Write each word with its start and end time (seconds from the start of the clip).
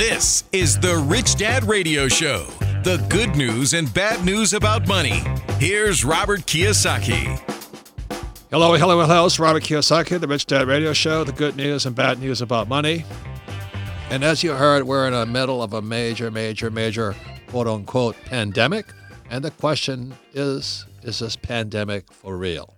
This 0.00 0.44
is 0.50 0.78
the 0.78 0.96
Rich 0.96 1.36
Dad 1.36 1.64
Radio 1.64 2.08
Show. 2.08 2.46
The 2.84 3.04
good 3.10 3.36
news 3.36 3.74
and 3.74 3.92
bad 3.92 4.24
news 4.24 4.54
about 4.54 4.88
money. 4.88 5.22
Here's 5.58 6.06
Robert 6.06 6.40
Kiyosaki. 6.46 7.38
Hello, 8.50 8.74
hello, 8.76 8.98
hello. 8.98 9.26
It's 9.26 9.38
Robert 9.38 9.62
Kiyosaki, 9.62 10.18
the 10.18 10.26
Rich 10.26 10.46
Dad 10.46 10.66
Radio 10.66 10.94
Show. 10.94 11.22
The 11.24 11.32
good 11.32 11.54
news 11.54 11.84
and 11.84 11.94
bad 11.94 12.18
news 12.18 12.40
about 12.40 12.66
money. 12.66 13.04
And 14.08 14.24
as 14.24 14.42
you 14.42 14.52
heard, 14.52 14.84
we're 14.84 15.06
in 15.06 15.12
the 15.12 15.26
middle 15.26 15.62
of 15.62 15.74
a 15.74 15.82
major, 15.82 16.30
major, 16.30 16.70
major 16.70 17.14
quote 17.48 17.66
unquote 17.66 18.16
pandemic. 18.24 18.86
And 19.28 19.44
the 19.44 19.50
question 19.50 20.14
is 20.32 20.86
is 21.02 21.18
this 21.18 21.36
pandemic 21.36 22.10
for 22.10 22.38
real? 22.38 22.74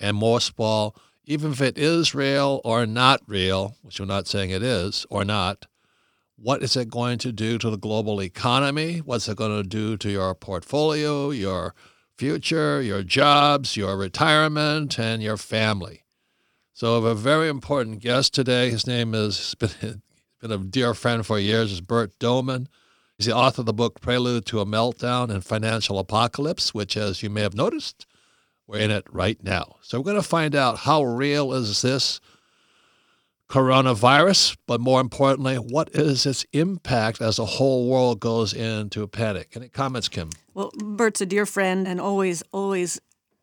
And 0.00 0.16
most 0.16 0.52
of 0.52 0.60
all, 0.60 0.96
even 1.26 1.52
if 1.52 1.60
it 1.60 1.76
is 1.76 2.14
real 2.14 2.62
or 2.64 2.86
not 2.86 3.20
real, 3.26 3.76
which 3.82 4.00
we're 4.00 4.06
not 4.06 4.26
saying 4.26 4.48
it 4.48 4.62
is 4.62 5.04
or 5.10 5.22
not, 5.22 5.66
what 6.36 6.62
is 6.62 6.76
it 6.76 6.90
going 6.90 7.18
to 7.18 7.32
do 7.32 7.58
to 7.58 7.70
the 7.70 7.78
global 7.78 8.20
economy? 8.20 8.98
What's 8.98 9.28
it 9.28 9.36
going 9.36 9.62
to 9.62 9.68
do 9.68 9.96
to 9.98 10.10
your 10.10 10.34
portfolio, 10.34 11.30
your 11.30 11.74
future, 12.18 12.82
your 12.82 13.02
jobs, 13.02 13.76
your 13.76 13.96
retirement, 13.96 14.98
and 14.98 15.22
your 15.22 15.36
family? 15.36 16.04
So, 16.72 16.92
I 16.92 16.94
have 16.96 17.04
a 17.04 17.14
very 17.14 17.48
important 17.48 18.00
guest 18.00 18.34
today. 18.34 18.68
His 18.70 18.86
name 18.86 19.14
is 19.14 19.54
been, 19.54 20.02
been 20.40 20.50
a 20.50 20.58
dear 20.58 20.92
friend 20.92 21.24
for 21.24 21.38
years. 21.38 21.70
Is 21.70 21.80
Bert 21.80 22.18
Dohmen. 22.18 22.66
He's 23.16 23.26
the 23.26 23.36
author 23.36 23.62
of 23.62 23.66
the 23.66 23.72
book 23.72 24.00
Prelude 24.00 24.44
to 24.46 24.58
a 24.58 24.66
Meltdown 24.66 25.30
and 25.30 25.44
Financial 25.44 26.00
Apocalypse, 26.00 26.74
which, 26.74 26.96
as 26.96 27.22
you 27.22 27.30
may 27.30 27.42
have 27.42 27.54
noticed, 27.54 28.06
we're 28.66 28.80
in 28.80 28.90
it 28.90 29.06
right 29.08 29.40
now. 29.40 29.76
So, 29.82 30.00
we're 30.00 30.04
going 30.04 30.16
to 30.16 30.22
find 30.22 30.56
out 30.56 30.78
how 30.78 31.04
real 31.04 31.52
is 31.52 31.80
this 31.80 32.20
coronavirus, 33.48 34.56
but 34.66 34.80
more 34.80 35.00
importantly, 35.00 35.56
what 35.56 35.90
is 35.94 36.26
its 36.26 36.46
impact 36.52 37.20
as 37.20 37.36
the 37.36 37.44
whole 37.44 37.88
world 37.88 38.20
goes 38.20 38.52
into 38.52 39.02
a 39.02 39.08
panic? 39.08 39.52
Any 39.54 39.68
comments, 39.68 40.08
Kim? 40.08 40.30
Well, 40.54 40.70
Bert's 40.76 41.20
a 41.20 41.26
dear 41.26 41.46
friend 41.46 41.86
and 41.86 42.00
always, 42.00 42.42
always 42.52 43.00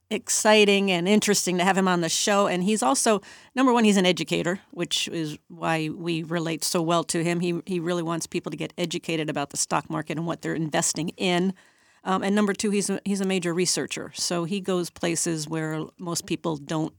exciting 0.10 0.92
and 0.92 1.08
interesting 1.08 1.58
to 1.58 1.64
have 1.64 1.78
him 1.78 1.88
on 1.88 2.02
the 2.02 2.10
show. 2.10 2.48
And 2.48 2.64
he's 2.64 2.84
also, 2.84 3.22
number 3.56 3.72
one, 3.72 3.84
he's 3.84 3.98
an 3.98 4.06
educator, 4.06 4.60
which 4.72 5.08
is 5.08 5.38
why 5.48 5.90
we 5.90 6.24
relate 6.24 6.64
so 6.64 6.82
well 6.82 7.04
to 7.06 7.24
him. 7.24 7.40
He, 7.40 7.62
he 7.66 7.80
really 7.80 8.04
wants 8.04 8.28
people 8.28 8.52
to 8.52 8.58
get 8.58 8.74
educated 8.78 9.30
about 9.30 9.52
the 9.52 9.58
stock 9.58 9.90
market 9.90 10.18
and 10.18 10.28
what 10.28 10.42
they're 10.42 10.54
investing 10.54 11.10
in. 11.10 11.54
Um, 12.04 12.24
and 12.24 12.36
number 12.36 12.54
two, 12.54 12.72
he's 12.72 12.90
a, 12.90 13.00
he's 13.06 13.22
a 13.22 13.26
major 13.26 13.54
researcher. 13.54 14.12
So 14.16 14.44
he 14.44 14.60
goes 14.60 14.90
places 14.90 15.48
where 15.48 15.86
most 15.98 16.26
people 16.26 16.58
don't 16.58 16.94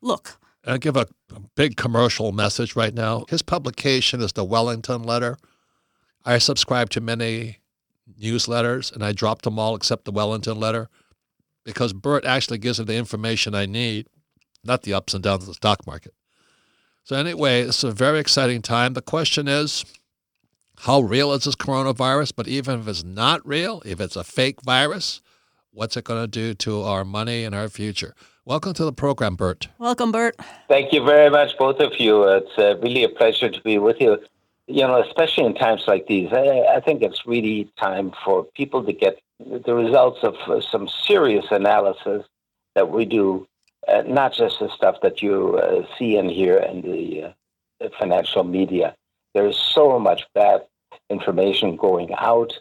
look. 0.00 0.38
I'll 0.66 0.78
give 0.78 0.96
a, 0.96 1.06
a 1.34 1.40
big 1.54 1.76
commercial 1.76 2.32
message 2.32 2.74
right 2.74 2.94
now. 2.94 3.26
His 3.28 3.42
publication 3.42 4.20
is 4.20 4.32
the 4.32 4.44
Wellington 4.44 5.02
Letter. 5.02 5.36
I 6.24 6.38
subscribe 6.38 6.90
to 6.90 7.00
many 7.00 7.58
newsletters 8.20 8.92
and 8.92 9.04
I 9.04 9.12
dropped 9.12 9.44
them 9.44 9.58
all 9.58 9.74
except 9.74 10.04
the 10.04 10.12
Wellington 10.12 10.58
Letter 10.58 10.88
because 11.64 11.92
Bert 11.92 12.24
actually 12.24 12.58
gives 12.58 12.78
me 12.78 12.84
the 12.84 12.96
information 12.96 13.54
I 13.54 13.66
need, 13.66 14.06
not 14.62 14.82
the 14.82 14.94
ups 14.94 15.14
and 15.14 15.22
downs 15.22 15.42
of 15.42 15.48
the 15.48 15.54
stock 15.54 15.86
market. 15.86 16.14
So, 17.04 17.16
anyway, 17.16 17.62
it's 17.62 17.84
a 17.84 17.92
very 17.92 18.18
exciting 18.18 18.62
time. 18.62 18.94
The 18.94 19.02
question 19.02 19.46
is 19.46 19.84
how 20.80 21.00
real 21.00 21.32
is 21.32 21.44
this 21.44 21.54
coronavirus? 21.54 22.32
But 22.34 22.48
even 22.48 22.80
if 22.80 22.88
it's 22.88 23.04
not 23.04 23.46
real, 23.46 23.82
if 23.84 24.00
it's 24.00 24.16
a 24.16 24.24
fake 24.24 24.62
virus, 24.62 25.20
what's 25.70 25.96
it 25.96 26.04
going 26.04 26.22
to 26.22 26.26
do 26.26 26.54
to 26.54 26.82
our 26.82 27.04
money 27.04 27.44
and 27.44 27.54
our 27.54 27.68
future? 27.68 28.14
Welcome 28.46 28.74
to 28.74 28.84
the 28.84 28.92
program, 28.92 29.36
Bert. 29.36 29.68
Welcome, 29.78 30.12
Bert. 30.12 30.36
Thank 30.68 30.92
you 30.92 31.02
very 31.02 31.30
much, 31.30 31.56
both 31.56 31.80
of 31.80 31.98
you. 31.98 32.24
It's 32.24 32.58
uh, 32.58 32.76
really 32.82 33.02
a 33.02 33.08
pleasure 33.08 33.48
to 33.48 33.60
be 33.62 33.78
with 33.78 33.98
you. 34.02 34.18
You 34.66 34.82
know, 34.82 35.02
especially 35.02 35.46
in 35.46 35.54
times 35.54 35.84
like 35.88 36.06
these, 36.08 36.30
I, 36.30 36.60
I 36.76 36.80
think 36.80 37.00
it's 37.00 37.26
really 37.26 37.72
time 37.80 38.12
for 38.22 38.44
people 38.44 38.84
to 38.84 38.92
get 38.92 39.18
the 39.40 39.74
results 39.74 40.18
of 40.22 40.34
uh, 40.46 40.60
some 40.60 40.88
serious 40.88 41.46
analysis 41.50 42.26
that 42.74 42.90
we 42.90 43.06
do, 43.06 43.48
uh, 43.88 44.02
not 44.06 44.34
just 44.34 44.58
the 44.58 44.68
stuff 44.76 44.96
that 45.00 45.22
you 45.22 45.56
uh, 45.56 45.86
see 45.98 46.18
and 46.18 46.30
hear 46.30 46.58
in 46.58 46.82
the, 46.82 47.22
uh, 47.22 47.32
the 47.80 47.90
financial 47.98 48.44
media. 48.44 48.94
There's 49.32 49.56
so 49.56 49.98
much 49.98 50.22
bad 50.34 50.66
information 51.08 51.76
going 51.76 52.10
out. 52.18 52.52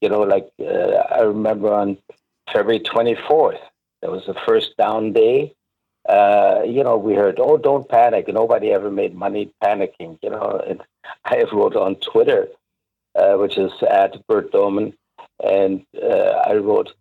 You 0.00 0.08
know, 0.08 0.20
like 0.20 0.48
uh, 0.60 1.02
I 1.10 1.22
remember 1.22 1.72
on 1.74 1.98
February 2.52 2.78
24th, 2.78 3.58
that 4.02 4.10
was 4.10 4.26
the 4.26 4.34
first 4.46 4.76
down 4.76 5.12
day. 5.12 5.54
Uh, 6.08 6.62
you 6.66 6.82
know, 6.82 6.96
we 6.96 7.14
heard, 7.14 7.38
oh, 7.38 7.56
don't 7.56 7.88
panic. 7.88 8.26
Nobody 8.28 8.72
ever 8.72 8.90
made 8.90 9.14
money 9.14 9.52
panicking. 9.62 10.18
You 10.22 10.30
know, 10.30 10.62
and 10.66 10.82
I 11.24 11.44
wrote 11.52 11.76
on 11.76 11.94
Twitter, 11.96 12.48
uh, 13.14 13.34
which 13.34 13.56
is 13.56 13.72
at 13.88 14.26
Bert 14.26 14.52
Dohmen, 14.52 14.94
and 15.42 15.84
uh, 16.02 16.42
I 16.44 16.54
wrote, 16.54 16.92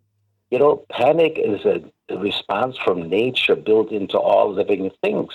you 0.51 0.59
know, 0.59 0.85
panic 0.91 1.33
is 1.37 1.65
a, 1.65 1.81
a 2.09 2.17
response 2.17 2.77
from 2.77 3.09
nature 3.09 3.55
built 3.55 3.91
into 3.91 4.19
all 4.19 4.53
living 4.53 4.91
things, 5.01 5.33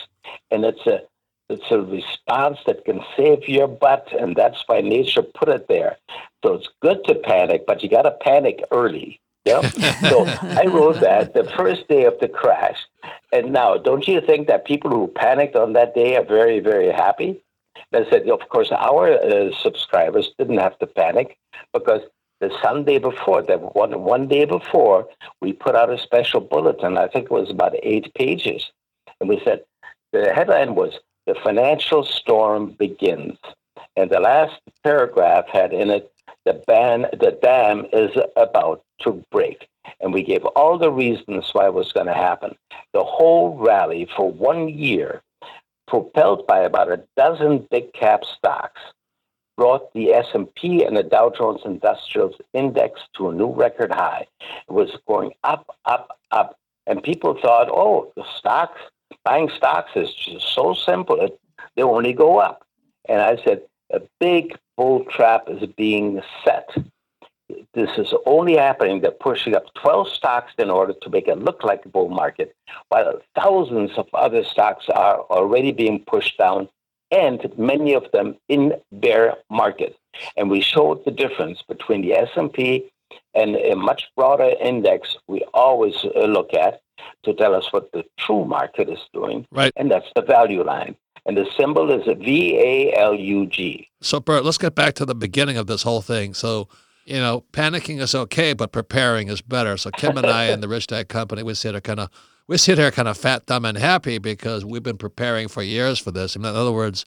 and 0.50 0.65
it's 0.65 0.87
a 0.87 1.00
it's 1.48 1.71
a 1.71 1.81
response 1.81 2.59
that 2.66 2.84
can 2.84 3.00
save 3.16 3.48
your 3.48 3.69
butt, 3.69 4.09
and 4.19 4.34
that's 4.34 4.65
why 4.66 4.81
nature 4.81 5.22
put 5.22 5.48
it 5.48 5.69
there. 5.69 5.97
So 6.44 6.54
it's 6.54 6.69
good 6.83 7.04
to 7.04 7.15
panic, 7.15 7.66
but 7.66 7.83
you 7.83 7.88
got 7.88 8.03
to 8.03 8.10
panic 8.10 8.62
early. 8.72 9.21
Yeah. 9.46 9.60
so 10.10 10.26
I 10.26 10.66
wrote 10.66 11.00
that 11.00 11.32
the 11.32 11.44
first 11.56 11.88
day 11.88 12.04
of 12.04 12.18
the 12.20 12.28
crash. 12.28 12.78
And 13.32 13.52
now, 13.52 13.76
don't 13.76 14.06
you 14.06 14.20
think 14.20 14.48
that 14.48 14.66
people 14.66 14.90
who 14.90 15.06
panicked 15.06 15.56
on 15.56 15.72
that 15.74 15.94
day 15.94 16.16
are 16.16 16.24
very, 16.24 16.58
very 16.60 16.90
happy? 16.90 17.40
I 17.92 18.04
said, 18.10 18.28
of 18.28 18.40
course, 18.48 18.72
our 18.72 19.12
uh, 19.12 19.50
subscribers 19.62 20.32
didn't 20.38 20.58
have 20.58 20.78
to 20.80 20.86
panic 20.86 21.38
because 21.72 22.02
the 22.40 22.50
Sunday 22.62 22.98
before, 22.98 23.42
that 23.42 23.74
one 23.74 24.02
one 24.02 24.28
day 24.28 24.44
before, 24.44 25.08
we 25.40 25.52
put 25.52 25.74
out 25.74 25.90
a 25.90 25.98
special 25.98 26.40
bulletin. 26.40 26.98
I 26.98 27.06
think 27.08 27.26
it 27.26 27.30
was 27.30 27.50
about 27.50 27.74
eight 27.82 28.12
pages, 28.14 28.70
and 29.20 29.28
we 29.28 29.40
said 29.44 29.64
the 30.12 30.34
headline 30.34 30.74
was 30.74 30.98
"The 31.26 31.34
Financial 31.42 32.04
Storm 32.04 32.72
Begins," 32.72 33.38
and 33.96 34.10
the 34.10 34.20
last 34.20 34.60
paragraph 34.84 35.46
had 35.48 35.72
in 35.72 35.90
it 35.90 36.12
the 36.46 36.54
ban 36.66 37.06
the 37.12 37.36
dam 37.42 37.86
is 37.92 38.16
about 38.36 38.82
to 39.00 39.22
break. 39.30 39.68
And 40.00 40.14
we 40.14 40.22
gave 40.22 40.44
all 40.44 40.78
the 40.78 40.90
reasons 40.90 41.50
why 41.52 41.66
it 41.66 41.74
was 41.74 41.92
going 41.92 42.06
to 42.06 42.14
happen. 42.14 42.56
The 42.92 43.04
whole 43.04 43.56
rally 43.58 44.08
for 44.16 44.30
one 44.30 44.68
year, 44.68 45.22
propelled 45.86 46.46
by 46.46 46.60
about 46.60 46.90
a 46.90 47.04
dozen 47.16 47.66
big 47.70 47.92
cap 47.92 48.24
stocks, 48.24 48.80
brought 49.56 49.92
the 49.94 50.12
S&P 50.12 50.84
and 50.84 50.96
the 50.96 51.02
Dow 51.02 51.30
Jones 51.36 51.60
Industrial 51.64 52.32
Index 52.52 53.00
to 53.16 53.28
a 53.28 53.34
new 53.34 53.52
record 53.52 53.92
high. 53.92 54.26
It 54.68 54.72
was 54.72 54.90
going 55.06 55.32
up, 55.44 55.76
up, 55.84 56.18
up. 56.30 56.58
And 56.86 57.02
people 57.02 57.38
thought, 57.40 57.68
oh, 57.70 58.12
the 58.16 58.24
stocks, 58.38 58.80
buying 59.24 59.50
stocks 59.56 59.90
is 59.96 60.12
just 60.14 60.52
so 60.54 60.74
simple. 60.74 61.20
It, 61.20 61.38
they 61.74 61.82
only 61.82 62.12
go 62.12 62.38
up. 62.38 62.64
And 63.08 63.20
I 63.20 63.36
said, 63.44 63.62
a 63.92 64.00
big 64.21 64.56
bull 64.77 65.04
trap 65.04 65.44
is 65.48 65.68
being 65.77 66.22
set. 66.44 66.68
This 67.74 67.91
is 67.97 68.12
only 68.27 68.56
happening. 68.56 69.00
They're 69.00 69.12
pushing 69.12 69.54
up 69.54 69.72
12 69.74 70.09
stocks 70.09 70.53
in 70.59 70.71
order 70.71 70.94
to 71.00 71.10
make 71.10 71.28
it 71.28 71.38
look 71.38 71.62
like 71.62 71.84
a 71.84 71.88
bull 71.88 72.09
market, 72.09 72.54
while 72.88 73.21
thousands 73.38 73.92
of 73.97 74.09
other 74.15 74.44
stocks 74.44 74.86
are 74.88 75.21
already 75.30 75.71
being 75.71 76.04
pushed 76.06 76.36
down, 76.38 76.68
and 77.12 77.41
many 77.56 77.94
of 77.94 78.10
them 78.12 78.36
in 78.48 78.74
bear 78.91 79.36
market. 79.48 79.97
And 80.36 80.50
we 80.50 80.60
showed 80.60 81.04
the 81.04 81.12
difference 81.12 81.62
between 81.62 82.03
the 82.03 82.15
S&P 82.15 82.91
and 83.34 83.54
a 83.54 83.77
much 83.77 84.09
broader 84.16 84.54
index 84.60 85.16
we 85.28 85.44
always 85.54 85.94
uh, 86.04 86.24
look 86.24 86.53
at 86.54 86.80
to 87.22 87.34
tell 87.34 87.54
us 87.54 87.72
what 87.72 87.92
the 87.92 88.04
true 88.18 88.44
market 88.44 88.88
is 88.88 88.98
doing. 89.12 89.47
Right. 89.53 89.72
And 89.77 89.91
that's 89.91 90.10
the 90.16 90.22
value 90.22 90.65
line 90.65 90.97
and 91.26 91.36
the 91.36 91.46
symbol 91.58 91.90
is 91.90 92.06
a 92.06 92.14
V 92.14 92.56
A 92.56 92.98
L 92.98 93.14
U 93.14 93.46
G. 93.46 93.88
So, 94.00 94.20
Bert, 94.20 94.44
let's 94.44 94.58
get 94.58 94.74
back 94.74 94.94
to 94.94 95.04
the 95.04 95.14
beginning 95.14 95.56
of 95.56 95.66
this 95.66 95.82
whole 95.82 96.00
thing. 96.00 96.34
So, 96.34 96.68
you 97.04 97.18
know, 97.18 97.44
panicking 97.52 98.00
is 98.00 98.14
okay, 98.14 98.52
but 98.52 98.72
preparing 98.72 99.28
is 99.28 99.42
better. 99.42 99.76
So, 99.76 99.90
Kim 99.90 100.16
and 100.16 100.26
I 100.26 100.44
and 100.44 100.62
the 100.62 100.68
Rich 100.68 100.88
Dad 100.88 101.08
Company, 101.08 101.42
we 101.42 101.54
sit 101.54 101.72
here 101.72 101.80
kind 101.80 102.00
of, 102.00 102.10
we 102.46 102.56
sit 102.56 102.78
here 102.78 102.90
kind 102.90 103.08
of 103.08 103.18
fat, 103.18 103.46
dumb, 103.46 103.64
and 103.64 103.76
happy 103.76 104.18
because 104.18 104.64
we've 104.64 104.82
been 104.82 104.98
preparing 104.98 105.48
for 105.48 105.62
years 105.62 105.98
for 105.98 106.12
this. 106.12 106.36
in 106.36 106.44
other 106.44 106.72
words, 106.72 107.04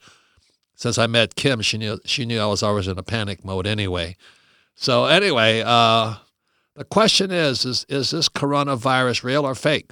since 0.75 0.97
I 0.97 1.07
met 1.07 1.35
Kim, 1.35 1.61
she 1.61 1.77
knew 1.77 1.99
she 2.05 2.25
knew 2.25 2.39
I 2.39 2.45
was 2.45 2.63
always 2.63 2.87
in 2.87 2.97
a 2.97 3.03
panic 3.03 3.43
mode 3.43 3.67
anyway. 3.67 4.15
So 4.75 5.05
anyway, 5.05 5.61
uh, 5.65 6.15
the 6.75 6.85
question 6.85 7.31
is: 7.31 7.65
is 7.65 7.85
is 7.89 8.11
this 8.11 8.29
coronavirus 8.29 9.23
real 9.23 9.45
or 9.45 9.55
fake? 9.55 9.91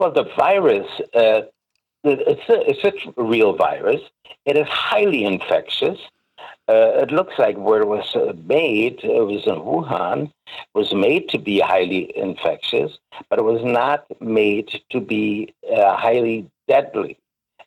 Well, 0.00 0.12
the 0.12 0.24
virus, 0.36 0.88
uh, 1.14 1.42
it's 2.04 2.48
a, 2.48 2.70
it's 2.70 2.84
a 2.84 3.22
real 3.22 3.54
virus. 3.54 4.00
It 4.44 4.56
is 4.56 4.66
highly 4.68 5.24
infectious. 5.24 5.98
Uh, 6.68 7.02
it 7.02 7.10
looks 7.10 7.34
like 7.38 7.56
where 7.56 7.82
it 7.82 7.88
was 7.88 8.14
uh, 8.14 8.32
made, 8.46 9.00
it 9.02 9.26
was 9.26 9.44
in 9.46 9.56
Wuhan, 9.56 10.32
was 10.74 10.94
made 10.94 11.28
to 11.28 11.38
be 11.38 11.58
highly 11.58 12.16
infectious, 12.16 12.96
but 13.28 13.38
it 13.38 13.42
was 13.42 13.62
not 13.64 14.06
made 14.20 14.80
to 14.90 15.00
be 15.00 15.52
uh, 15.74 15.96
highly 15.96 16.48
deadly. 16.68 17.18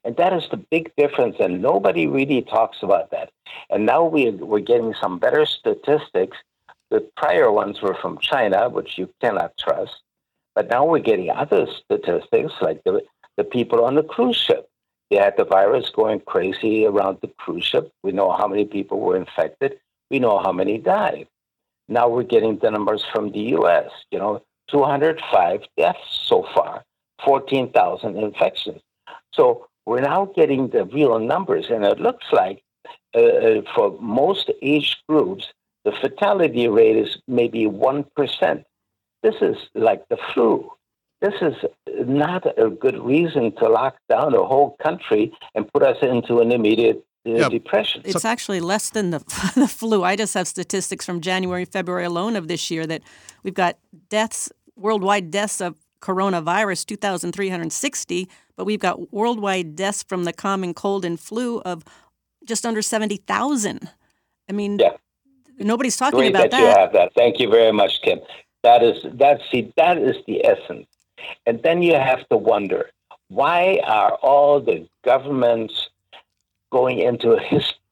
And 0.06 0.16
that 0.18 0.34
is 0.34 0.48
the 0.50 0.58
big 0.58 0.92
difference, 0.96 1.36
and 1.40 1.62
nobody 1.62 2.08
really 2.08 2.42
talks 2.44 2.78
about 2.82 3.12
that. 3.12 3.32
And 3.70 3.86
now 3.86 4.06
we, 4.06 4.32
we're 4.32 4.60
getting 4.60 4.94
some 5.02 5.20
better 5.20 5.46
statistics. 5.46 6.38
The 6.90 7.02
prior 7.18 7.52
ones 7.52 7.82
were 7.82 7.96
from 7.96 8.20
China, 8.20 8.70
which 8.70 8.98
you 8.98 9.10
cannot 9.22 9.58
trust. 9.58 10.02
But 10.56 10.70
now 10.70 10.86
we're 10.86 11.00
getting 11.00 11.30
other 11.30 11.68
statistics, 11.84 12.54
like 12.62 12.84
the, 12.84 13.02
the 13.38 13.44
people 13.44 13.84
on 13.84 13.96
the 13.96 14.04
cruise 14.04 14.36
ship. 14.36 14.70
They 15.10 15.18
had 15.18 15.36
the 15.38 15.46
virus 15.46 15.90
going 15.90 16.22
crazy 16.22 16.86
around 16.86 17.20
the 17.22 17.28
cruise 17.28 17.66
ship. 17.66 17.92
We 18.04 18.12
know 18.12 18.32
how 18.32 18.48
many 18.48 18.66
people 18.66 19.00
were 19.00 19.16
infected. 19.16 19.80
We 20.10 20.20
know 20.20 20.40
how 20.40 20.52
many 20.52 20.78
died. 20.78 21.28
Now 21.88 22.08
we're 22.08 22.24
getting 22.24 22.58
the 22.58 22.72
numbers 22.72 23.04
from 23.14 23.32
the 23.32 23.40
U.S. 23.58 23.92
You 24.12 24.20
know, 24.20 24.44
205 24.72 25.62
deaths 25.78 26.00
so 26.28 26.48
far, 26.56 26.84
14,000 27.26 28.18
infections. 28.18 28.82
So 29.34 29.68
we're 29.86 30.02
now 30.02 30.26
getting 30.36 30.70
the 30.70 30.86
real 30.86 31.20
numbers, 31.20 31.68
and 31.70 31.84
it 31.84 32.00
looks 32.00 32.26
like 32.32 32.64
uh, 33.16 33.20
uh 33.20 33.62
for 33.76 33.98
most 34.00 34.50
age 34.62 34.98
groups, 35.08 35.54
the 35.84 35.92
fatality 35.92 36.68
rate 36.68 36.96
is 36.96 37.18
maybe 37.28 37.66
1%. 37.66 38.64
This 39.22 39.36
is 39.42 39.58
like 39.76 40.08
the 40.10 40.18
flu. 40.34 40.72
This 41.24 41.36
is 41.42 41.56
not 42.06 42.46
a 42.60 42.70
good 42.70 43.00
reason 43.02 43.56
to 43.56 43.70
lock 43.70 43.96
down 44.10 44.36
a 44.36 44.44
whole 44.44 44.76
country 44.84 45.32
and 45.56 45.72
put 45.72 45.82
us 45.82 45.96
into 46.02 46.42
an 46.42 46.52
immediate 46.52 47.06
uh, 47.26 47.32
yep. 47.32 47.52
depression. 47.52 48.02
It's 48.04 48.26
actually 48.26 48.60
less 48.60 48.90
than 48.90 49.12
the, 49.12 49.20
the 49.56 49.70
flu. 49.70 50.04
I 50.04 50.18
just 50.18 50.34
have 50.34 50.50
statistics 50.50 51.06
from 51.06 51.22
January, 51.22 51.64
February 51.64 52.04
alone 52.04 52.36
of 52.36 52.50
this 52.50 52.70
year 52.70 52.86
that 52.88 53.04
we've 53.42 53.54
got 53.54 53.78
deaths, 54.10 54.52
worldwide 54.76 55.32
deaths 55.32 55.62
of 55.62 55.76
coronavirus, 56.02 56.86
2,360, 56.88 58.28
but 58.58 58.66
we've 58.66 58.82
got 58.82 59.14
worldwide 59.14 59.78
deaths 59.78 60.04
from 60.04 60.26
the 60.26 60.34
common 60.34 60.74
cold 60.74 61.06
and 61.06 61.18
flu 61.22 61.62
of 61.62 61.86
just 62.46 62.66
under 62.66 62.82
70,000. 62.82 63.90
I 64.50 64.52
mean, 64.52 64.78
yeah. 64.78 64.98
nobody's 65.58 65.96
talking 65.96 66.20
Great 66.20 66.36
about 66.36 66.52
that. 66.52 66.60
You 66.60 66.66
have 66.66 66.92
that. 66.92 67.14
Thank 67.16 67.40
you 67.40 67.50
very 67.50 67.72
much, 67.72 68.02
Kim. 68.04 68.20
That 68.64 68.84
is 68.84 69.04
that. 69.04 69.40
See, 69.52 69.74
that 69.78 69.98
is 69.98 70.16
the 70.28 70.46
essence. 70.46 70.88
And 71.46 71.62
then 71.64 71.82
you 71.82 71.96
have 71.96 72.28
to 72.30 72.38
wonder 72.38 72.90
why 73.30 73.82
are 73.86 74.14
all 74.16 74.60
the 74.60 74.88
governments 75.04 75.90
going 76.72 77.00
into 77.00 77.40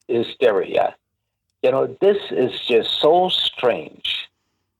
hysteria? 0.08 0.94
You 1.62 1.70
know, 1.70 1.96
this 2.00 2.18
is 2.30 2.60
just 2.60 3.00
so 3.00 3.28
strange. 3.28 4.28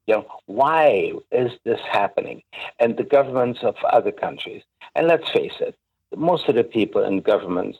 You 0.06 0.14
know, 0.14 0.26
why 0.46 1.12
is 1.30 1.52
this 1.64 1.80
happening? 1.80 2.42
And 2.78 2.96
the 2.96 3.04
governments 3.04 3.60
of 3.62 3.76
other 3.84 4.10
countries, 4.10 4.62
and 4.94 5.06
let's 5.06 5.30
face 5.30 5.54
it, 5.60 5.76
most 6.16 6.48
of 6.48 6.56
the 6.56 6.64
people 6.64 7.04
in 7.04 7.20
governments 7.20 7.78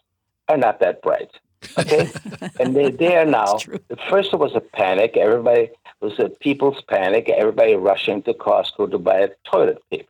are 0.48 0.56
not 0.56 0.80
that 0.80 1.02
bright. 1.02 1.30
Okay, 1.78 2.10
and 2.60 2.74
they 2.76 2.90
they 2.90 3.16
are 3.16 3.24
now. 3.24 3.58
First, 4.08 4.32
it 4.32 4.38
was 4.38 4.54
a 4.54 4.60
panic. 4.60 5.16
Everybody 5.16 5.70
was 6.00 6.18
a 6.18 6.28
people's 6.28 6.82
panic. 6.88 7.28
Everybody 7.28 7.74
rushing 7.74 8.22
to 8.22 8.34
Costco 8.34 8.90
to 8.90 8.98
buy 8.98 9.30
toilet 9.44 9.82
paper, 9.90 10.08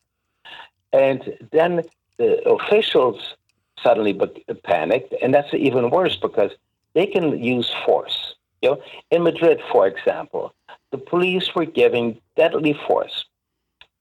and 0.92 1.36
then 1.52 1.82
the 2.18 2.42
officials 2.48 3.34
suddenly 3.82 4.18
panicked, 4.64 5.14
and 5.22 5.34
that's 5.34 5.52
even 5.52 5.90
worse 5.90 6.16
because 6.16 6.52
they 6.94 7.06
can 7.06 7.42
use 7.42 7.72
force. 7.84 8.34
You 8.60 8.70
know, 8.70 8.82
in 9.10 9.24
Madrid, 9.24 9.60
for 9.72 9.86
example, 9.86 10.54
the 10.92 10.98
police 10.98 11.54
were 11.54 11.64
giving 11.64 12.20
deadly 12.36 12.78
force, 12.86 13.24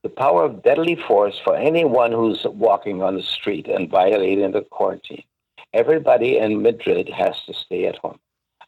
the 0.03 0.09
power 0.09 0.43
of 0.43 0.61
deadly 0.61 0.95
force 0.95 1.39
for 1.43 1.55
anyone 1.55 2.11
who's 2.11 2.43
walking 2.45 3.01
on 3.01 3.15
the 3.15 3.23
street 3.23 3.67
and 3.67 3.89
violating 3.89 4.51
the 4.51 4.61
quarantine 4.61 5.23
everybody 5.73 6.37
in 6.37 6.61
Madrid 6.61 7.09
has 7.09 7.35
to 7.45 7.53
stay 7.53 7.85
at 7.85 7.97
home. 7.97 8.19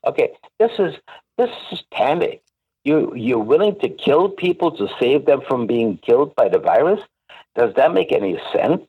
Okay, 0.05 0.29
this 0.59 0.71
is 0.79 0.95
this 1.37 1.49
is 1.71 1.83
panic. 1.91 2.41
You 2.83 3.13
you're 3.15 3.39
willing 3.39 3.79
to 3.79 3.89
kill 3.89 4.29
people 4.29 4.71
to 4.77 4.87
save 4.99 5.25
them 5.25 5.41
from 5.47 5.67
being 5.67 5.97
killed 5.97 6.35
by 6.35 6.49
the 6.49 6.59
virus? 6.59 7.01
Does 7.55 7.73
that 7.75 7.93
make 7.93 8.11
any 8.11 8.39
sense? 8.53 8.87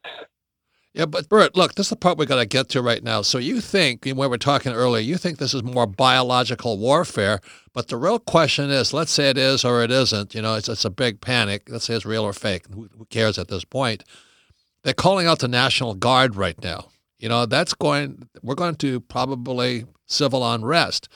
Yeah, 0.95 1.07
but 1.07 1.29
Bert, 1.29 1.57
look, 1.57 1.75
this 1.75 1.87
is 1.87 1.91
the 1.91 1.97
part 1.97 2.19
we 2.19 2.25
got 2.25 2.37
to 2.37 2.47
get 2.47 2.69
to 2.71 2.81
right 2.81 3.03
now. 3.03 3.23
So 3.23 3.39
you 3.39 3.61
think, 3.61 4.05
when 4.05 4.17
we 4.17 4.29
were 4.29 4.39
talking 4.39 4.73
earlier, 4.73 5.03
you 5.03 5.17
think 5.17 5.39
this 5.39 5.53
is 5.53 5.65
more 5.65 5.89
biological 5.89 6.79
warfare, 6.79 7.41
but 7.73 7.89
the 7.89 7.97
real 7.97 8.21
question 8.21 8.71
is, 8.71 8.95
let's 8.95 9.11
say 9.11 9.29
it 9.29 9.37
is 9.37 9.65
or 9.65 9.83
it 9.83 9.91
isn't. 9.91 10.37
You 10.37 10.43
know, 10.43 10.55
it's 10.55 10.69
it's 10.69 10.85
a 10.85 10.91
big 10.91 11.21
panic. 11.21 11.65
Let's 11.69 11.87
say 11.87 11.95
it's 11.95 12.07
real 12.07 12.23
or 12.23 12.33
fake. 12.33 12.67
Who, 12.73 12.89
who 12.97 13.07
cares 13.07 13.39
at 13.39 13.49
this 13.49 13.65
point? 13.65 14.05
They're 14.85 14.95
calling 14.95 15.27
out 15.27 15.41
the 15.41 15.49
National 15.49 15.95
Guard 15.95 16.37
right 16.37 16.63
now. 16.63 16.87
You 17.19 17.29
know, 17.29 17.45
that's 17.47 17.75
going, 17.75 18.29
we're 18.43 18.55
going 18.55 18.77
to 18.77 19.01
probably 19.01 19.87
civil 20.07 20.49
unrest. 20.49 21.09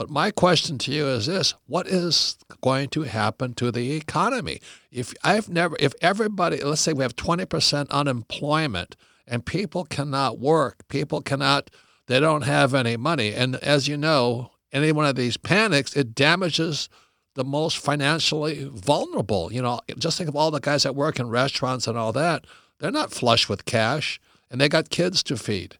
But 0.00 0.08
my 0.08 0.30
question 0.30 0.78
to 0.78 0.92
you 0.92 1.08
is 1.08 1.26
this 1.26 1.52
what 1.66 1.86
is 1.86 2.38
going 2.62 2.88
to 2.88 3.02
happen 3.02 3.52
to 3.56 3.70
the 3.70 3.92
economy? 3.92 4.62
If 4.90 5.12
I've 5.22 5.50
never, 5.50 5.76
if 5.78 5.92
everybody, 6.00 6.64
let's 6.64 6.80
say 6.80 6.94
we 6.94 7.02
have 7.02 7.16
20% 7.16 7.90
unemployment 7.90 8.96
and 9.26 9.44
people 9.44 9.84
cannot 9.84 10.38
work, 10.38 10.88
people 10.88 11.20
cannot, 11.20 11.68
they 12.06 12.18
don't 12.18 12.44
have 12.44 12.72
any 12.72 12.96
money. 12.96 13.34
And 13.34 13.56
as 13.56 13.88
you 13.88 13.98
know, 13.98 14.52
any 14.72 14.90
one 14.90 15.04
of 15.04 15.16
these 15.16 15.36
panics, 15.36 15.94
it 15.94 16.14
damages 16.14 16.88
the 17.34 17.44
most 17.44 17.76
financially 17.76 18.70
vulnerable. 18.72 19.52
You 19.52 19.60
know, 19.60 19.80
just 19.98 20.16
think 20.16 20.30
of 20.30 20.36
all 20.36 20.50
the 20.50 20.60
guys 20.60 20.84
that 20.84 20.96
work 20.96 21.20
in 21.20 21.28
restaurants 21.28 21.86
and 21.86 21.98
all 21.98 22.14
that. 22.14 22.46
They're 22.78 22.90
not 22.90 23.12
flush 23.12 23.50
with 23.50 23.66
cash 23.66 24.18
and 24.50 24.62
they 24.62 24.70
got 24.70 24.88
kids 24.88 25.22
to 25.24 25.36
feed. 25.36 25.76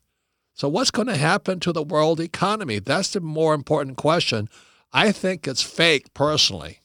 So, 0.60 0.68
what's 0.68 0.90
going 0.90 1.08
to 1.08 1.16
happen 1.16 1.58
to 1.60 1.72
the 1.72 1.82
world 1.82 2.20
economy? 2.20 2.80
That's 2.80 3.14
the 3.14 3.22
more 3.22 3.54
important 3.54 3.96
question. 3.96 4.50
I 4.92 5.11
think 5.11 5.49
it's 5.49 5.62
fake 5.62 6.12
personally. 6.12 6.80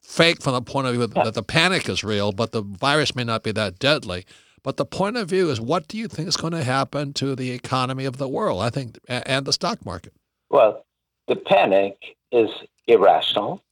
Fake 0.00 0.42
from 0.42 0.54
the 0.54 0.62
point 0.62 0.88
of 0.88 0.94
view 0.94 1.06
that 1.06 1.34
the 1.34 1.44
panic 1.44 1.88
is 1.88 2.02
real, 2.02 2.32
but 2.32 2.50
the 2.50 2.60
virus 2.60 3.14
may 3.14 3.22
not 3.22 3.44
be 3.44 3.52
that 3.52 3.78
deadly. 3.78 4.26
But 4.64 4.78
the 4.78 4.84
point 4.84 5.16
of 5.16 5.28
view 5.28 5.48
is 5.48 5.60
what 5.60 5.86
do 5.86 5.96
you 5.96 6.08
think 6.08 6.26
is 6.26 6.36
going 6.36 6.54
to 6.54 6.64
happen 6.64 7.12
to 7.12 7.36
the 7.36 7.52
economy 7.52 8.04
of 8.04 8.16
the 8.16 8.26
world? 8.26 8.60
I 8.60 8.70
think, 8.70 8.98
and 9.06 9.46
the 9.46 9.52
stock 9.52 9.86
market. 9.86 10.12
Well, 10.50 10.84
the 11.28 11.36
panic 11.36 12.16
is 12.32 12.50
irrational, 12.88 13.62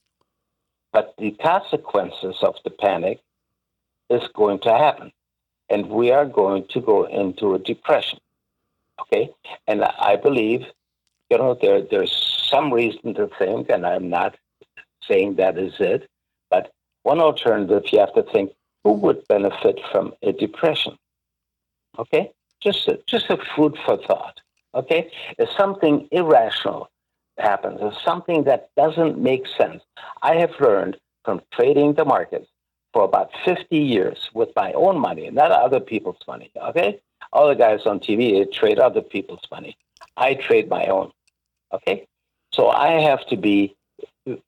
but 0.93 1.15
the 1.17 1.31
consequences 1.31 2.37
of 2.41 2.55
the 2.63 2.69
panic 2.69 3.19
is 4.09 4.23
going 4.33 4.59
to 4.59 4.69
happen 4.69 5.11
and 5.69 5.89
we 5.89 6.11
are 6.11 6.25
going 6.25 6.65
to 6.69 6.79
go 6.79 7.03
into 7.03 7.55
a 7.55 7.59
depression. 7.59 8.19
Okay, 8.99 9.29
and 9.67 9.83
I 9.83 10.15
believe, 10.15 10.61
you 11.29 11.37
know, 11.37 11.57
there 11.59 11.81
there's 11.81 12.47
some 12.49 12.73
reason 12.73 13.13
to 13.15 13.29
think, 13.39 13.69
and 13.69 13.85
I'm 13.85 14.09
not 14.09 14.35
saying 15.07 15.35
that 15.35 15.57
is 15.57 15.73
it, 15.79 16.07
but 16.49 16.71
one 17.03 17.19
alternative 17.19 17.83
you 17.91 17.99
have 17.99 18.13
to 18.13 18.23
think: 18.23 18.51
who 18.83 18.93
would 18.93 19.27
benefit 19.27 19.79
from 19.91 20.13
a 20.21 20.31
depression? 20.31 20.97
Okay, 21.97 22.31
just 22.61 22.87
a, 22.87 22.99
just 23.07 23.29
a 23.29 23.37
food 23.55 23.77
for 23.85 23.97
thought. 23.97 24.39
Okay, 24.73 25.11
if 25.37 25.49
something 25.57 26.07
irrational 26.11 26.89
happens, 27.37 27.79
if 27.81 27.93
something 28.03 28.43
that 28.45 28.69
doesn't 28.77 29.17
make 29.17 29.45
sense, 29.47 29.83
I 30.21 30.35
have 30.35 30.51
learned 30.59 30.97
from 31.25 31.41
trading 31.53 31.93
the 31.93 32.05
markets 32.05 32.47
for 32.93 33.03
about 33.03 33.31
50 33.45 33.77
years 33.77 34.29
with 34.33 34.49
my 34.55 34.73
own 34.73 34.99
money, 34.99 35.29
not 35.29 35.51
other 35.51 35.79
people's 35.79 36.19
money. 36.27 36.51
Okay? 36.69 36.99
All 37.33 37.47
the 37.47 37.55
guys 37.55 37.85
on 37.85 37.99
TV 37.99 38.51
trade 38.51 38.79
other 38.79 39.01
people's 39.01 39.43
money. 39.51 39.77
I 40.17 40.33
trade 40.35 40.69
my 40.69 40.85
own. 40.85 41.11
Okay? 41.73 42.07
So 42.53 42.69
I 42.69 43.01
have 43.01 43.25
to 43.27 43.37
be 43.37 43.75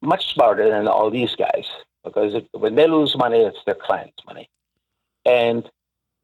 much 0.02 0.34
smarter 0.34 0.70
than 0.70 0.88
all 0.88 1.10
these 1.10 1.36
guys 1.36 1.68
because 2.04 2.42
when 2.52 2.76
they 2.76 2.88
lose 2.88 3.16
money, 3.18 3.40
it's 3.40 3.64
their 3.66 3.76
clients' 3.76 4.26
money. 4.26 4.50
And 5.26 5.70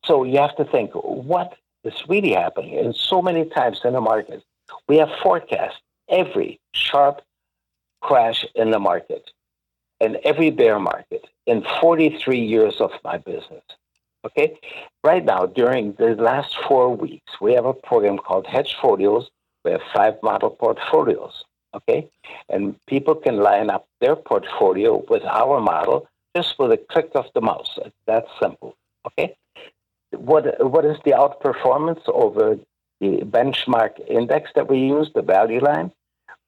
so 0.05 0.23
you 0.23 0.39
have 0.39 0.55
to 0.57 0.65
think 0.65 0.91
what 0.93 1.55
is 1.83 1.93
really 2.07 2.33
happening. 2.33 2.77
And 2.77 2.95
so 2.95 3.21
many 3.21 3.45
times 3.45 3.79
in 3.83 3.93
the 3.93 4.01
market, 4.01 4.43
we 4.87 4.97
have 4.97 5.09
forecast 5.23 5.77
every 6.09 6.59
sharp 6.73 7.21
crash 8.01 8.45
in 8.55 8.71
the 8.71 8.79
market 8.79 9.31
and 9.99 10.17
every 10.23 10.49
bear 10.49 10.79
market 10.79 11.25
in 11.45 11.65
43 11.81 12.39
years 12.39 12.79
of 12.79 12.91
my 13.03 13.17
business. 13.17 13.63
Okay, 14.25 14.59
right 15.03 15.23
now 15.23 15.45
during 15.45 15.93
the 15.93 16.15
last 16.15 16.57
four 16.67 16.93
weeks, 16.93 17.31
we 17.39 17.53
have 17.53 17.65
a 17.65 17.73
program 17.73 18.17
called 18.17 18.45
Hedge 18.47 18.75
Folios, 18.81 19.29
We 19.63 19.71
have 19.71 19.81
five 19.93 20.15
model 20.21 20.49
portfolios. 20.49 21.45
Okay, 21.73 22.09
and 22.49 22.75
people 22.87 23.15
can 23.15 23.37
line 23.37 23.69
up 23.69 23.85
their 24.01 24.15
portfolio 24.15 25.03
with 25.07 25.23
our 25.23 25.61
model 25.61 26.07
just 26.35 26.57
with 26.57 26.71
a 26.71 26.77
click 26.77 27.11
of 27.13 27.25
the 27.35 27.41
mouse. 27.41 27.77
It's 27.85 27.95
that 28.07 28.25
simple. 28.41 28.75
Okay, 29.05 29.35
what 30.11 30.43
what 30.69 30.85
is 30.85 30.97
the 31.05 31.11
outperformance 31.11 32.01
over 32.07 32.57
the 32.99 33.21
benchmark 33.21 33.93
index 34.09 34.51
that 34.55 34.67
we 34.67 34.79
use, 34.79 35.11
the 35.13 35.21
value 35.21 35.61
line? 35.61 35.91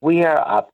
We 0.00 0.24
are 0.24 0.40
up 0.40 0.70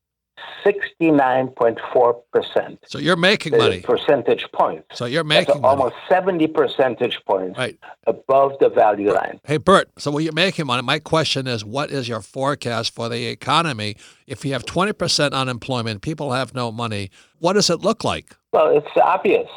69.4%. 0.64 2.78
So 2.86 2.98
you're 2.98 3.16
making 3.16 3.56
money. 3.56 3.80
Percentage 3.80 4.44
points. 4.52 4.86
So 4.92 5.04
you're 5.04 5.24
making 5.24 5.64
almost 5.64 5.94
70 6.08 6.46
percentage 6.48 7.18
points 7.26 7.58
right. 7.58 7.78
above 8.06 8.52
the 8.60 8.68
value 8.68 9.12
line. 9.12 9.40
Hey, 9.44 9.56
Bert, 9.56 9.90
so 9.98 10.10
when 10.10 10.24
you're 10.24 10.32
making 10.32 10.66
money, 10.66 10.82
my 10.82 10.98
question 10.98 11.46
is 11.46 11.64
what 11.64 11.90
is 11.90 12.08
your 12.08 12.20
forecast 12.20 12.94
for 12.94 13.08
the 13.08 13.26
economy? 13.26 13.96
If 14.26 14.44
you 14.44 14.52
have 14.52 14.64
20% 14.64 15.32
unemployment, 15.32 16.02
people 16.02 16.32
have 16.32 16.54
no 16.54 16.72
money, 16.72 17.10
what 17.38 17.54
does 17.54 17.70
it 17.70 17.80
look 17.80 18.04
like? 18.04 18.36
Well, 18.52 18.76
it's 18.76 18.86
obvious. 19.02 19.48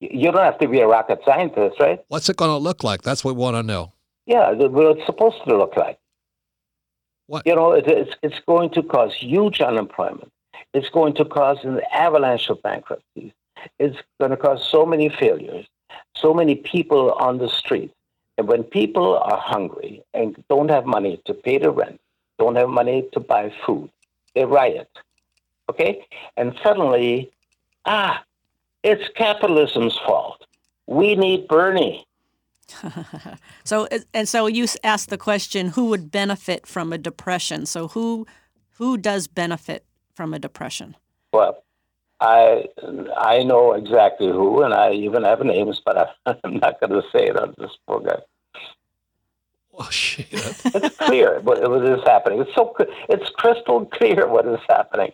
You 0.00 0.32
don't 0.32 0.44
have 0.44 0.58
to 0.58 0.68
be 0.68 0.80
a 0.80 0.86
rocket 0.86 1.20
scientist, 1.24 1.78
right? 1.78 2.00
What's 2.08 2.28
it 2.28 2.36
going 2.36 2.50
to 2.50 2.56
look 2.56 2.82
like? 2.82 3.02
That's 3.02 3.24
what 3.24 3.36
we 3.36 3.40
want 3.40 3.56
to 3.56 3.62
know. 3.62 3.92
Yeah, 4.26 4.52
what 4.52 4.96
it's 4.96 5.06
supposed 5.06 5.36
to 5.46 5.56
look 5.56 5.76
like. 5.76 5.98
What? 7.30 7.46
You 7.46 7.54
know, 7.54 7.70
it, 7.70 7.86
it's, 7.86 8.16
it's 8.24 8.40
going 8.44 8.70
to 8.70 8.82
cause 8.82 9.14
huge 9.14 9.60
unemployment. 9.60 10.32
It's 10.74 10.88
going 10.88 11.14
to 11.14 11.24
cause 11.24 11.58
an 11.62 11.80
avalanche 11.92 12.50
of 12.50 12.60
bankruptcies. 12.60 13.30
It's 13.78 13.96
going 14.18 14.32
to 14.32 14.36
cause 14.36 14.68
so 14.68 14.84
many 14.84 15.08
failures, 15.08 15.64
so 16.16 16.34
many 16.34 16.56
people 16.56 17.12
on 17.12 17.38
the 17.38 17.48
street. 17.48 17.92
And 18.36 18.48
when 18.48 18.64
people 18.64 19.16
are 19.16 19.38
hungry 19.38 20.02
and 20.12 20.42
don't 20.48 20.70
have 20.70 20.86
money 20.86 21.20
to 21.26 21.32
pay 21.32 21.58
the 21.58 21.70
rent, 21.70 22.00
don't 22.40 22.56
have 22.56 22.68
money 22.68 23.06
to 23.12 23.20
buy 23.20 23.52
food, 23.64 23.88
they 24.34 24.44
riot. 24.44 24.90
Okay? 25.68 26.04
And 26.36 26.58
suddenly, 26.64 27.30
ah, 27.84 28.24
it's 28.82 29.08
capitalism's 29.14 29.96
fault. 29.98 30.44
We 30.88 31.14
need 31.14 31.46
Bernie. 31.46 32.04
So 33.64 33.88
and 34.14 34.28
so 34.28 34.46
you 34.46 34.66
asked 34.84 35.10
the 35.10 35.18
question 35.18 35.68
who 35.68 35.86
would 35.86 36.10
benefit 36.10 36.66
from 36.66 36.92
a 36.92 36.98
depression? 36.98 37.66
So 37.66 37.88
who 37.88 38.26
who 38.78 38.96
does 38.96 39.26
benefit 39.26 39.84
from 40.14 40.34
a 40.34 40.38
depression? 40.38 40.96
Well 41.32 41.62
i 42.22 42.66
i 43.16 43.42
know 43.42 43.72
exactly 43.72 44.26
who 44.26 44.62
and 44.62 44.74
i 44.74 44.92
even 44.92 45.24
have 45.24 45.40
names 45.40 45.80
but 45.82 45.96
I, 45.96 46.34
i'm 46.44 46.58
not 46.58 46.78
going 46.78 46.92
to 46.92 47.00
say 47.10 47.28
it 47.28 47.40
on 47.40 47.54
this 47.56 47.70
program 47.88 48.20
oh 49.80 49.90
shit. 49.90 50.26
It's 50.32 50.96
clear 50.96 51.40
what, 51.40 51.68
what 51.68 51.84
is 51.84 52.02
happening. 52.04 52.40
It's 52.40 52.54
so 52.54 52.74
it's 53.08 53.28
crystal 53.30 53.86
clear 53.86 54.28
what 54.28 54.46
is 54.46 54.60
happening. 54.68 55.12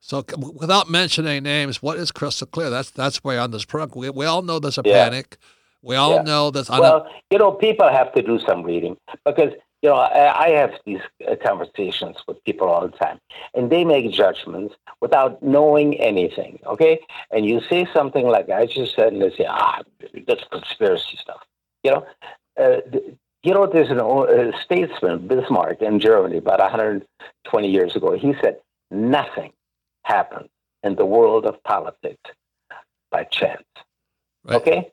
So, 0.00 0.24
without 0.36 0.90
mentioning 0.90 1.42
names, 1.44 1.82
what 1.82 1.96
is 1.98 2.10
crystal 2.10 2.46
clear? 2.46 2.70
That's 2.70 2.90
that's 2.90 3.22
why 3.24 3.38
on 3.38 3.50
this 3.52 3.64
program. 3.64 3.98
We, 4.00 4.10
we 4.10 4.26
all 4.26 4.42
know 4.42 4.58
there's 4.58 4.78
a 4.78 4.82
yeah. 4.84 5.04
panic. 5.04 5.38
We 5.84 5.96
all 5.96 6.14
yeah. 6.16 6.22
know 6.22 6.50
this. 6.50 6.70
Well, 6.70 7.06
you 7.30 7.38
know, 7.38 7.52
people 7.52 7.88
have 7.88 8.12
to 8.14 8.22
do 8.22 8.38
some 8.40 8.62
reading 8.62 8.96
because 9.26 9.52
you 9.82 9.90
know 9.90 9.96
I, 9.96 10.46
I 10.46 10.48
have 10.50 10.72
these 10.86 11.00
uh, 11.30 11.36
conversations 11.44 12.16
with 12.26 12.42
people 12.44 12.68
all 12.68 12.88
the 12.88 12.96
time, 12.96 13.18
and 13.52 13.70
they 13.70 13.84
make 13.84 14.10
judgments 14.10 14.74
without 15.02 15.42
knowing 15.42 16.00
anything. 16.00 16.58
Okay, 16.66 17.00
and 17.30 17.44
you 17.44 17.60
say 17.68 17.86
something 17.92 18.26
like 18.26 18.48
I 18.48 18.64
just 18.64 18.96
said, 18.96 19.12
and 19.12 19.20
they 19.20 19.30
say, 19.36 19.44
"Ah, 19.46 19.82
that's 20.26 20.44
conspiracy 20.50 21.18
stuff." 21.20 21.42
You 21.82 21.90
know, 21.90 22.06
uh, 22.58 22.80
you 23.42 23.52
know, 23.52 23.66
there's 23.66 23.90
an 23.90 24.00
a 24.00 24.52
statesman, 24.64 25.28
Bismarck, 25.28 25.82
in 25.82 26.00
Germany, 26.00 26.38
about 26.38 26.60
120 26.60 27.70
years 27.70 27.94
ago. 27.94 28.16
He 28.16 28.34
said, 28.42 28.56
"Nothing 28.90 29.52
happens 30.04 30.48
in 30.82 30.94
the 30.96 31.04
world 31.04 31.44
of 31.44 31.62
politics 31.62 32.30
by 33.10 33.24
chance." 33.24 33.64
Right. 34.46 34.56
Okay, 34.56 34.92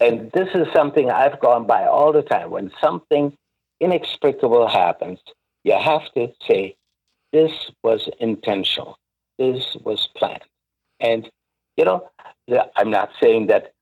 and 0.00 0.30
this 0.32 0.48
is 0.54 0.66
something 0.74 1.10
I've 1.10 1.40
gone 1.40 1.66
by 1.66 1.86
all 1.86 2.12
the 2.12 2.22
time. 2.22 2.50
When 2.50 2.70
something 2.80 3.36
inexplicable 3.80 4.68
happens, 4.68 5.18
you 5.64 5.76
have 5.78 6.12
to 6.14 6.32
say, 6.46 6.76
this 7.32 7.70
was 7.82 8.08
intentional. 8.20 8.98
This 9.38 9.76
was 9.82 10.08
planned. 10.16 10.42
And, 11.00 11.28
you 11.76 11.84
know, 11.84 12.10
I'm 12.76 12.90
not 12.90 13.10
saying 13.20 13.46
that 13.46 13.72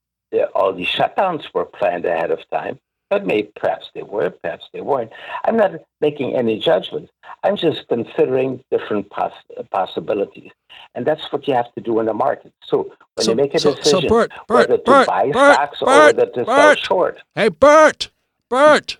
all 0.55 0.73
these 0.73 0.87
shutdowns 0.87 1.45
were 1.53 1.65
planned 1.65 2.05
ahead 2.05 2.31
of 2.31 2.39
time, 2.51 2.79
but 3.11 3.27
maybe 3.27 3.51
perhaps 3.57 3.91
they 3.95 4.05
were, 4.05 4.31
perhaps 4.31 4.67
they 4.73 4.81
weren't. 4.81 5.11
I'm 5.45 5.57
not 5.57 5.73
making 6.01 6.37
any 6.37 6.59
judgments. 6.59 7.13
I'm 7.43 7.57
just 7.57 7.89
considering 7.89 8.63
different 8.71 9.11
poss- 9.11 9.33
possibilities. 9.73 10.53
And 10.95 11.05
that's 11.05 11.31
what 11.33 11.47
you 11.49 11.55
have 11.55 11.73
to 11.75 11.81
do 11.81 11.99
in 11.99 12.07
the 12.07 12.15
market. 12.15 12.53
So 12.65 12.93
when 13.15 13.25
so, 13.25 13.33
you 13.33 13.37
make 13.37 13.55
a 13.55 13.59
so, 13.59 13.75
decision 13.75 14.03
so 14.03 14.09
Bert, 14.09 14.31
Bert, 14.47 14.69
whether 14.69 14.77
to 14.79 14.83
Bert, 14.85 15.07
buy 15.09 15.31
Bert, 15.33 15.55
stocks 15.55 15.83
or 15.83 15.87
whether 15.89 16.27
to 16.27 16.45
sell 16.45 16.75
short. 16.77 17.19
Hey, 17.35 17.49
Bert, 17.49 18.11
Bert. 18.49 18.99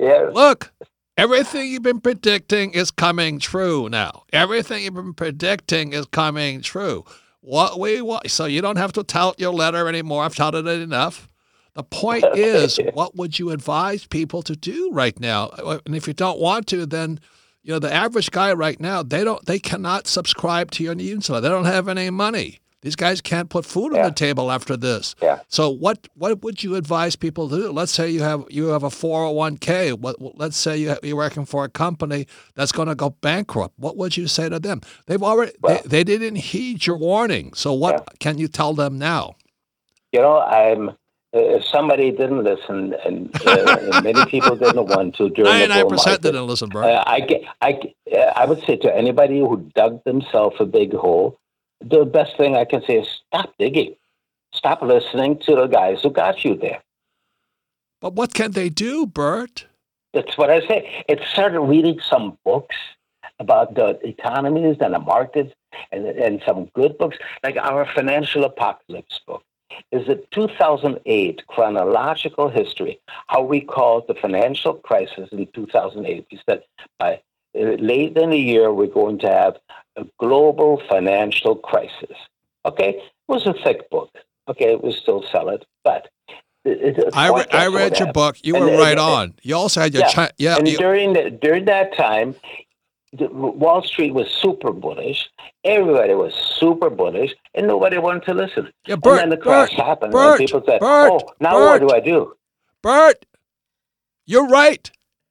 yeah. 0.00 0.30
Look, 0.32 0.72
everything 1.18 1.70
you've 1.70 1.82
been 1.82 2.00
predicting 2.00 2.72
is 2.72 2.90
coming 2.90 3.38
true 3.38 3.88
now. 3.90 4.24
Everything 4.32 4.84
you've 4.84 4.94
been 4.94 5.14
predicting 5.14 5.92
is 5.92 6.06
coming 6.06 6.62
true. 6.62 7.04
What 7.42 7.78
we 7.78 8.00
want, 8.00 8.30
so 8.30 8.46
you 8.46 8.62
don't 8.62 8.76
have 8.76 8.92
to 8.94 9.02
tout 9.02 9.38
your 9.38 9.52
letter 9.52 9.88
anymore. 9.88 10.22
I've 10.22 10.36
touted 10.36 10.66
it 10.66 10.80
enough. 10.80 11.28
The 11.74 11.82
point 11.82 12.24
is, 12.34 12.78
what 12.92 13.16
would 13.16 13.38
you 13.38 13.50
advise 13.50 14.06
people 14.06 14.42
to 14.42 14.54
do 14.54 14.90
right 14.92 15.18
now? 15.18 15.46
Uh, 15.46 15.78
and 15.86 15.96
if 15.96 16.06
you 16.06 16.12
don't 16.12 16.38
want 16.38 16.66
to, 16.68 16.84
then 16.84 17.18
you 17.62 17.72
know 17.72 17.78
the 17.78 17.92
average 17.92 18.30
guy 18.30 18.52
right 18.52 18.78
now 18.80 19.02
they 19.02 19.22
don't 19.24 19.44
they 19.46 19.58
cannot 19.58 20.06
subscribe 20.06 20.70
to 20.72 20.84
your 20.84 20.94
newsletter. 20.94 21.40
They 21.40 21.48
don't 21.48 21.64
have 21.64 21.88
any 21.88 22.10
money. 22.10 22.60
These 22.82 22.96
guys 22.96 23.20
can't 23.20 23.48
put 23.48 23.64
food 23.64 23.92
yeah. 23.92 24.00
on 24.00 24.04
the 24.06 24.14
table 24.14 24.50
after 24.50 24.76
this. 24.76 25.14
Yeah. 25.22 25.38
So 25.46 25.70
what 25.70 26.08
what 26.14 26.42
would 26.42 26.64
you 26.64 26.74
advise 26.74 27.14
people 27.14 27.48
to 27.48 27.56
do? 27.56 27.70
Let's 27.70 27.92
say 27.92 28.10
you 28.10 28.22
have 28.22 28.44
you 28.50 28.66
have 28.66 28.82
a 28.82 28.88
401k. 28.88 29.98
What 29.98 30.16
let's 30.36 30.56
say 30.56 30.76
you 30.76 30.88
have, 30.88 30.98
you're 31.02 31.16
working 31.16 31.44
for 31.44 31.64
a 31.64 31.68
company 31.68 32.26
that's 32.54 32.72
going 32.72 32.88
to 32.88 32.96
go 32.96 33.10
bankrupt. 33.10 33.78
What 33.78 33.96
would 33.96 34.16
you 34.16 34.26
say 34.26 34.48
to 34.48 34.58
them? 34.58 34.80
They've 35.06 35.22
already 35.22 35.52
well, 35.60 35.80
they, 35.84 36.02
they, 36.02 36.18
didn't 36.18 36.36
heed 36.36 36.84
your 36.84 36.96
warning. 36.96 37.52
So 37.54 37.72
what 37.72 37.94
yeah. 37.94 38.16
can 38.18 38.38
you 38.38 38.48
tell 38.48 38.74
them 38.74 38.98
now? 38.98 39.36
You 40.10 40.20
know, 40.20 40.40
I'm 40.40 40.96
if 41.32 41.64
somebody 41.64 42.10
didn't 42.10 42.44
listen, 42.44 42.94
and, 43.04 43.34
uh, 43.46 43.78
and 43.80 44.04
many 44.04 44.24
people 44.26 44.54
didn't 44.54 44.86
want 44.86 45.14
to 45.16 45.30
during 45.30 45.68
the 45.68 45.82
bull 45.82 45.90
market, 45.90 46.22
didn't 46.22 46.46
listen, 46.46 46.68
bro. 46.68 46.82
Uh, 46.82 47.02
I, 47.06 47.46
I, 47.62 47.80
uh, 48.14 48.32
I 48.36 48.44
would 48.44 48.62
say 48.64 48.76
to 48.76 48.94
anybody 48.94 49.38
who 49.40 49.70
dug 49.74 50.04
themselves 50.04 50.56
a 50.60 50.66
big 50.66 50.92
hole, 50.92 51.38
the 51.80 52.04
best 52.04 52.36
thing 52.36 52.56
I 52.56 52.64
can 52.64 52.82
say 52.84 52.98
is 52.98 53.08
stop 53.28 53.54
digging. 53.58 53.96
Stop 54.52 54.82
listening 54.82 55.38
to 55.46 55.56
the 55.56 55.66
guys 55.66 56.02
who 56.02 56.10
got 56.10 56.44
you 56.44 56.54
there. 56.56 56.82
But 58.00 58.12
what 58.14 58.34
can 58.34 58.52
they 58.52 58.68
do, 58.68 59.06
Bert? 59.06 59.66
That's 60.12 60.36
what 60.36 60.50
I 60.50 60.60
say. 60.68 61.04
It 61.08 61.20
started 61.32 61.60
reading 61.60 61.98
some 62.06 62.36
books 62.44 62.76
about 63.38 63.74
the 63.74 63.98
economies 64.06 64.76
and 64.80 64.92
the 64.92 64.98
markets 64.98 65.54
and, 65.90 66.04
and 66.06 66.42
some 66.44 66.66
good 66.74 66.98
books, 66.98 67.16
like 67.42 67.56
our 67.56 67.86
Financial 67.94 68.44
Apocalypse 68.44 69.20
book 69.26 69.42
is 69.90 70.08
a 70.08 70.16
2008 70.30 71.46
chronological 71.46 72.48
history, 72.48 73.00
how 73.28 73.42
we 73.42 73.60
called 73.60 74.06
the 74.08 74.14
financial 74.14 74.74
crisis 74.74 75.28
in 75.32 75.46
2008. 75.54 76.26
We 76.30 76.40
said 76.48 76.62
by 76.98 77.20
uh, 77.58 77.76
late 77.78 78.16
in 78.16 78.30
the 78.30 78.38
year, 78.38 78.72
we're 78.72 78.86
going 78.86 79.18
to 79.20 79.28
have 79.28 79.56
a 79.96 80.04
global 80.18 80.82
financial 80.88 81.56
crisis. 81.56 82.16
Okay, 82.64 82.90
it 82.90 83.12
was 83.28 83.46
a 83.46 83.54
thick 83.64 83.90
book. 83.90 84.10
Okay, 84.48 84.72
it 84.72 84.82
was 84.82 84.96
still 84.96 85.24
sell 85.30 85.48
it, 85.50 85.64
but 85.84 86.08
I, 86.64 87.30
re- 87.30 87.46
I 87.52 87.66
read 87.68 87.98
your 87.98 88.12
book. 88.12 88.36
You 88.42 88.56
and, 88.56 88.64
were 88.64 88.76
right 88.76 88.92
and, 88.92 89.00
on. 89.00 89.34
You 89.42 89.56
also 89.56 89.80
had 89.80 89.92
your 89.92 90.04
yeah. 90.04 90.12
Chi- 90.12 90.30
yeah. 90.38 90.56
And 90.56 90.68
you- 90.68 90.78
during 90.78 91.12
the, 91.12 91.30
during 91.30 91.64
that 91.66 91.96
time, 91.96 92.34
Wall 93.18 93.82
Street 93.82 94.14
was 94.14 94.28
super 94.28 94.72
bullish. 94.72 95.28
Everybody 95.64 96.14
was 96.14 96.34
super 96.34 96.88
bullish, 96.88 97.34
and 97.54 97.66
nobody 97.66 97.98
wanted 97.98 98.24
to 98.24 98.34
listen. 98.34 98.72
Yeah, 98.86 98.96
Bert, 98.96 99.20
and 99.20 99.30
then 99.32 99.38
the 99.38 99.42
crash 99.42 99.70
Bert, 99.70 99.86
happened, 99.86 100.12
Bert, 100.12 100.40
and 100.40 100.48
people 100.48 100.62
said, 100.66 100.80
Bert, 100.80 101.12
"Oh, 101.12 101.20
now 101.40 101.52
Bert, 101.52 101.82
what 101.82 101.88
do 101.88 101.94
I 101.94 102.00
do?" 102.00 102.34
Bert, 102.82 103.26
you're 104.24 104.48
right. 104.48 104.90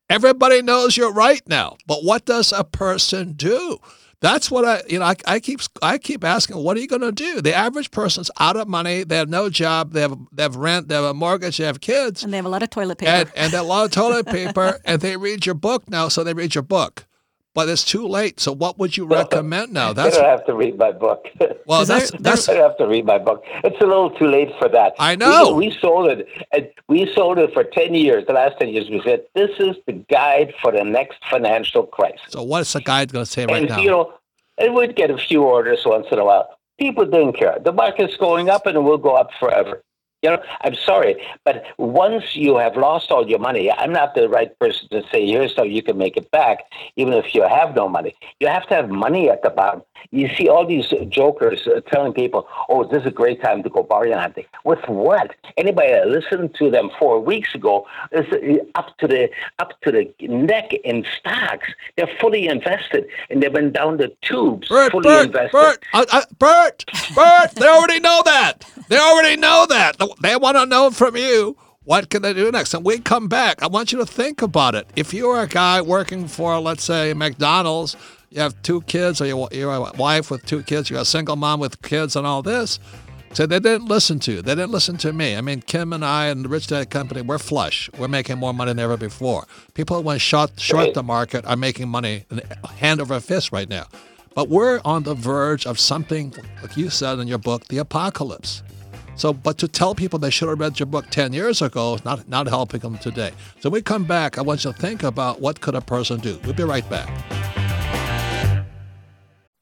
Everybody 0.10 0.62
knows 0.62 0.98
you're 0.98 1.14
right 1.14 1.42
now. 1.48 1.78
But 1.88 2.04
what 2.04 2.26
does 2.26 2.52
a 2.52 2.64
person 2.64 3.34
do? 3.34 3.80
That's 4.20 4.52
what 4.52 4.66
I, 4.66 4.84
you 4.88 5.00
know, 5.00 5.06
I, 5.06 5.16
I 5.26 5.40
keep, 5.40 5.62
I 5.82 5.98
keep 5.98 6.24
asking, 6.24 6.58
what 6.58 6.78
are 6.78 6.80
you 6.80 6.88
going 6.88 7.02
to 7.02 7.12
do? 7.12 7.42
The 7.42 7.56
average 7.56 7.90
person's 7.90 8.30
out 8.40 8.56
of 8.56 8.68
money. 8.68 9.04
They 9.04 9.18
have 9.18 9.30
no 9.30 9.50
job. 9.50 9.94
They 9.94 10.02
have, 10.02 10.16
they 10.32 10.44
have 10.44 10.56
rent. 10.58 10.90
They 10.90 10.96
have 10.96 11.06
a 11.06 11.14
mortgage. 11.14 11.58
They 11.58 11.64
have 11.66 11.82
kids, 11.82 12.24
and 12.24 12.32
they 12.32 12.38
have 12.38 12.46
a 12.46 12.50
lot 12.50 12.62
of 12.62 12.70
toilet 12.70 13.00
paper. 13.00 13.12
And, 13.12 13.32
and 13.36 13.54
a 13.54 13.64
lot 13.64 13.86
of 13.86 13.92
toilet 13.92 14.26
paper. 14.28 14.80
and 14.86 15.02
they 15.02 15.18
read 15.18 15.46
your 15.46 15.56
book 15.56 15.90
now, 15.90 16.08
so 16.08 16.24
they 16.24 16.34
read 16.34 16.54
your 16.54 16.62
book. 16.62 17.08
But 17.54 17.70
it's 17.70 17.84
too 17.84 18.08
late. 18.08 18.40
So 18.40 18.52
what 18.52 18.80
would 18.80 18.96
you 18.96 19.06
recommend 19.06 19.74
now? 19.74 19.94
That's 19.94 20.16
you 20.16 20.22
don't 20.22 20.32
have 20.32 20.46
to 20.46 20.56
read 20.56 20.78
my 20.78 20.92
book. 20.92 21.26
Well, 21.68 21.86
that's 21.86 22.12
that's. 22.20 22.50
I 22.50 22.56
don't 22.56 22.64
have 22.64 22.78
to 22.80 22.88
read 22.88 23.06
my 23.06 23.18
book. 23.18 23.44
It's 23.64 23.80
a 23.82 23.86
little 23.86 24.10
too 24.10 24.28
late 24.28 24.50
for 24.60 24.68
that. 24.70 24.94
I 25.00 25.16
know. 25.16 25.54
We, 25.54 25.68
we 25.68 25.78
sold 25.80 26.10
it, 26.10 26.28
and 26.52 26.68
we 26.90 27.10
sold 27.14 27.38
it 27.38 27.54
for 27.54 27.64
ten 27.64 27.94
years. 27.94 28.26
The 28.28 28.34
last 28.34 28.60
ten 28.60 28.70
years, 28.70 28.90
we 28.90 29.02
said 29.06 29.22
this 29.36 29.52
is 29.60 29.78
the 29.86 29.94
guide 30.10 30.54
for 30.62 30.72
the 30.72 30.84
next 30.84 31.20
financial 31.30 31.84
crisis. 31.84 32.20
So 32.30 32.44
what's 32.44 32.74
the 32.74 32.82
guide 32.82 33.14
going 33.14 33.26
to 33.26 33.32
say 33.32 33.46
right 33.46 33.62
and, 33.62 33.70
now? 33.70 33.80
You 33.80 33.90
know, 33.90 34.14
it 34.58 34.74
would 34.74 34.96
get 34.96 35.12
a 35.12 35.18
few 35.18 35.44
orders 35.44 35.82
once 35.86 36.08
in 36.12 36.20
a 36.20 36.26
while. 36.26 36.58
People 36.80 37.06
didn't 37.06 37.34
care. 37.34 37.58
The 37.64 37.72
market's 37.72 38.18
going 38.18 38.50
up, 38.50 38.66
and 38.66 38.76
it 38.76 38.82
will 38.82 38.98
go 38.98 39.16
up 39.16 39.30
forever. 39.40 39.84
You 40.22 40.30
know, 40.32 40.44
I'm 40.62 40.76
sorry, 40.76 41.16
but 41.46 41.64
once 41.78 42.36
you 42.36 42.58
have 42.58 42.78
lost 42.78 43.10
all 43.10 43.28
your 43.28 43.40
money, 43.40 43.72
I'm 43.72 43.92
not 43.92 44.14
the 44.14 44.30
right 44.30 44.58
person 44.60 44.88
to 44.90 45.02
say, 45.12 45.26
here's 45.26 45.56
how 45.56 45.64
you 45.64 45.82
can 45.82 45.98
make 45.98 46.16
it 46.16 46.30
back, 46.30 46.60
even 46.96 47.14
if 47.14 47.34
you 47.34 47.42
have 47.42 47.76
no 47.76 47.90
money. 47.90 48.14
You 48.40 48.48
have 48.48 48.68
to 48.68 48.76
have 48.76 48.90
money 48.90 49.30
at 49.32 49.42
the 49.42 49.50
bottom. 49.50 49.82
You 50.12 50.30
see 50.36 50.48
all 50.48 50.66
these 50.66 50.94
jokers 51.10 51.68
uh, 51.68 51.82
telling 51.92 52.14
people, 52.14 52.48
oh, 52.70 52.84
this 52.88 53.02
is 53.02 53.08
a 53.08 53.12
great 53.12 53.42
time 53.42 53.64
to 53.64 53.70
go 53.70 53.84
bargain 53.84 54.18
hunting. 54.18 54.46
With 54.64 54.88
what? 54.88 55.36
Anybody 55.58 55.92
that 55.92 56.08
listened 56.08 56.56
to 56.56 56.70
them 56.70 56.90
four 57.00 57.20
weeks 57.20 57.56
ago 57.56 57.88
is 58.12 58.26
uh, 58.32 58.64
up 58.76 58.98
to 59.00 59.08
the 59.08 59.30
up 59.60 59.80
to 59.82 59.92
the 59.92 60.14
neck 60.28 60.74
in 60.84 61.06
stocks. 61.18 61.70
They're 61.98 62.10
fully 62.20 62.48
invested, 62.48 63.08
and 63.30 63.42
they've 63.42 63.54
been 63.54 63.72
down 63.72 63.98
the 63.98 64.12
tubes, 64.22 64.70
Bert, 64.70 64.92
fully 64.92 65.04
Bert, 65.04 65.26
invested. 65.28 65.52
Bert, 65.52 65.86
uh, 65.94 66.06
uh, 66.12 66.22
Bert, 66.38 66.86
Bert, 67.16 67.52
they 67.56 67.68
already 67.68 68.00
know 68.00 68.22
that. 68.26 68.66
They 68.88 68.98
already 68.98 69.40
know 69.40 69.66
that. 69.70 69.98
They 70.20 70.36
want 70.36 70.58
to 70.58 70.66
know 70.66 70.92
from 70.92 71.16
you 71.16 71.58
what 71.84 72.10
can 72.10 72.22
they 72.22 72.34
do 72.34 72.52
next? 72.52 72.74
And 72.74 72.86
we 72.86 73.00
come 73.00 73.28
back. 73.28 73.64
I 73.64 73.68
want 73.68 73.92
you 73.92 73.98
to 74.00 74.06
think 74.06 74.42
about 74.42 74.76
it. 74.76 74.88
If 74.96 75.14
you're 75.14 75.42
a 75.42 75.48
guy 75.48 75.82
working 75.82 76.28
for, 76.28 76.60
let's 76.60 76.84
say, 76.84 77.14
McDonald's, 77.14 77.96
you 78.30 78.40
have 78.40 78.62
two 78.62 78.82
kids, 78.82 79.20
or 79.20 79.26
you're 79.26 79.74
a 79.74 79.92
wife 79.98 80.30
with 80.30 80.46
two 80.46 80.64
kids, 80.64 80.90
you're 80.90 81.02
a 81.02 81.06
single 81.06 81.36
mom 81.36 81.60
with 81.60 81.82
kids, 81.82 82.16
and 82.16 82.26
all 82.26 82.42
this. 82.42 82.80
So 83.34 83.46
they 83.46 83.60
didn't 83.60 83.88
listen 83.88 84.20
to. 84.20 84.42
They 84.42 84.56
didn't 84.56 84.72
listen 84.72 84.98
to 84.98 85.14
me. 85.14 85.36
I 85.36 85.42
mean, 85.42 85.62
Kim 85.62 85.94
and 85.94 86.04
I 86.04 86.28
and 86.28 86.46
the 86.46 86.50
Rich 86.50 86.68
Dad 86.68 86.90
Company, 86.90 87.22
we're 87.22 87.40
flush. 87.40 87.90
We're 87.98 88.10
making 88.10 88.38
more 88.38 88.54
money 88.54 88.72
than 88.72 88.80
ever 88.80 88.98
before. 88.98 89.48
People 89.74 89.98
who 89.98 90.04
went 90.04 90.22
short, 90.22 90.60
short 90.60 90.94
the 90.94 91.04
market 91.04 91.46
are 91.46 91.56
making 91.56 91.90
money 91.90 92.26
hand 92.78 93.02
over 93.02 93.20
fist 93.22 93.52
right 93.52 93.70
now. 93.70 93.86
But 94.36 94.50
we're 94.50 94.82
on 94.86 95.04
the 95.04 95.16
verge 95.16 95.66
of 95.66 95.80
something, 95.80 96.34
like 96.62 96.78
you 96.78 96.90
said 96.90 97.20
in 97.20 97.28
your 97.28 97.38
book, 97.38 97.68
the 97.68 97.80
apocalypse. 97.80 98.64
So, 99.22 99.32
but 99.32 99.60
to 99.60 99.68
tell 99.68 99.94
people 99.94 100.18
they 100.18 100.32
should 100.32 100.50
have 100.50 100.60
read 100.60 100.80
your 100.80 100.88
book 100.88 101.06
10 101.12 101.32
years 101.32 101.62
ago 101.62 101.94
is 101.94 102.04
not, 102.04 102.28
not 102.28 102.48
helping 102.48 102.80
them 102.80 102.98
today. 102.98 103.30
So 103.60 103.70
when 103.70 103.74
we 103.74 103.82
come 103.84 104.04
back, 104.04 104.40
I 104.40 104.42
want 104.42 104.66
you 104.66 104.74
to 104.74 104.80
think 104.80 105.04
about 105.04 105.40
what 105.40 105.62
could 105.62 105.76
a 105.76 105.82
person 105.82 106.20
do. 106.20 106.40
We'll 106.44 106.56
be 106.56 106.64
right 106.64 106.90
back. 106.90 107.08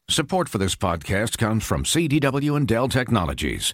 Support 0.10 0.48
for 0.48 0.60
this 0.60 0.76
podcast 0.76 1.38
comes 1.38 1.66
from 1.66 1.84
CDW 1.84 2.56
and 2.56 2.70
Dell 2.70 2.88
Technologies. 2.88 3.74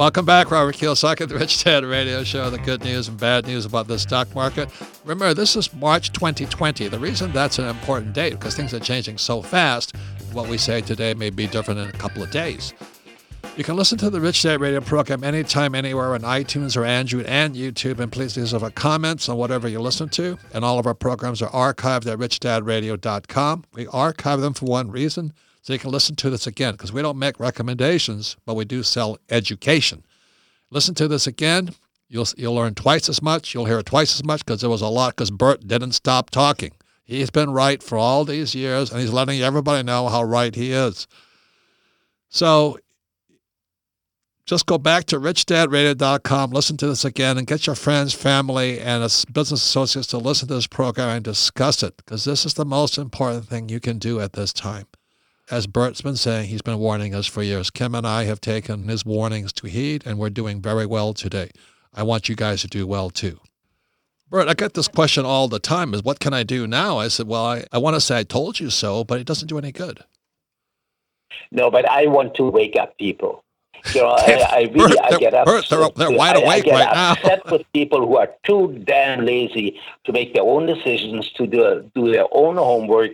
Welcome 0.00 0.24
back, 0.24 0.50
Robert 0.50 0.76
Kiyosaki, 0.76 1.28
the 1.28 1.34
Rich 1.34 1.62
Dad 1.62 1.84
Radio 1.84 2.24
Show, 2.24 2.48
the 2.48 2.56
good 2.56 2.82
news 2.82 3.08
and 3.08 3.20
bad 3.20 3.46
news 3.46 3.66
about 3.66 3.86
the 3.86 3.98
stock 3.98 4.34
market. 4.34 4.70
Remember, 5.04 5.34
this 5.34 5.56
is 5.56 5.74
March 5.74 6.10
2020. 6.12 6.88
The 6.88 6.98
reason 6.98 7.32
that's 7.32 7.58
an 7.58 7.66
important 7.66 8.14
date, 8.14 8.30
because 8.30 8.56
things 8.56 8.72
are 8.72 8.80
changing 8.80 9.18
so 9.18 9.42
fast, 9.42 9.94
what 10.32 10.48
we 10.48 10.56
say 10.56 10.80
today 10.80 11.12
may 11.12 11.28
be 11.28 11.46
different 11.46 11.80
in 11.80 11.88
a 11.90 11.92
couple 11.92 12.22
of 12.22 12.30
days. 12.30 12.72
You 13.58 13.62
can 13.62 13.76
listen 13.76 13.98
to 13.98 14.08
the 14.08 14.22
Rich 14.22 14.42
Dad 14.42 14.62
Radio 14.62 14.80
program 14.80 15.22
anytime, 15.22 15.74
anywhere 15.74 16.14
on 16.14 16.22
iTunes 16.22 16.78
or 16.78 16.86
Android 16.86 17.26
and 17.26 17.54
YouTube. 17.54 17.98
And 17.98 18.10
please 18.10 18.38
leave 18.38 18.54
us 18.54 18.62
a 18.62 18.70
comments 18.70 19.28
on 19.28 19.36
whatever 19.36 19.68
you 19.68 19.80
listen 19.80 20.08
to. 20.08 20.38
And 20.54 20.64
all 20.64 20.78
of 20.78 20.86
our 20.86 20.94
programs 20.94 21.42
are 21.42 21.50
archived 21.50 22.10
at 22.10 22.18
richdadradio.com. 22.18 23.64
We 23.74 23.86
archive 23.88 24.40
them 24.40 24.54
for 24.54 24.64
one 24.64 24.90
reason 24.90 25.34
so 25.62 25.72
you 25.72 25.78
can 25.78 25.90
listen 25.90 26.16
to 26.16 26.30
this 26.30 26.46
again 26.46 26.72
because 26.72 26.92
we 26.92 27.02
don't 27.02 27.18
make 27.18 27.38
recommendations, 27.38 28.36
but 28.46 28.54
we 28.54 28.64
do 28.64 28.82
sell 28.82 29.18
education. 29.28 30.04
Listen 30.70 30.94
to 30.94 31.08
this 31.08 31.26
again. 31.26 31.70
You'll, 32.08 32.26
you'll 32.36 32.54
learn 32.54 32.74
twice 32.74 33.08
as 33.08 33.22
much. 33.22 33.54
You'll 33.54 33.66
hear 33.66 33.82
twice 33.82 34.14
as 34.14 34.24
much 34.24 34.44
because 34.44 34.60
there 34.62 34.70
was 34.70 34.82
a 34.82 34.88
lot 34.88 35.14
because 35.16 35.30
Bert 35.30 35.66
didn't 35.66 35.92
stop 35.92 36.30
talking. 36.30 36.72
He's 37.04 37.30
been 37.30 37.50
right 37.50 37.82
for 37.82 37.98
all 37.98 38.24
these 38.24 38.54
years, 38.54 38.90
and 38.90 39.00
he's 39.00 39.12
letting 39.12 39.40
everybody 39.42 39.82
know 39.82 40.08
how 40.08 40.22
right 40.22 40.54
he 40.54 40.72
is. 40.72 41.08
So 42.28 42.78
just 44.46 44.66
go 44.66 44.78
back 44.78 45.04
to 45.06 45.18
richdadradio.com, 45.18 46.50
listen 46.50 46.76
to 46.78 46.86
this 46.86 47.04
again, 47.04 47.36
and 47.36 47.46
get 47.46 47.66
your 47.66 47.76
friends, 47.76 48.14
family, 48.14 48.80
and 48.80 49.02
business 49.32 49.64
associates 49.64 50.08
to 50.08 50.18
listen 50.18 50.48
to 50.48 50.54
this 50.54 50.68
program 50.68 51.16
and 51.16 51.24
discuss 51.24 51.82
it 51.82 51.96
because 51.96 52.24
this 52.24 52.46
is 52.46 52.54
the 52.54 52.64
most 52.64 52.96
important 52.96 53.46
thing 53.46 53.68
you 53.68 53.80
can 53.80 53.98
do 53.98 54.20
at 54.20 54.32
this 54.32 54.52
time 54.52 54.86
as 55.50 55.66
Bert's 55.66 56.00
been 56.00 56.16
saying, 56.16 56.48
he's 56.48 56.62
been 56.62 56.78
warning 56.78 57.14
us 57.14 57.26
for 57.26 57.42
years. 57.42 57.70
Kim 57.70 57.94
and 57.94 58.06
I 58.06 58.24
have 58.24 58.40
taken 58.40 58.88
his 58.88 59.04
warnings 59.04 59.52
to 59.54 59.66
heed, 59.66 60.02
and 60.06 60.18
we're 60.18 60.30
doing 60.30 60.62
very 60.62 60.86
well 60.86 61.12
today. 61.12 61.50
I 61.92 62.04
want 62.04 62.28
you 62.28 62.36
guys 62.36 62.60
to 62.62 62.68
do 62.68 62.86
well 62.86 63.10
too. 63.10 63.40
Bert, 64.28 64.48
I 64.48 64.54
get 64.54 64.74
this 64.74 64.86
question 64.86 65.24
all 65.24 65.48
the 65.48 65.58
time 65.58 65.92
is 65.92 66.04
what 66.04 66.20
can 66.20 66.32
I 66.32 66.44
do 66.44 66.68
now? 66.68 66.98
I 66.98 67.08
said, 67.08 67.26
well, 67.26 67.44
I, 67.44 67.64
I 67.72 67.78
want 67.78 67.94
to 67.96 68.00
say 68.00 68.18
I 68.18 68.22
told 68.22 68.60
you 68.60 68.70
so, 68.70 69.02
but 69.02 69.18
it 69.18 69.26
doesn't 69.26 69.48
do 69.48 69.58
any 69.58 69.72
good. 69.72 70.04
No, 71.50 71.68
but 71.68 71.88
I 71.88 72.06
want 72.06 72.34
to 72.36 72.44
wake 72.44 72.76
up 72.76 72.96
people. 72.96 73.42
You 73.92 74.02
know, 74.02 74.10
I, 74.10 74.46
I 74.50 74.60
really 74.72 74.94
Bert, 74.94 74.98
I 75.02 75.18
get 75.18 75.34
upset. 75.34 75.46
Bert, 75.46 75.68
they're, 75.68 76.06
they're 76.08 76.16
wide 76.16 76.36
I, 76.36 76.42
awake 76.42 76.58
I 76.58 76.60
get 76.60 76.72
right 76.72 76.88
upset 77.12 77.42
now. 77.44 77.52
with 77.52 77.72
people 77.72 78.06
who 78.06 78.16
are 78.18 78.30
too 78.44 78.80
damn 78.84 79.26
lazy 79.26 79.80
to 80.04 80.12
make 80.12 80.32
their 80.32 80.44
own 80.44 80.66
decisions, 80.66 81.28
to 81.32 81.46
do, 81.48 81.90
do 81.96 82.12
their 82.12 82.26
own 82.30 82.56
homework. 82.56 83.10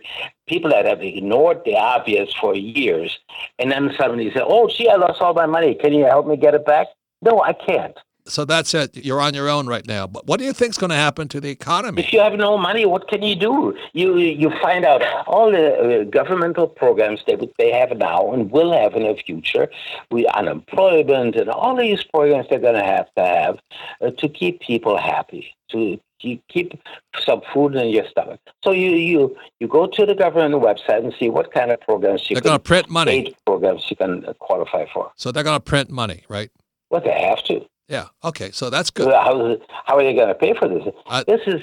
People 0.47 0.71
that 0.71 0.87
have 0.87 1.03
ignored 1.03 1.63
the 1.65 1.77
obvious 1.77 2.33
for 2.35 2.55
years, 2.55 3.19
and 3.59 3.71
then 3.71 3.93
suddenly 3.99 4.31
say, 4.33 4.41
"Oh, 4.43 4.69
gee, 4.69 4.89
I 4.89 4.97
lost 4.97 5.21
all 5.21 5.35
my 5.35 5.47
money. 5.47 5.75
Can 5.75 5.93
you 5.93 6.05
help 6.05 6.27
me 6.27 6.37
get 6.37 6.55
it 6.55 6.65
back?" 6.65 6.87
No, 7.23 7.43
I 7.43 7.53
can't. 7.53 7.99
So 8.29 8.45
that's 8.45 8.75
it. 8.75 8.97
You're 8.97 9.21
on 9.21 9.35
your 9.35 9.49
own 9.49 9.67
right 9.67 9.87
now. 9.87 10.07
But 10.07 10.27
what 10.27 10.39
do 10.39 10.45
you 10.45 10.53
think 10.53 10.71
is 10.71 10.79
going 10.79 10.91
to 10.91 10.97
happen 10.97 11.29
to 11.29 11.41
the 11.41 11.51
economy? 11.51 12.03
If 12.03 12.13
you 12.13 12.21
have 12.21 12.35
no 12.35 12.57
money, 12.59 12.85
what 12.87 13.09
can 13.09 13.23
you 13.23 13.35
do? 13.37 13.77
You 13.93 14.17
you 14.19 14.51
find 14.63 14.85
out 14.85 15.03
all 15.27 15.51
the 15.51 15.67
uh, 15.77 16.05
governmental 16.05 16.67
programs 16.67 17.21
that 17.27 17.41
they 17.59 17.73
have 17.73 17.97
now 17.97 18.33
and 18.33 18.51
will 18.51 18.73
have 18.73 18.95
in 18.95 19.03
the 19.05 19.15
future, 19.15 19.69
we 20.11 20.27
unemployment 20.29 21.37
and 21.37 21.49
all 21.51 21.77
these 21.77 22.03
programs 22.05 22.47
they're 22.49 22.59
going 22.59 22.75
to 22.75 22.85
have 22.85 23.07
to 23.17 23.25
have 23.25 23.59
uh, 24.01 24.11
to 24.11 24.29
keep 24.29 24.61
people 24.61 24.97
happy, 24.99 25.55
to 25.71 25.99
keep, 26.19 26.43
keep 26.49 26.81
some 27.25 27.41
food 27.53 27.75
in 27.77 27.89
your 27.91 28.07
stomach. 28.09 28.41
So 28.65 28.73
you 28.73 28.91
you 28.91 29.37
you 29.61 29.69
go 29.69 29.87
to 29.87 30.07
the 30.07 30.15
government 30.15 30.55
website 30.63 31.05
and 31.05 31.15
see 31.19 31.29
what 31.29 31.53
kind 31.53 31.71
of 31.71 31.81
programs 31.81 32.29
you 32.29 32.35
They're 32.35 32.43
can 32.43 32.51
going 32.51 32.59
to 32.59 32.63
print 32.63 32.91
money. 32.91 33.13
aid 33.13 33.37
programs 33.47 33.85
you 33.91 33.97
can 33.97 34.25
uh, 34.25 34.33
qualify 34.35 34.87
for. 34.93 35.13
So 35.17 35.33
they're 35.33 35.45
going 35.45 35.57
to 35.57 35.61
print 35.61 35.91
money, 35.91 36.25
right? 36.29 36.51
Well, 36.91 37.01
they 37.01 37.13
have 37.29 37.43
to. 37.45 37.65
Yeah. 37.89 38.07
Okay. 38.25 38.51
So 38.51 38.71
that's 38.71 38.91
good. 38.91 39.13
How, 39.13 39.57
how 39.85 39.97
are 39.97 40.03
they 40.03 40.15
going 40.15 40.29
to 40.29 40.35
pay 40.35 40.55
for 40.55 40.69
this? 40.69 40.83
Uh, 41.07 41.23
this 41.27 41.41
is 41.47 41.61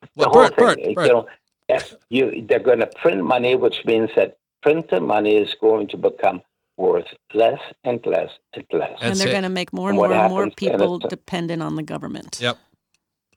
the 0.00 0.08
Well, 0.16 0.30
whole 0.30 0.50
Bert, 0.56 0.78
thing. 0.78 0.94
Bert, 0.94 1.06
you 1.06 1.12
know, 1.12 1.26
yes, 1.68 1.94
you, 2.08 2.44
they're 2.48 2.60
going 2.60 2.78
to 2.80 2.86
print 2.86 3.24
money, 3.24 3.54
which 3.56 3.84
means 3.84 4.10
that 4.16 4.36
printed 4.62 5.02
money 5.02 5.36
is 5.36 5.54
going 5.60 5.88
to 5.88 5.96
become 5.96 6.42
worth 6.76 7.06
less 7.34 7.60
and 7.84 8.04
less 8.06 8.30
and 8.52 8.64
less. 8.72 8.90
And 9.00 9.12
And 9.12 9.16
they're 9.20 9.32
going 9.32 9.42
to 9.42 9.48
make 9.48 9.72
more 9.72 9.90
And 9.90 9.98
and 9.98 10.08
more 10.08 10.12
and 10.12 10.30
more 10.30 10.40
happens- 10.44 10.62
and 10.62 10.78
people 10.78 10.98
dependent 10.98 11.62
on 11.62 11.76
the 11.76 11.82
government. 11.82 12.38
Yep. 12.40 12.58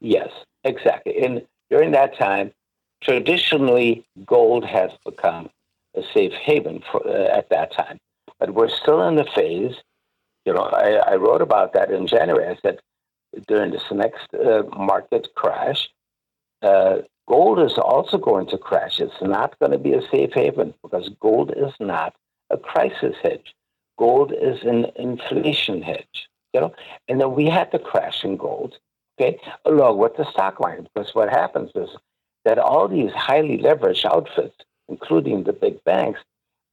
Yes, 0.02 0.30
exactly. 0.64 1.24
And 1.24 1.46
during 1.70 1.92
that 1.92 2.18
time, 2.18 2.52
traditionally, 3.02 4.06
gold 4.26 4.66
has 4.66 4.92
become 5.06 5.50
a 5.96 6.04
safe 6.14 6.34
haven 6.34 6.84
for, 6.92 7.06
uh, 7.08 7.36
at 7.38 7.50
that 7.50 7.72
time. 7.74 7.98
But 8.40 8.54
we're 8.54 8.70
still 8.70 9.08
in 9.08 9.16
the 9.16 9.26
phase. 9.36 9.76
You 10.50 10.56
know, 10.56 10.64
I, 10.64 11.12
I 11.12 11.16
wrote 11.18 11.44
about 11.44 11.74
that 11.74 11.92
in 11.92 12.08
January. 12.08 12.48
I 12.48 12.58
said 12.64 12.80
during 13.48 13.70
this 13.70 13.84
next 13.92 14.34
uh, 14.34 14.64
market 14.76 15.28
crash, 15.36 15.88
uh, 16.64 17.04
gold 17.28 17.60
is 17.60 17.78
also 17.78 18.18
going 18.18 18.48
to 18.48 18.58
crash. 18.58 19.00
It's 19.00 19.22
not 19.22 19.60
going 19.60 19.74
to 19.74 19.78
be 19.78 19.94
a 19.94 20.02
safe 20.10 20.32
haven 20.34 20.74
because 20.82 21.08
gold 21.20 21.54
is 21.56 21.72
not 21.80 22.16
a 22.50 22.58
crisis 22.58 23.16
hedge. 23.22 23.54
Gold 24.00 24.34
is 24.34 24.64
an 24.64 24.88
inflation 24.96 25.84
hedge. 25.84 26.28
You 26.56 26.62
know, 26.62 26.74
and 27.08 27.22
then 27.22 27.36
we 27.36 27.46
had 27.46 27.72
the 27.72 27.78
crash 27.78 28.24
in 28.24 28.36
gold, 28.36 28.80
okay, 29.22 29.40
along 29.66 30.00
with 30.00 30.18
the 30.18 30.26
stock 30.32 30.60
market. 30.60 30.88
Because 30.92 31.14
what 31.14 31.30
happens 31.30 31.70
is 31.76 31.92
that 32.46 32.58
all 32.58 32.88
these 32.88 33.12
highly 33.12 33.60
leveraged 33.60 34.04
outfits, 34.04 34.58
including 34.88 35.44
the 35.44 35.54
big 35.54 35.84
banks, 35.84 36.22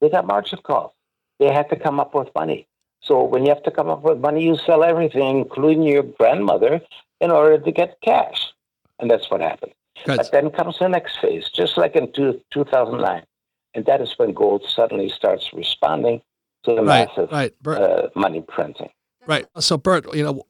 they 0.01 0.09
got 0.09 0.27
margin 0.27 0.61
calls. 0.63 0.93
They 1.39 1.53
had 1.53 1.69
to 1.69 1.77
come 1.77 2.01
up 2.01 2.15
with 2.15 2.31
money. 2.35 2.67
So 3.07 3.23
when 3.23 3.45
you 3.45 3.51
have 3.51 3.63
to 3.63 3.71
come 3.71 3.89
up 3.89 4.03
with 4.03 4.19
money, 4.19 4.43
you 4.45 4.57
sell 4.57 4.83
everything, 4.83 5.39
including 5.39 5.83
your 5.83 6.03
grandmother, 6.03 6.81
in 7.21 7.31
order 7.31 7.59
to 7.59 7.73
get 7.73 7.99
cash. 8.03 8.53
And 8.99 9.11
that's 9.11 9.31
what 9.31 9.41
happened. 9.41 9.73
Good. 10.05 10.17
But 10.17 10.33
then 10.33 10.51
comes 10.51 10.79
the 10.79 10.89
next 10.89 11.21
phase, 11.21 11.49
just 11.51 11.77
like 11.77 11.95
in 11.97 12.13
two, 12.13 12.41
2009. 12.53 13.23
And 13.75 13.85
that 13.87 14.01
is 14.01 14.15
when 14.17 14.33
gold 14.33 14.65
suddenly 14.69 15.09
starts 15.09 15.51
responding 15.53 16.21
to 16.65 16.75
the 16.75 16.83
Right, 16.83 17.09
massive 17.09 17.31
right, 17.31 17.53
Bert. 17.63 17.79
uh, 17.81 18.09
money 18.15 18.43
printing. 18.47 18.91
Right. 19.27 19.47
So, 19.59 19.77
Bert, 19.77 20.13
you 20.15 20.25
know, 20.25 20.43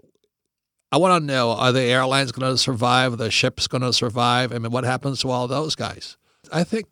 I 0.93 0.99
want 0.99 1.21
to 1.21 1.27
know: 1.27 1.51
Are 1.51 1.73
the 1.73 1.83
airlines 1.83 2.33
going 2.33 2.51
to 2.51 2.57
survive? 2.57 3.15
Are 3.15 3.17
the 3.17 3.31
ships 3.31 3.67
going 3.67 3.83
to 3.83 3.93
survive? 3.93 4.53
I 4.53 4.59
mean, 4.59 4.71
what 4.71 4.85
happens 4.85 5.21
to 5.21 5.31
all 5.31 5.49
those 5.49 5.75
guys? 5.75 6.17
I 6.53 6.63
think, 6.63 6.87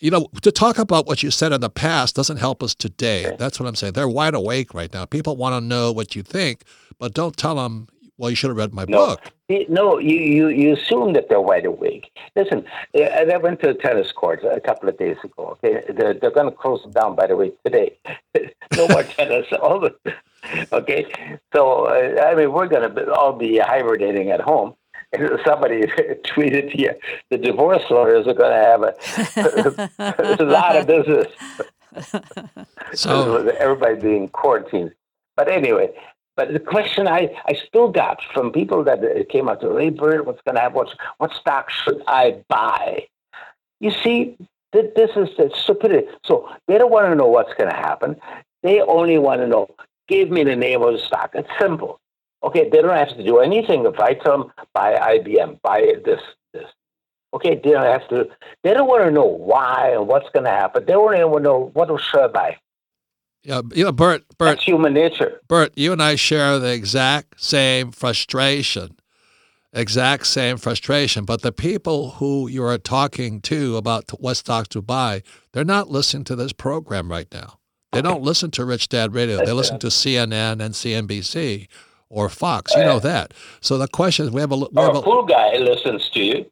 you 0.00 0.10
know, 0.10 0.28
to 0.42 0.52
talk 0.52 0.78
about 0.78 1.06
what 1.06 1.22
you 1.22 1.30
said 1.30 1.52
in 1.52 1.60
the 1.60 1.70
past 1.70 2.14
doesn't 2.16 2.38
help 2.38 2.62
us 2.62 2.74
today. 2.74 3.34
That's 3.38 3.58
what 3.58 3.66
I'm 3.66 3.74
saying. 3.74 3.94
They're 3.94 4.08
wide 4.08 4.34
awake 4.34 4.74
right 4.74 4.92
now. 4.92 5.04
People 5.04 5.36
want 5.36 5.54
to 5.54 5.60
know 5.60 5.92
what 5.92 6.14
you 6.16 6.22
think, 6.22 6.62
but 6.98 7.14
don't 7.14 7.36
tell 7.36 7.56
them. 7.56 7.88
Well, 8.16 8.30
you 8.30 8.36
should 8.36 8.50
have 8.50 8.56
read 8.56 8.74
my 8.74 8.84
No, 8.88 9.06
book. 9.06 9.32
No, 9.68 9.98
you, 9.98 10.16
you, 10.16 10.48
you 10.48 10.72
assume 10.74 11.12
that 11.12 11.28
they're 11.28 11.40
wide 11.40 11.64
awake. 11.64 12.10
Listen, 12.34 12.64
uh, 12.98 13.02
I 13.02 13.36
went 13.36 13.60
to 13.60 13.70
a 13.70 13.74
tennis 13.74 14.10
court 14.10 14.42
a 14.42 14.60
couple 14.60 14.88
of 14.88 14.98
days 14.98 15.16
ago. 15.22 15.56
Okay, 15.64 15.84
they're, 15.94 16.14
they're 16.14 16.32
going 16.32 16.50
to 16.50 16.56
close 16.56 16.82
it 16.84 16.92
down, 16.94 17.14
by 17.14 17.28
the 17.28 17.36
way, 17.36 17.52
today. 17.64 17.96
no 18.76 18.88
more 18.88 19.04
tennis. 19.04 19.46
All 19.62 19.78
the, 19.78 19.94
okay, 20.72 21.06
so 21.54 21.84
uh, 21.84 22.20
I 22.22 22.34
mean, 22.34 22.52
we're 22.52 22.66
going 22.66 22.92
to 22.92 23.12
all 23.12 23.32
be 23.32 23.58
hibernating 23.58 24.30
at 24.30 24.40
home. 24.40 24.74
Somebody 25.44 25.82
tweeted 26.26 26.70
here, 26.70 26.96
the 27.30 27.38
divorce 27.38 27.82
lawyers 27.90 28.26
are 28.26 28.34
going 28.34 28.52
to 28.52 28.56
have 28.56 28.82
a, 28.82 30.42
a 30.42 30.44
lot 30.44 30.76
of 30.76 30.86
business. 30.86 31.26
So, 32.94 33.48
everybody 33.58 33.96
being 33.96 34.28
quarantined. 34.28 34.92
But 35.36 35.50
anyway, 35.50 35.90
but 36.36 36.52
the 36.52 36.60
question 36.60 37.08
I, 37.08 37.30
I 37.46 37.54
still 37.66 37.88
got 37.88 38.20
from 38.34 38.52
people 38.52 38.84
that 38.84 39.00
came 39.30 39.48
out 39.48 39.60
to 39.62 39.76
hey, 39.76 39.90
Bert, 39.90 40.26
what's 40.26 40.42
going 40.42 40.56
to 40.56 40.60
happen? 40.60 40.76
What's, 40.76 40.94
what 41.16 41.32
stock 41.32 41.70
should 41.70 42.02
I 42.06 42.42
buy? 42.48 43.06
You 43.80 43.90
see, 43.90 44.36
th- 44.72 44.94
this 44.94 45.10
is 45.16 45.28
the 45.36 45.50
stupidity. 45.54 46.06
So 46.24 46.48
they 46.66 46.78
don't 46.78 46.92
want 46.92 47.06
to 47.06 47.14
know 47.14 47.26
what's 47.26 47.54
going 47.54 47.70
to 47.70 47.76
happen. 47.76 48.16
They 48.62 48.80
only 48.80 49.18
want 49.18 49.40
to 49.40 49.46
know, 49.46 49.74
give 50.06 50.30
me 50.30 50.44
the 50.44 50.56
name 50.56 50.82
of 50.82 50.92
the 50.92 50.98
stock. 50.98 51.30
It's 51.34 51.48
simple. 51.58 52.00
Okay, 52.42 52.68
they 52.70 52.80
don't 52.82 52.96
have 52.96 53.16
to 53.16 53.24
do 53.24 53.38
anything. 53.38 53.84
If 53.84 53.98
I 53.98 54.14
tell 54.14 54.38
them, 54.38 54.52
buy 54.72 54.94
IBM, 54.94 55.60
buy 55.62 55.92
this, 56.04 56.20
this. 56.52 56.64
Okay, 57.34 57.56
they 57.62 57.72
don't 57.72 57.84
have 57.84 58.08
to. 58.08 58.28
They 58.62 58.72
don't 58.74 58.86
want 58.86 59.04
to 59.04 59.10
know 59.10 59.26
why 59.26 59.90
and 59.92 60.06
what's 60.06 60.30
going 60.30 60.44
to 60.44 60.50
happen. 60.50 60.84
They 60.86 60.94
only 60.94 61.22
want 61.24 61.44
to 61.44 61.48
know 61.50 61.70
what 61.74 61.88
should 62.00 62.20
I 62.20 62.28
buy. 62.28 62.56
yeah, 63.42 63.62
you 63.74 63.84
know, 63.84 63.92
Bert, 63.92 64.24
Bert, 64.38 64.56
That's 64.56 64.64
human 64.64 64.94
nature. 64.94 65.40
Bert, 65.48 65.72
you 65.76 65.92
and 65.92 66.02
I 66.02 66.14
share 66.14 66.58
the 66.58 66.72
exact 66.72 67.40
same 67.42 67.90
frustration, 67.90 68.96
exact 69.72 70.26
same 70.28 70.58
frustration. 70.58 71.24
But 71.24 71.42
the 71.42 71.52
people 71.52 72.12
who 72.12 72.48
you 72.48 72.64
are 72.64 72.78
talking 72.78 73.40
to 73.42 73.76
about 73.76 74.10
what 74.20 74.36
stocks 74.36 74.68
to 74.68 74.80
buy, 74.80 75.22
they're 75.52 75.64
not 75.64 75.90
listening 75.90 76.24
to 76.24 76.36
this 76.36 76.52
program 76.52 77.10
right 77.10 77.28
now. 77.32 77.58
They 77.92 78.02
don't 78.02 78.22
listen 78.22 78.50
to 78.52 78.64
Rich 78.64 78.90
Dad 78.90 79.14
Radio. 79.14 79.44
They 79.44 79.52
listen 79.52 79.78
to 79.80 79.86
CNN 79.88 80.60
and 80.60 80.74
CNBC 80.74 81.68
or 82.10 82.28
Fox. 82.28 82.74
You 82.74 82.82
know 82.84 82.98
that. 83.00 83.32
So 83.60 83.78
the 83.78 83.88
question 83.88 84.26
is, 84.26 84.32
we 84.32 84.40
have 84.40 84.52
a, 84.52 84.56
we 84.56 84.66
Or 84.76 84.86
have 84.86 84.94
oh, 84.94 84.98
a 84.98 85.00
a 85.00 85.02
fool 85.02 85.24
guy 85.26 85.56
listens 85.56 86.08
to 86.10 86.20
you. 86.20 86.46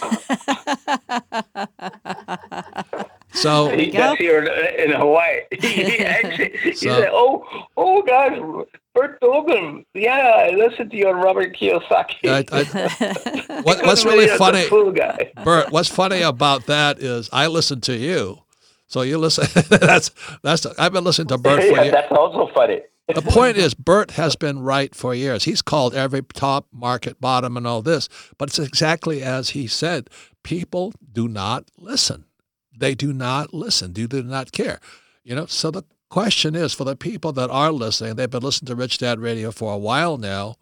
so 3.32 3.68
He, 3.70 3.86
go. 3.86 3.98
that's 3.98 4.18
here 4.18 4.44
in, 4.44 4.90
in 4.90 4.96
Hawaii. 4.96 5.40
he 5.60 5.98
actually, 5.98 6.56
he 6.62 6.72
So- 6.74 7.00
said, 7.00 7.08
"Oh, 7.12 7.44
oh 7.76 8.02
gosh, 8.02 8.38
Bert 8.94 9.20
Dohmen. 9.20 9.84
Yeah, 9.94 10.18
I 10.18 10.50
listened 10.50 10.90
to 10.92 10.96
you 10.96 11.08
on 11.08 11.16
Robert 11.16 11.56
Kiyosaki." 11.56 12.28
I, 12.28 12.44
I, 12.52 13.60
what, 13.62 13.84
what's 13.84 14.04
really 14.04 14.28
funny, 14.28 14.62
fool 14.64 14.92
guy. 14.92 15.32
Bert, 15.44 15.72
what's 15.72 15.88
funny 15.88 16.22
about 16.22 16.66
that 16.66 16.98
is 17.00 17.28
I 17.32 17.46
listen 17.46 17.80
to 17.82 17.96
you. 17.96 18.38
So 18.86 19.02
you 19.02 19.18
listen. 19.18 19.46
that's 19.68 20.10
that's. 20.42 20.66
I've 20.78 20.92
been 20.92 21.04
listening 21.04 21.28
to 21.28 21.38
Bert 21.38 21.60
for 21.62 21.66
yeah, 21.66 21.82
years. 21.82 21.92
that's 21.92 22.12
also 22.12 22.50
funny. 22.54 22.80
The 23.08 23.22
point 23.22 23.56
is, 23.56 23.74
Bert 23.74 24.12
has 24.12 24.36
been 24.36 24.60
right 24.60 24.94
for 24.94 25.14
years. 25.14 25.44
He's 25.44 25.62
called 25.62 25.94
every 25.94 26.22
top 26.22 26.66
market 26.72 27.20
bottom 27.20 27.56
and 27.56 27.66
all 27.66 27.82
this, 27.82 28.08
but 28.38 28.48
it's 28.48 28.58
exactly 28.58 29.22
as 29.22 29.50
he 29.50 29.66
said. 29.66 30.08
People 30.42 30.92
do 31.12 31.28
not 31.28 31.70
listen. 31.76 32.24
They 32.76 32.94
do 32.94 33.12
not 33.12 33.52
listen. 33.52 33.92
Do 33.92 34.06
they 34.06 34.22
do 34.22 34.28
not 34.28 34.52
care. 34.52 34.80
You 35.24 35.34
know. 35.34 35.46
So 35.46 35.70
the 35.70 35.82
question 36.10 36.54
is, 36.54 36.72
for 36.72 36.84
the 36.84 36.96
people 36.96 37.32
that 37.32 37.50
are 37.50 37.72
listening, 37.72 38.16
they've 38.16 38.30
been 38.30 38.42
listening 38.42 38.68
to 38.68 38.76
Rich 38.76 38.98
Dad 38.98 39.20
Radio 39.20 39.50
for 39.50 39.72
a 39.72 39.78
while 39.78 40.16
now. 40.16 40.56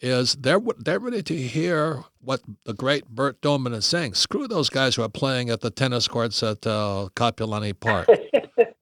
Is 0.00 0.34
they're 0.34 0.60
they're 0.78 0.98
ready 0.98 1.22
to 1.22 1.36
hear 1.36 2.02
what 2.20 2.40
the 2.64 2.74
great 2.74 3.08
Bert 3.08 3.40
Dohmen 3.40 3.72
is 3.72 3.86
saying. 3.86 4.14
Screw 4.14 4.48
those 4.48 4.68
guys 4.68 4.96
who 4.96 5.02
are 5.02 5.08
playing 5.08 5.48
at 5.48 5.60
the 5.60 5.70
tennis 5.70 6.08
courts 6.08 6.42
at 6.42 6.66
uh, 6.66 7.08
Park. 7.14 8.08
you 8.08 8.30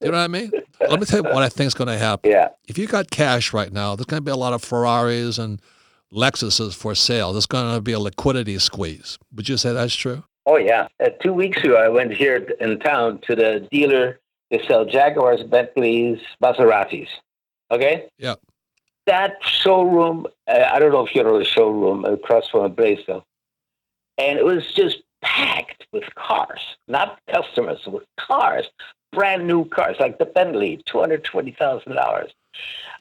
know 0.01 0.13
what 0.13 0.15
I 0.15 0.29
mean? 0.29 0.51
Let 0.89 0.99
me 1.01 1.07
tell 1.07 1.23
you 1.23 1.31
what 1.33 1.43
I 1.43 1.49
think 1.49 1.67
is 1.69 1.75
going 1.75 1.89
to 1.89 1.99
happen 1.99 2.31
Yeah. 2.31 2.49
if 2.67 2.79
you 2.79 2.87
got 2.87 3.11
cash 3.11 3.53
right 3.53 3.73
now, 3.73 3.97
there's 3.97 4.07
going 4.07 4.21
to 4.21 4.25
be 4.25 4.31
a 4.31 4.37
lot 4.37 4.53
of 4.53 4.63
Ferraris 4.63 5.39
and 5.39 5.61
Lexuses 6.13 6.75
for 6.75 6.95
sale. 6.95 7.33
There's 7.33 7.47
going 7.47 7.75
to 7.75 7.81
be 7.81 7.93
a 7.93 8.01
liquidity 8.01 8.59
squeeze. 8.59 9.19
Would 9.35 9.49
you 9.49 9.57
say 9.57 9.73
that's 9.73 9.95
true? 9.95 10.25
Oh 10.47 10.57
yeah. 10.57 10.89
Uh, 10.99 11.11
two 11.23 11.33
weeks 11.33 11.63
ago, 11.63 11.77
I 11.77 11.89
went 11.89 12.13
here 12.13 12.37
in 12.61 12.79
town 12.81 13.21
to 13.29 13.37
the 13.37 13.69
dealer. 13.71 14.19
They 14.51 14.61
sell 14.67 14.85
Jaguars, 14.85 15.43
Bentleys, 15.45 16.19
Maseratis. 16.43 17.07
Okay. 17.71 18.09
Yeah. 18.19 18.35
That 19.07 19.35
showroom. 19.43 20.27
Uh, 20.49 20.65
I 20.73 20.79
don't 20.79 20.91
know 20.93 21.07
if 21.07 21.15
you 21.15 21.23
know 21.23 21.39
the 21.39 21.45
showroom 21.45 22.05
across 22.05 22.49
from 22.49 22.73
Blaisdell, 22.73 23.25
and 24.19 24.39
it 24.39 24.45
was 24.45 24.73
just 24.75 25.03
packed 25.23 25.87
with 25.93 26.05
cars, 26.17 26.61
not 26.89 27.19
customers, 27.33 27.79
with 27.87 28.05
cars, 28.19 28.67
brand 29.13 29.47
new 29.47 29.65
cars, 29.67 29.97
like 30.01 30.19
the 30.19 30.27
Bentley, 30.27 30.83
two 30.87 31.01
hundred 31.01 31.25
twenty 31.25 31.53
thousand 31.53 31.95
dollars. 31.95 32.31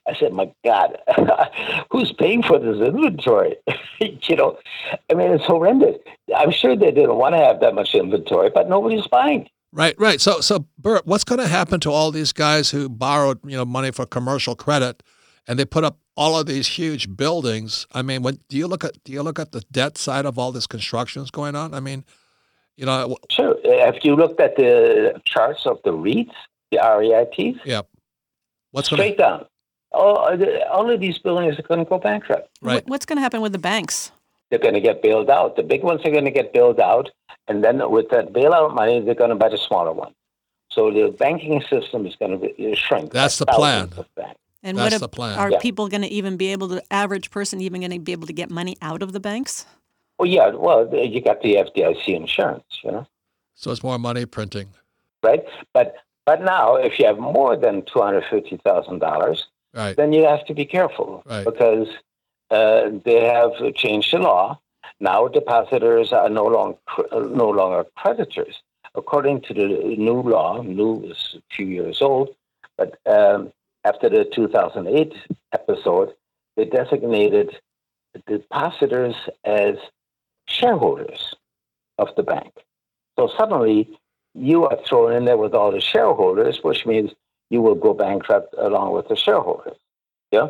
I 0.07 0.15
said, 0.19 0.33
"My 0.33 0.51
God, 0.65 0.97
who's 1.91 2.11
paying 2.13 2.43
for 2.43 2.59
this 2.59 2.77
inventory?" 2.77 3.55
you 3.99 4.35
know, 4.35 4.57
I 5.09 5.13
mean, 5.13 5.31
it's 5.31 5.45
horrendous. 5.45 5.97
I'm 6.35 6.51
sure 6.51 6.75
they 6.75 6.91
didn't 6.91 7.15
want 7.15 7.35
to 7.35 7.39
have 7.39 7.59
that 7.61 7.75
much 7.75 7.93
inventory, 7.93 8.49
but 8.53 8.69
nobody's 8.69 9.07
buying. 9.07 9.49
Right, 9.71 9.95
right. 9.99 10.19
So, 10.19 10.41
so 10.41 10.65
Bert, 10.79 11.05
what's 11.05 11.23
going 11.23 11.39
to 11.39 11.47
happen 11.47 11.79
to 11.81 11.91
all 11.91 12.11
these 12.11 12.33
guys 12.33 12.71
who 12.71 12.89
borrowed, 12.89 13.39
you 13.43 13.55
know, 13.55 13.65
money 13.65 13.91
for 13.91 14.05
commercial 14.05 14.55
credit, 14.55 15.03
and 15.47 15.59
they 15.59 15.65
put 15.65 15.83
up 15.83 15.99
all 16.17 16.39
of 16.39 16.47
these 16.47 16.67
huge 16.67 17.15
buildings? 17.15 17.85
I 17.91 18.01
mean, 18.01 18.23
when 18.23 18.39
do 18.49 18.57
you 18.57 18.67
look 18.67 18.83
at 18.83 19.03
do 19.03 19.11
you 19.11 19.21
look 19.21 19.37
at 19.37 19.51
the 19.51 19.61
debt 19.71 19.97
side 19.97 20.25
of 20.25 20.39
all 20.39 20.51
this 20.51 20.65
construction 20.65 21.21
that's 21.21 21.31
going 21.31 21.55
on? 21.55 21.75
I 21.75 21.79
mean, 21.79 22.03
you 22.79 22.85
know, 22.85 23.17
Sure. 23.29 23.53
Uh, 23.65 23.91
if 23.93 24.03
you 24.05 24.15
looked 24.15 24.39
at 24.39 24.55
the 24.55 25.19
charts 25.25 25.65
of 25.65 25.79
the 25.83 25.91
REITs, 25.91 26.31
the 26.71 26.77
REITs, 26.77 27.59
yeah. 27.65 27.81
What's 28.71 28.89
going 28.89 28.97
to 28.99 29.03
straight 29.03 29.17
down, 29.17 29.45
all, 29.91 30.17
uh, 30.19 30.37
all 30.71 30.89
of 30.89 30.99
these 30.99 31.17
buildings 31.17 31.57
are 31.59 31.63
going 31.63 31.83
to 31.83 31.89
go 31.89 31.97
bankrupt. 31.97 32.47
right? 32.61 32.87
What's 32.87 33.05
going 33.05 33.17
to 33.17 33.21
happen 33.21 33.41
with 33.41 33.51
the 33.51 33.59
banks? 33.59 34.11
They're 34.49 34.59
going 34.67 34.73
to 34.75 34.81
get 34.81 35.01
bailed 35.01 35.29
out. 35.29 35.55
The 35.55 35.63
big 35.63 35.83
ones 35.83 36.01
are 36.05 36.11
going 36.11 36.25
to 36.25 36.31
get 36.31 36.53
bailed 36.53 36.79
out, 36.79 37.09
and 37.47 37.63
then 37.63 37.75
with 37.91 38.09
that 38.09 38.31
bailout 38.33 38.73
money, 38.73 38.99
they're 39.01 39.13
going 39.23 39.29
to 39.31 39.35
buy 39.35 39.49
the 39.49 39.57
smaller 39.57 39.91
one. 39.91 40.13
So 40.71 40.91
the 40.91 41.11
banking 41.11 41.61
system 41.69 42.05
is 42.05 42.15
going 42.15 42.31
to 42.39 42.47
be, 42.47 42.71
uh, 42.71 42.75
shrink. 42.75 43.11
That's 43.11 43.37
the 43.39 43.45
plan. 43.45 43.89
thousands 43.89 44.07
banks. 44.15 44.39
And 44.61 44.77
That's 44.77 44.93
what 44.95 45.01
the 45.01 45.07
plan. 45.09 45.39
are 45.39 45.51
Yeah. 45.51 45.59
people 45.59 45.87
going 45.87 46.01
to 46.01 46.07
even 46.09 46.37
be 46.37 46.51
able 46.51 46.67
to, 46.69 46.83
average 46.91 47.31
person 47.31 47.61
even 47.61 47.81
going 47.81 47.91
to 47.91 47.99
be 47.99 48.11
able 48.11 48.27
to 48.27 48.33
get 48.33 48.49
money 48.49 48.75
out 48.81 49.01
of 49.01 49.13
the 49.13 49.19
banks? 49.19 49.65
Well, 50.19 50.27
yeah. 50.27 50.49
Well, 50.49 50.87
you 50.93 51.21
got 51.21 51.41
the 51.41 51.55
FDIC 51.55 52.07
insurance, 52.09 52.65
you 52.83 52.91
know. 52.91 53.07
So 53.55 53.71
it's 53.71 53.83
more 53.83 53.97
money 53.97 54.25
printing, 54.25 54.69
right? 55.23 55.43
But 55.73 55.95
but 56.25 56.41
now, 56.43 56.75
if 56.75 56.99
you 56.99 57.05
have 57.05 57.17
more 57.17 57.55
than 57.55 57.83
two 57.83 58.01
hundred 58.01 58.25
fifty 58.29 58.57
thousand 58.57 58.99
dollars, 58.99 59.47
right? 59.73 59.95
then 59.95 60.11
you 60.13 60.23
have 60.25 60.45
to 60.45 60.53
be 60.53 60.65
careful 60.65 61.23
Right. 61.25 61.45
because 61.45 61.87
uh, 62.51 62.89
they 63.05 63.23
have 63.25 63.51
changed 63.75 64.13
the 64.13 64.19
law. 64.19 64.59
Now, 64.99 65.27
depositors 65.29 66.11
are 66.11 66.29
no 66.29 66.45
longer 66.45 66.77
no 67.13 67.49
longer 67.49 67.85
creditors, 67.95 68.55
according 68.95 69.41
to 69.43 69.53
the 69.53 69.67
new 69.97 70.21
law. 70.21 70.61
New 70.61 71.03
is 71.05 71.35
a 71.37 71.55
few 71.55 71.65
years 71.65 72.01
old, 72.01 72.35
but 72.77 72.97
um, 73.05 73.51
after 73.85 74.09
the 74.09 74.25
two 74.25 74.47
thousand 74.49 74.87
eight 74.87 75.13
episode, 75.53 76.13
they 76.57 76.65
designated 76.65 77.57
depositors 78.27 79.15
as 79.45 79.75
shareholders 80.49 81.35
of 81.97 82.09
the 82.15 82.23
bank. 82.23 82.53
So 83.17 83.29
suddenly 83.37 83.97
you 84.33 84.65
are 84.65 84.77
thrown 84.87 85.13
in 85.13 85.25
there 85.25 85.37
with 85.37 85.53
all 85.53 85.71
the 85.71 85.81
shareholders, 85.81 86.59
which 86.63 86.85
means 86.85 87.11
you 87.49 87.61
will 87.61 87.75
go 87.75 87.93
bankrupt 87.93 88.55
along 88.57 88.93
with 88.93 89.07
the 89.07 89.15
shareholders. 89.15 89.77
Yeah. 90.31 90.49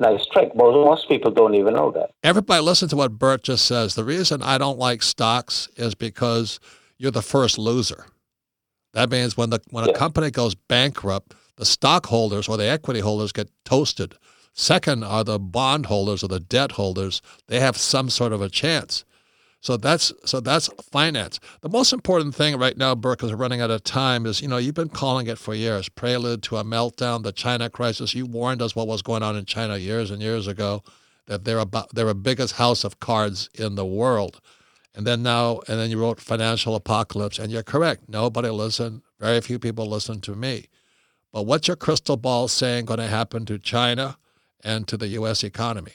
nice 0.00 0.26
trick. 0.26 0.54
Most, 0.56 0.74
most 0.74 1.08
people 1.08 1.30
don't 1.30 1.54
even 1.54 1.74
know 1.74 1.90
that. 1.92 2.10
Everybody 2.22 2.62
listen 2.62 2.88
to 2.88 2.96
what 2.96 3.18
Bert 3.18 3.44
just 3.44 3.64
says. 3.64 3.94
The 3.94 4.04
reason 4.04 4.42
I 4.42 4.58
don't 4.58 4.78
like 4.78 5.02
stocks 5.02 5.68
is 5.76 5.94
because 5.94 6.58
you're 6.98 7.12
the 7.12 7.22
first 7.22 7.58
loser. 7.58 8.06
That 8.94 9.10
means 9.10 9.36
when 9.36 9.50
the 9.50 9.60
when 9.70 9.88
a 9.88 9.92
company 9.94 10.30
goes 10.30 10.54
bankrupt, 10.54 11.34
the 11.56 11.64
stockholders 11.64 12.48
or 12.48 12.56
the 12.56 12.68
equity 12.68 13.00
holders 13.00 13.32
get 13.32 13.48
toasted. 13.64 14.14
Second 14.54 15.02
are 15.02 15.24
the 15.24 15.38
bondholders 15.38 16.22
or 16.22 16.28
the 16.28 16.40
debt 16.40 16.72
holders. 16.72 17.22
They 17.46 17.60
have 17.60 17.76
some 17.78 18.10
sort 18.10 18.32
of 18.32 18.42
a 18.42 18.50
chance. 18.50 19.04
So 19.62 19.76
that's 19.76 20.12
so 20.24 20.40
that's 20.40 20.68
finance. 20.90 21.38
The 21.60 21.68
most 21.68 21.92
important 21.92 22.34
thing 22.34 22.58
right 22.58 22.76
now, 22.76 22.96
Bert, 22.96 23.18
because 23.18 23.30
we're 23.30 23.38
running 23.38 23.60
out 23.60 23.70
of 23.70 23.84
time, 23.84 24.26
is 24.26 24.42
you 24.42 24.48
know 24.48 24.56
you've 24.56 24.74
been 24.74 24.88
calling 24.88 25.28
it 25.28 25.38
for 25.38 25.54
years, 25.54 25.88
prelude 25.88 26.42
to 26.44 26.56
a 26.56 26.64
meltdown, 26.64 27.22
the 27.22 27.30
China 27.30 27.70
crisis. 27.70 28.12
You 28.12 28.26
warned 28.26 28.60
us 28.60 28.74
what 28.74 28.88
was 28.88 29.02
going 29.02 29.22
on 29.22 29.36
in 29.36 29.44
China 29.44 29.76
years 29.76 30.10
and 30.10 30.20
years 30.20 30.48
ago, 30.48 30.82
that 31.26 31.44
they're 31.44 31.60
about 31.60 31.94
they're 31.94 32.08
a 32.08 32.14
biggest 32.14 32.56
house 32.56 32.82
of 32.82 32.98
cards 32.98 33.48
in 33.54 33.76
the 33.76 33.86
world, 33.86 34.40
and 34.96 35.06
then 35.06 35.22
now 35.22 35.60
and 35.68 35.78
then 35.78 35.90
you 35.90 36.00
wrote 36.00 36.20
financial 36.20 36.74
apocalypse, 36.74 37.38
and 37.38 37.52
you're 37.52 37.62
correct. 37.62 38.08
Nobody 38.08 38.48
listened. 38.50 39.02
Very 39.20 39.40
few 39.40 39.60
people 39.60 39.86
listened 39.86 40.24
to 40.24 40.34
me. 40.34 40.66
But 41.32 41.44
what's 41.44 41.68
your 41.68 41.76
crystal 41.76 42.16
ball 42.16 42.48
saying 42.48 42.86
going 42.86 42.98
to 42.98 43.06
happen 43.06 43.46
to 43.46 43.60
China 43.60 44.16
and 44.64 44.88
to 44.88 44.96
the 44.96 45.06
U.S. 45.08 45.44
economy? 45.44 45.94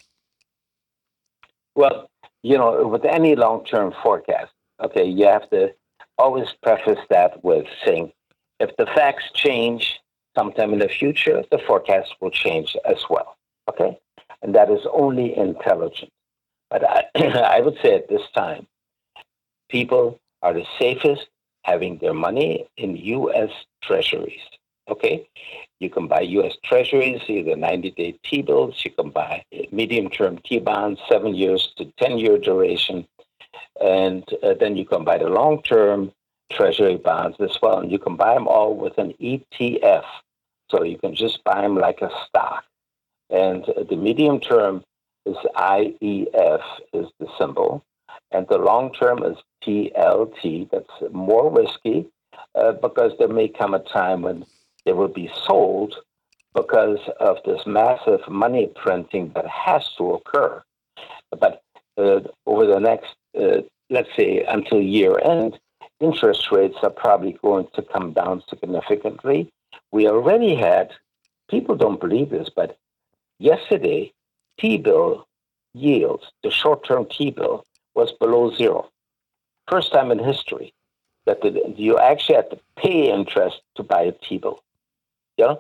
Well, 1.76 2.10
you 2.48 2.58
know, 2.58 2.88
with 2.88 3.04
any 3.04 3.36
long 3.36 3.66
term 3.66 3.94
forecast, 4.02 4.54
okay, 4.82 5.04
you 5.04 5.26
have 5.26 5.50
to 5.50 5.74
always 6.18 6.48
preface 6.64 7.04
that 7.10 7.44
with 7.44 7.66
saying 7.86 8.14
if 8.60 8.76
the 8.78 8.86
facts 8.86 9.26
change 9.34 10.00
sometime 10.36 10.72
in 10.72 10.80
the 10.80 10.88
future, 10.88 11.44
the 11.52 11.60
forecast 11.68 12.16
will 12.22 12.32
change 12.32 12.76
as 12.86 13.04
well. 13.10 13.36
Okay? 13.70 14.00
And 14.42 14.56
that 14.56 14.72
is 14.72 14.80
only 14.94 15.38
intelligent. 15.38 16.12
But 16.70 16.84
I, 16.90 17.04
I 17.58 17.60
would 17.60 17.78
say 17.82 17.96
at 17.96 18.08
this 18.08 18.22
time, 18.34 18.66
people 19.70 20.20
are 20.42 20.54
the 20.54 20.66
safest 20.80 21.28
having 21.64 21.98
their 21.98 22.14
money 22.14 22.66
in 22.78 22.96
U.S. 22.96 23.50
treasuries. 23.84 24.40
Okay? 24.90 25.28
You 25.80 25.90
can 25.90 26.08
buy 26.08 26.22
U.S. 26.22 26.56
Treasuries, 26.64 27.22
either 27.28 27.56
90-day 27.56 28.20
T-bills. 28.24 28.82
You 28.84 28.92
can 28.92 29.12
buy 29.12 29.44
medium-term 29.72 30.40
T-bonds, 30.40 31.00
seven 31.08 31.36
years 31.36 31.74
to 31.78 31.86
10-year 32.02 32.40
duration. 32.40 33.08
And 33.82 34.24
uh, 34.42 34.56
then 34.60 34.76
you 34.76 34.86
can 34.86 35.04
buy 35.04 35.20
the 35.20 35.30
long-term 35.30 36.12
Treasury 36.52 36.98
bonds 36.98 37.38
as 37.40 37.58
well. 37.62 37.80
And 37.80 37.92
you 37.92 38.00
can 38.00 38.16
buy 38.16 38.34
them 38.34 38.48
all 38.48 38.76
with 38.76 38.98
an 38.98 39.14
ETF. 39.22 40.06
So 40.72 40.84
you 40.84 40.98
can 40.98 41.14
just 41.14 41.44
buy 41.44 41.62
them 41.62 41.76
like 41.76 42.02
a 42.02 42.10
stock. 42.28 42.64
And 43.30 43.66
the 43.90 43.96
medium 43.96 44.40
term 44.40 44.84
is 45.26 45.36
IEF, 45.56 46.64
is 46.94 47.08
the 47.20 47.28
symbol. 47.38 47.84
And 48.32 48.48
the 48.48 48.58
long 48.58 48.94
term 48.94 49.24
is 49.24 49.38
TLT. 49.64 50.72
That's 50.72 51.14
more 51.14 51.52
risky 51.52 52.08
uh, 52.56 52.74
because 52.74 53.12
there 53.20 53.28
may 53.28 53.48
come 53.48 53.74
a 53.74 53.80
time 53.80 54.22
when 54.24 54.46
they 54.88 54.94
will 54.94 55.10
be 55.10 55.30
sold 55.46 55.96
because 56.56 57.00
of 57.20 57.38
this 57.46 57.62
massive 57.68 58.22
money 58.30 58.72
printing 58.74 59.32
that 59.36 59.46
has 59.46 59.84
to 59.98 60.14
occur. 60.14 60.64
But 61.30 61.62
uh, 61.98 62.22
over 62.46 62.66
the 62.66 62.80
next, 62.80 63.14
uh, 63.40 63.64
let's 63.90 64.10
say, 64.16 64.46
until 64.48 64.82
year 64.82 65.20
end, 65.20 65.60
interest 66.00 66.52
rates 66.54 66.78
are 66.84 66.90
probably 66.90 67.38
going 67.44 67.68
to 67.76 67.82
come 67.82 68.14
down 68.14 68.42
significantly. 68.50 69.50
We 69.92 70.08
already 70.08 70.56
had, 70.56 70.92
people 71.50 71.76
don't 71.76 72.00
believe 72.00 72.30
this, 72.30 72.50
but 72.50 72.78
yesterday, 73.40 74.14
T 74.58 74.78
bill 74.78 75.28
yields, 75.74 76.24
the 76.44 76.50
short 76.50 76.88
term 76.88 77.06
T 77.12 77.30
bill, 77.30 77.66
was 77.94 78.14
below 78.14 78.56
zero. 78.56 78.90
First 79.68 79.92
time 79.92 80.12
in 80.12 80.20
history 80.20 80.74
that 81.26 81.42
the, 81.42 81.74
you 81.76 82.00
actually 82.00 82.36
had 82.36 82.50
to 82.52 82.60
pay 82.78 83.12
interest 83.12 83.62
to 83.76 83.84
buy 83.84 84.04
a 84.04 84.14
T 84.14 84.38
bill. 84.38 84.64
Yeah, 85.38 85.56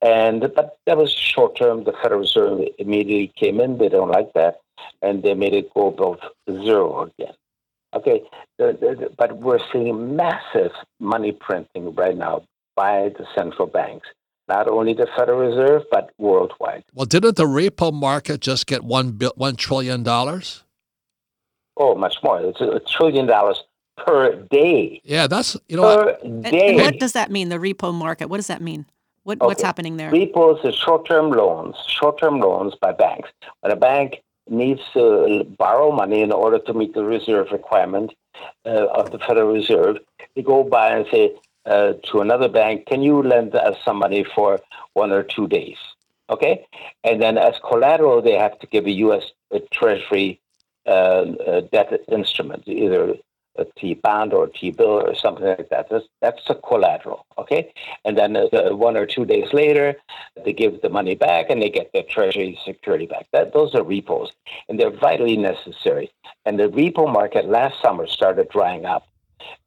and 0.00 0.40
but 0.54 0.78
that 0.86 0.96
was 0.96 1.12
short 1.12 1.56
term. 1.56 1.84
The 1.84 1.92
Federal 2.02 2.20
Reserve 2.20 2.60
immediately 2.78 3.32
came 3.36 3.60
in. 3.60 3.76
They 3.76 3.90
don't 3.90 4.10
like 4.10 4.32
that, 4.32 4.60
and 5.02 5.22
they 5.22 5.34
made 5.34 5.52
it 5.52 5.72
go 5.74 5.88
above 5.88 6.20
zero 6.46 7.02
again. 7.02 7.34
Okay, 7.92 8.22
the, 8.56 8.72
the, 8.80 9.10
but 9.18 9.36
we're 9.38 9.58
seeing 9.72 10.16
massive 10.16 10.72
money 11.00 11.32
printing 11.32 11.94
right 11.94 12.16
now 12.16 12.44
by 12.76 13.10
the 13.18 13.26
central 13.34 13.66
banks, 13.66 14.08
not 14.48 14.68
only 14.68 14.94
the 14.94 15.08
Federal 15.16 15.40
Reserve 15.40 15.82
but 15.90 16.10
worldwide. 16.16 16.84
Well, 16.94 17.06
didn't 17.06 17.36
the 17.36 17.44
repo 17.44 17.92
market 17.92 18.40
just 18.40 18.66
get 18.66 18.84
one 18.84 19.18
one 19.36 19.56
trillion 19.56 20.02
dollars? 20.02 20.64
Oh, 21.76 21.94
much 21.94 22.16
more. 22.22 22.40
It's 22.40 22.60
a 22.60 22.80
trillion 22.80 23.26
dollars 23.26 23.62
per 23.96 24.34
day. 24.50 25.00
Yeah, 25.04 25.26
that's 25.26 25.56
you 25.68 25.76
know 25.76 25.82
per 25.82 26.04
what, 26.06 26.22
And, 26.22 26.42
day. 26.44 26.68
and 26.68 26.76
what 26.80 26.98
does 26.98 27.12
that 27.12 27.30
mean? 27.30 27.50
The 27.50 27.56
repo 27.56 27.92
market. 27.92 28.28
What 28.28 28.38
does 28.38 28.46
that 28.46 28.62
mean? 28.62 28.86
What 29.30 29.38
what's 29.46 29.62
happening 29.62 29.96
there? 29.96 30.10
Repos 30.10 30.58
is 30.64 30.74
short-term 30.74 31.30
loans, 31.30 31.76
short-term 31.86 32.40
loans 32.40 32.74
by 32.80 32.90
banks. 32.90 33.28
When 33.60 33.70
a 33.70 33.76
bank 33.76 34.22
needs 34.48 34.80
to 34.94 35.44
borrow 35.56 35.92
money 35.92 36.20
in 36.22 36.32
order 36.32 36.58
to 36.58 36.74
meet 36.74 36.94
the 36.94 37.04
reserve 37.04 37.46
requirement 37.52 38.12
uh, 38.66 38.86
of 39.00 39.12
the 39.12 39.20
Federal 39.20 39.52
Reserve, 39.52 39.98
they 40.34 40.42
go 40.42 40.64
by 40.64 40.88
and 40.96 41.06
say 41.12 41.32
uh, 41.64 41.92
to 42.08 42.20
another 42.20 42.48
bank, 42.48 42.86
"Can 42.86 43.02
you 43.02 43.22
lend 43.22 43.54
us 43.54 43.76
some 43.84 43.98
money 43.98 44.24
for 44.34 44.58
one 44.94 45.12
or 45.12 45.22
two 45.22 45.46
days?" 45.46 45.78
Okay, 46.28 46.66
and 47.04 47.22
then 47.22 47.38
as 47.38 47.54
collateral, 47.70 48.20
they 48.20 48.36
have 48.44 48.58
to 48.58 48.66
give 48.66 48.84
a 48.86 48.96
U.S. 49.06 49.24
Treasury 49.70 50.40
uh, 50.86 50.90
uh, 50.90 51.60
debt 51.72 51.90
instrument, 52.10 52.64
either 52.66 53.14
a 53.58 53.64
T 53.76 53.94
bond 53.94 54.32
or 54.32 54.44
a 54.44 54.50
T 54.50 54.70
bill 54.70 55.00
or 55.06 55.14
something 55.14 55.44
like 55.44 55.68
that. 55.70 55.88
That's, 55.90 56.06
that's 56.20 56.44
the 56.46 56.54
collateral, 56.54 57.26
okay? 57.38 57.72
And 58.04 58.16
then 58.16 58.36
uh, 58.36 58.74
one 58.76 58.96
or 58.96 59.06
two 59.06 59.24
days 59.24 59.52
later, 59.52 59.96
they 60.44 60.52
give 60.52 60.80
the 60.82 60.88
money 60.88 61.14
back 61.14 61.46
and 61.50 61.60
they 61.60 61.70
get 61.70 61.90
their 61.92 62.04
treasury 62.04 62.58
security 62.64 63.06
back. 63.06 63.26
That, 63.32 63.52
those 63.52 63.74
are 63.74 63.82
repos, 63.82 64.32
and 64.68 64.78
they're 64.78 64.90
vitally 64.90 65.36
necessary. 65.36 66.10
And 66.44 66.58
the 66.58 66.68
repo 66.68 67.12
market 67.12 67.48
last 67.48 67.80
summer 67.82 68.06
started 68.06 68.48
drying 68.50 68.84
up, 68.84 69.06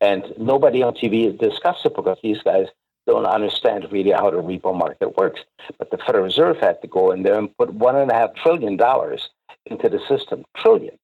and 0.02 0.34
nobody 0.38 0.82
on 0.84 0.94
TV 0.94 1.38
discussed 1.38 1.86
it 1.86 1.96
because 1.96 2.18
these 2.24 2.42
guys 2.42 2.68
don't 3.06 3.26
understand 3.26 3.88
really 3.92 4.12
how 4.12 4.32
the 4.32 4.38
repo 4.38 4.78
market 4.78 5.18
works. 5.18 5.42
But 5.78 5.92
the 5.92 5.98
Federal 5.98 6.24
Reserve 6.24 6.58
had 6.58 6.82
to 6.82 6.88
go 6.88 7.12
in 7.12 7.24
there 7.24 7.38
and 7.38 7.56
put 7.58 7.74
one 7.74 7.98
and 7.98 8.10
a 8.10 8.14
half 8.14 8.34
trillion 8.36 8.78
dollars 8.78 9.30
into 9.66 9.90
the 9.90 10.00
system. 10.08 10.46
Trillion. 10.58 10.98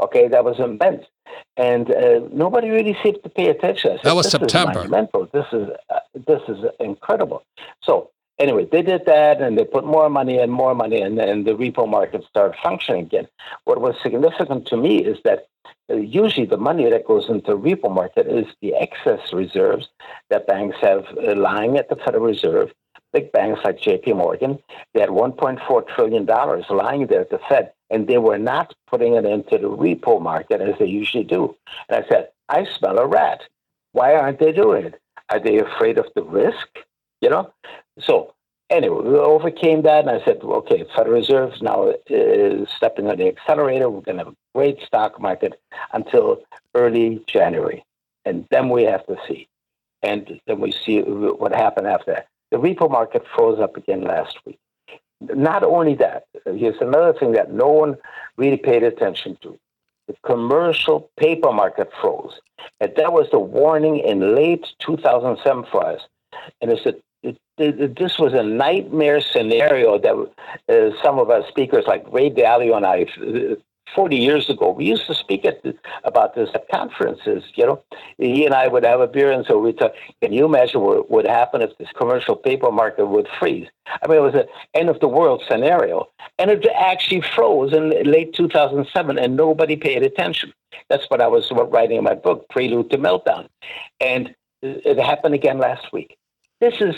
Okay, 0.00 0.28
that 0.28 0.44
was 0.44 0.60
immense, 0.60 1.04
and 1.56 1.90
uh, 1.90 2.20
nobody 2.32 2.70
really 2.70 2.96
seemed 3.02 3.22
to 3.24 3.28
pay 3.28 3.48
attention. 3.48 3.98
Said, 3.98 4.04
That 4.04 4.14
was 4.14 4.26
this 4.26 4.32
September. 4.32 4.84
Is. 4.84 5.28
This 5.32 5.46
is 5.52 5.68
uh, 5.90 5.98
this 6.14 6.40
is 6.48 6.64
incredible. 6.78 7.42
So 7.82 8.10
anyway, 8.38 8.66
they 8.70 8.82
did 8.82 9.06
that, 9.06 9.40
and 9.40 9.58
they 9.58 9.64
put 9.64 9.84
more 9.84 10.08
money 10.08 10.38
and 10.38 10.52
more 10.52 10.74
money, 10.74 11.00
and 11.00 11.18
and 11.18 11.46
the 11.46 11.52
repo 11.52 11.88
market 11.88 12.24
started 12.28 12.56
functioning 12.62 13.02
again. 13.02 13.28
What 13.64 13.80
was 13.80 13.96
significant 14.02 14.66
to 14.68 14.76
me 14.76 15.04
is 15.04 15.18
that 15.24 15.48
uh, 15.90 15.96
usually 15.96 16.46
the 16.46 16.56
money 16.56 16.88
that 16.88 17.06
goes 17.06 17.28
into 17.28 17.52
the 17.52 17.58
repo 17.58 17.92
market 17.92 18.26
is 18.26 18.46
the 18.60 18.74
excess 18.74 19.32
reserves 19.32 19.88
that 20.30 20.46
banks 20.46 20.76
have 20.80 21.04
uh, 21.16 21.34
lying 21.34 21.76
at 21.76 21.88
the 21.88 21.96
Federal 21.96 22.24
Reserve. 22.24 22.72
Big 23.12 23.32
banks 23.32 23.60
like 23.64 23.80
J.P. 23.80 24.12
Morgan, 24.12 24.58
they 24.92 25.00
had 25.00 25.08
1.4 25.08 25.88
trillion 25.88 26.26
dollars 26.26 26.64
lying 26.68 27.06
there 27.06 27.22
at 27.22 27.30
the 27.30 27.40
Fed, 27.48 27.72
and 27.90 28.06
they 28.06 28.18
were 28.18 28.38
not 28.38 28.74
putting 28.86 29.14
it 29.14 29.24
into 29.24 29.56
the 29.56 29.68
repo 29.68 30.20
market 30.20 30.60
as 30.60 30.78
they 30.78 30.86
usually 30.86 31.24
do. 31.24 31.56
And 31.88 32.04
I 32.04 32.08
said, 32.08 32.28
I 32.48 32.64
smell 32.64 32.98
a 32.98 33.06
rat. 33.06 33.40
Why 33.92 34.14
aren't 34.14 34.38
they 34.38 34.52
doing 34.52 34.86
it? 34.86 35.00
Are 35.30 35.40
they 35.40 35.58
afraid 35.58 35.98
of 35.98 36.06
the 36.14 36.22
risk? 36.22 36.68
You 37.20 37.30
know. 37.30 37.52
So 37.98 38.34
anyway, 38.70 39.02
we 39.02 39.16
overcame 39.16 39.82
that, 39.82 40.06
and 40.06 40.10
I 40.10 40.24
said, 40.24 40.40
okay, 40.42 40.84
Federal 40.94 41.16
Reserve 41.16 41.52
now 41.62 41.94
is 42.06 42.68
stepping 42.76 43.08
on 43.08 43.16
the 43.16 43.28
accelerator. 43.28 43.88
We're 43.88 44.02
going 44.02 44.18
to 44.18 44.24
have 44.24 44.32
a 44.32 44.36
great 44.54 44.80
stock 44.82 45.20
market 45.20 45.60
until 45.92 46.42
early 46.74 47.24
January, 47.26 47.84
and 48.24 48.46
then 48.50 48.68
we 48.68 48.84
have 48.84 49.06
to 49.06 49.16
see, 49.26 49.48
and 50.02 50.40
then 50.46 50.60
we 50.60 50.72
see 50.72 51.00
what 51.00 51.52
happened 51.52 51.86
after 51.86 52.12
that. 52.12 52.28
The 52.50 52.58
repo 52.58 52.90
market 52.90 53.22
froze 53.34 53.60
up 53.60 53.76
again 53.76 54.02
last 54.02 54.38
week. 54.46 54.58
Not 55.20 55.62
only 55.64 55.94
that, 55.96 56.24
here's 56.46 56.80
another 56.80 57.12
thing 57.18 57.32
that 57.32 57.52
no 57.52 57.68
one 57.68 57.96
really 58.36 58.56
paid 58.56 58.82
attention 58.82 59.36
to. 59.42 59.58
The 60.06 60.14
commercial 60.24 61.10
paper 61.18 61.52
market 61.52 61.90
froze. 62.00 62.40
And 62.80 62.92
that 62.96 63.12
was 63.12 63.28
the 63.30 63.38
warning 63.38 63.98
in 63.98 64.34
late 64.34 64.66
2007 64.78 65.66
for 65.70 65.84
us. 65.86 66.02
And 66.60 66.70
it's 66.70 66.86
a, 66.86 66.94
this 67.58 68.18
was 68.18 68.32
a 68.32 68.42
nightmare 68.42 69.20
scenario 69.20 69.98
that 69.98 70.14
uh, 70.68 71.02
some 71.02 71.18
of 71.18 71.30
our 71.30 71.46
speakers, 71.48 71.84
like 71.86 72.06
Ray 72.12 72.30
Dalio 72.30 72.76
and 72.76 72.86
I, 72.86 73.06
uh, 73.20 73.56
40 73.94 74.16
years 74.16 74.48
ago. 74.50 74.70
We 74.70 74.84
used 74.84 75.06
to 75.06 75.14
speak 75.14 75.44
at 75.44 75.62
about 76.04 76.34
this 76.34 76.50
at 76.54 76.68
conferences. 76.68 77.44
You 77.54 77.66
know, 77.66 77.82
he 78.18 78.44
and 78.44 78.54
I 78.54 78.68
would 78.68 78.84
have 78.84 79.00
a 79.00 79.06
beer, 79.06 79.32
and 79.32 79.44
so 79.46 79.58
we 79.58 79.72
talk. 79.72 79.92
Can 80.22 80.32
you 80.32 80.44
imagine 80.44 80.80
what 80.80 81.10
would 81.10 81.26
happen 81.26 81.62
if 81.62 81.76
this 81.78 81.88
commercial 81.96 82.36
paper 82.36 82.70
market 82.70 83.06
would 83.06 83.28
freeze? 83.38 83.68
I 83.86 84.06
mean, 84.06 84.18
it 84.18 84.22
was 84.22 84.34
an 84.34 84.46
end 84.74 84.88
of 84.88 85.00
the 85.00 85.08
world 85.08 85.42
scenario, 85.48 86.08
and 86.38 86.50
it 86.50 86.66
actually 86.76 87.22
froze 87.34 87.72
in 87.72 87.90
late 88.10 88.34
2007, 88.34 89.18
and 89.18 89.36
nobody 89.36 89.76
paid 89.76 90.02
attention. 90.02 90.52
That's 90.88 91.08
what 91.08 91.20
I 91.20 91.26
was 91.26 91.50
writing 91.50 91.98
in 91.98 92.04
my 92.04 92.14
book, 92.14 92.46
Prelude 92.50 92.90
to 92.90 92.98
Meltdown, 92.98 93.48
and 94.00 94.34
it 94.62 94.98
happened 94.98 95.34
again 95.34 95.58
last 95.58 95.92
week. 95.92 96.16
This 96.60 96.74
is 96.80 96.94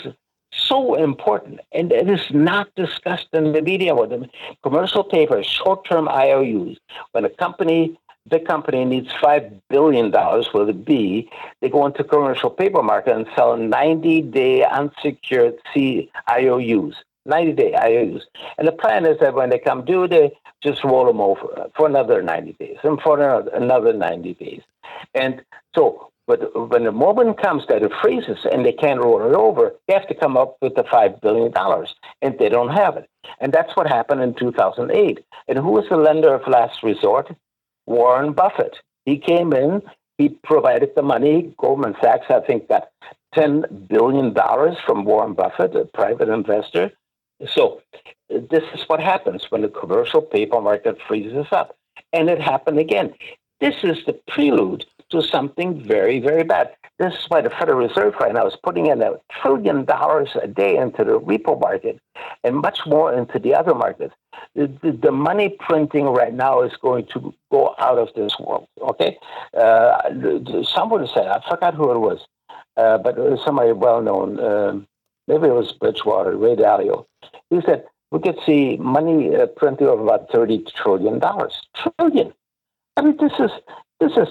so 0.53 0.95
important, 0.95 1.59
and 1.71 1.91
it 1.91 2.09
is 2.09 2.21
not 2.31 2.73
discussed 2.75 3.29
in 3.33 3.53
the 3.53 3.61
media 3.61 3.95
with 3.95 4.09
them. 4.09 4.27
Commercial 4.63 5.03
paper, 5.03 5.43
short-term 5.43 6.07
IOUs. 6.09 6.77
When 7.11 7.25
a 7.25 7.29
company, 7.29 7.97
the 8.29 8.39
company 8.39 8.85
needs 8.85 9.09
five 9.21 9.51
billion 9.69 10.11
dollars, 10.11 10.49
will 10.53 10.69
it 10.69 10.85
be? 10.85 11.29
They 11.61 11.69
go 11.69 11.85
into 11.85 12.03
commercial 12.03 12.49
paper 12.49 12.83
market 12.83 13.15
and 13.15 13.27
sell 13.35 13.57
90-day 13.57 14.63
unsecured 14.65 15.55
C 15.73 16.11
IOUs. 16.29 16.95
90 17.25 17.53
day 17.53 17.75
IOUs. 17.75 18.23
And 18.57 18.67
the 18.67 18.71
plan 18.71 19.05
is 19.05 19.19
that 19.19 19.35
when 19.35 19.51
they 19.51 19.59
come 19.59 19.85
due, 19.85 20.07
they 20.07 20.31
just 20.63 20.83
roll 20.83 21.05
them 21.05 21.21
over 21.21 21.69
for 21.75 21.87
another 21.87 22.21
90 22.21 22.53
days 22.53 22.77
and 22.83 22.99
for 23.01 23.19
another 23.21 23.93
90 23.93 24.33
days. 24.35 24.61
And 25.13 25.41
so 25.75 26.10
but 26.31 26.69
when 26.69 26.85
the 26.85 26.93
moment 26.93 27.41
comes 27.41 27.63
that 27.67 27.83
it 27.83 27.91
freezes 28.01 28.45
and 28.49 28.65
they 28.65 28.71
can't 28.71 29.01
roll 29.01 29.21
it 29.21 29.35
over, 29.35 29.75
they 29.85 29.93
have 29.93 30.07
to 30.07 30.15
come 30.15 30.37
up 30.37 30.55
with 30.61 30.75
the 30.75 30.83
$5 30.83 31.19
billion, 31.19 31.51
and 32.21 32.39
they 32.39 32.47
don't 32.47 32.69
have 32.69 32.95
it. 32.95 33.09
And 33.41 33.51
that's 33.51 33.75
what 33.75 33.85
happened 33.85 34.21
in 34.21 34.33
2008. 34.35 35.19
And 35.49 35.57
who 35.57 35.71
was 35.71 35.89
the 35.89 35.97
lender 35.97 36.33
of 36.33 36.47
last 36.47 36.83
resort? 36.83 37.35
Warren 37.85 38.31
Buffett. 38.31 38.77
He 39.03 39.17
came 39.17 39.51
in, 39.51 39.81
he 40.17 40.29
provided 40.29 40.91
the 40.95 41.01
money. 41.01 41.53
Goldman 41.57 41.95
Sachs, 42.01 42.27
I 42.29 42.39
think, 42.39 42.69
got 42.69 42.87
$10 43.35 43.89
billion 43.89 44.33
from 44.85 45.03
Warren 45.03 45.33
Buffett, 45.33 45.75
a 45.75 45.83
private 45.83 46.29
investor. 46.29 46.93
So 47.45 47.81
this 48.29 48.63
is 48.73 48.83
what 48.87 49.01
happens 49.01 49.51
when 49.51 49.63
the 49.63 49.67
commercial 49.67 50.21
paper 50.21 50.61
market 50.61 50.97
freezes 51.09 51.47
up. 51.51 51.75
And 52.13 52.29
it 52.29 52.39
happened 52.39 52.79
again. 52.79 53.15
This 53.61 53.75
is 53.83 54.03
the 54.07 54.13
prelude 54.27 54.85
to 55.11 55.21
something 55.21 55.83
very, 55.83 56.19
very 56.19 56.43
bad. 56.43 56.71
This 56.97 57.13
is 57.13 57.25
why 57.27 57.41
the 57.41 57.51
Federal 57.51 57.87
Reserve 57.87 58.15
right 58.19 58.33
now 58.33 58.47
is 58.47 58.57
putting 58.63 58.87
in 58.87 59.03
a 59.03 59.13
trillion 59.29 59.85
dollars 59.85 60.29
a 60.41 60.47
day 60.47 60.77
into 60.77 61.03
the 61.03 61.19
repo 61.19 61.59
market 61.59 61.99
and 62.43 62.55
much 62.55 62.79
more 62.87 63.13
into 63.13 63.37
the 63.37 63.53
other 63.53 63.75
markets. 63.75 64.15
The, 64.55 64.65
the, 64.81 64.91
the 64.93 65.11
money 65.11 65.55
printing 65.59 66.05
right 66.05 66.33
now 66.33 66.61
is 66.63 66.73
going 66.81 67.05
to 67.13 67.33
go 67.51 67.75
out 67.77 67.99
of 67.99 68.09
this 68.15 68.33
world. 68.39 68.67
Okay, 68.81 69.17
uh, 69.55 70.09
someone 70.63 71.05
said 71.07 71.27
I 71.27 71.39
forgot 71.47 71.75
who 71.75 71.91
it 71.91 71.99
was, 71.99 72.25
uh, 72.77 72.97
but 72.97 73.15
it 73.15 73.21
was 73.21 73.43
somebody 73.45 73.73
well 73.73 74.01
known. 74.01 74.39
Um, 74.39 74.87
maybe 75.27 75.47
it 75.47 75.53
was 75.53 75.71
Bridgewater, 75.73 76.35
Ray 76.35 76.55
Dalio. 76.55 77.05
He 77.51 77.61
said 77.61 77.85
we 78.11 78.19
could 78.19 78.39
see 78.43 78.77
money 78.77 79.35
uh, 79.35 79.45
printing 79.45 79.87
of 79.87 79.99
about 79.99 80.31
thirty 80.31 80.65
trillion 80.75 81.19
dollars. 81.19 81.61
Trillion. 81.75 82.33
I 83.01 83.03
mean, 83.03 83.17
this 83.19 83.31
is 83.39 83.51
this 83.99 84.11
is 84.15 84.27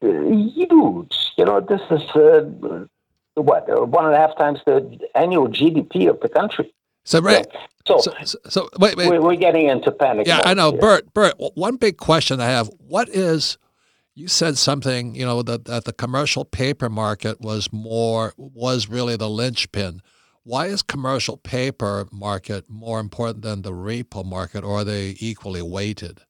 huge. 0.00 1.16
You 1.36 1.44
know, 1.44 1.60
this 1.60 1.82
is 1.90 2.02
uh, 2.14 2.86
what 3.34 3.68
uh, 3.70 3.84
one 3.84 4.06
and 4.06 4.14
a 4.14 4.18
half 4.18 4.36
times 4.38 4.60
the 4.64 4.98
annual 5.14 5.48
GDP 5.48 6.08
of 6.08 6.20
the 6.20 6.28
country. 6.28 6.72
So, 7.04 7.20
right. 7.20 7.46
So, 7.86 7.98
so, 7.98 8.12
so, 8.24 8.38
so 8.48 8.68
wait, 8.80 8.96
wait. 8.96 9.08
We're, 9.08 9.20
we're, 9.20 9.36
getting 9.36 9.68
into 9.68 9.92
panic. 9.92 10.26
Yeah, 10.26 10.40
I 10.44 10.54
know, 10.54 10.72
here. 10.72 10.80
Bert. 10.80 11.14
Bert, 11.14 11.34
one 11.54 11.76
big 11.76 11.98
question 11.98 12.40
I 12.40 12.46
have: 12.46 12.70
What 12.78 13.10
is 13.10 13.58
you 14.14 14.28
said 14.28 14.56
something, 14.56 15.14
you 15.14 15.26
know, 15.26 15.42
that, 15.42 15.66
that 15.66 15.84
the 15.84 15.92
commercial 15.92 16.46
paper 16.46 16.88
market 16.88 17.40
was 17.40 17.70
more 17.70 18.32
was 18.38 18.88
really 18.88 19.16
the 19.16 19.28
linchpin. 19.28 20.00
Why 20.42 20.66
is 20.66 20.82
commercial 20.82 21.36
paper 21.36 22.08
market 22.10 22.64
more 22.70 22.98
important 22.98 23.42
than 23.42 23.60
the 23.60 23.72
repo 23.72 24.24
market, 24.24 24.64
or 24.64 24.78
are 24.78 24.84
they 24.84 25.16
equally 25.20 25.60
weighted? 25.60 26.22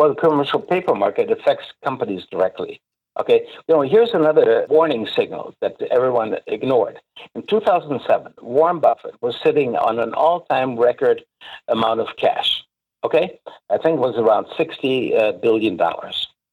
Well, 0.00 0.14
the 0.14 0.14
commercial 0.14 0.60
paper 0.60 0.94
market 0.94 1.30
affects 1.30 1.66
companies 1.84 2.24
directly. 2.30 2.80
Okay, 3.20 3.46
you 3.68 3.74
know, 3.74 3.82
here's 3.82 4.14
another 4.14 4.64
warning 4.70 5.06
signal 5.06 5.54
that 5.60 5.76
everyone 5.90 6.38
ignored. 6.46 6.98
In 7.34 7.46
2007, 7.46 8.32
Warren 8.40 8.80
Buffett 8.80 9.20
was 9.20 9.38
sitting 9.44 9.76
on 9.76 9.98
an 9.98 10.14
all-time 10.14 10.78
record 10.78 11.22
amount 11.68 12.00
of 12.00 12.16
cash. 12.16 12.64
Okay, 13.04 13.38
I 13.68 13.76
think 13.76 13.98
it 13.98 14.00
was 14.00 14.16
around 14.16 14.46
60 14.56 15.16
uh, 15.16 15.32
billion. 15.32 15.78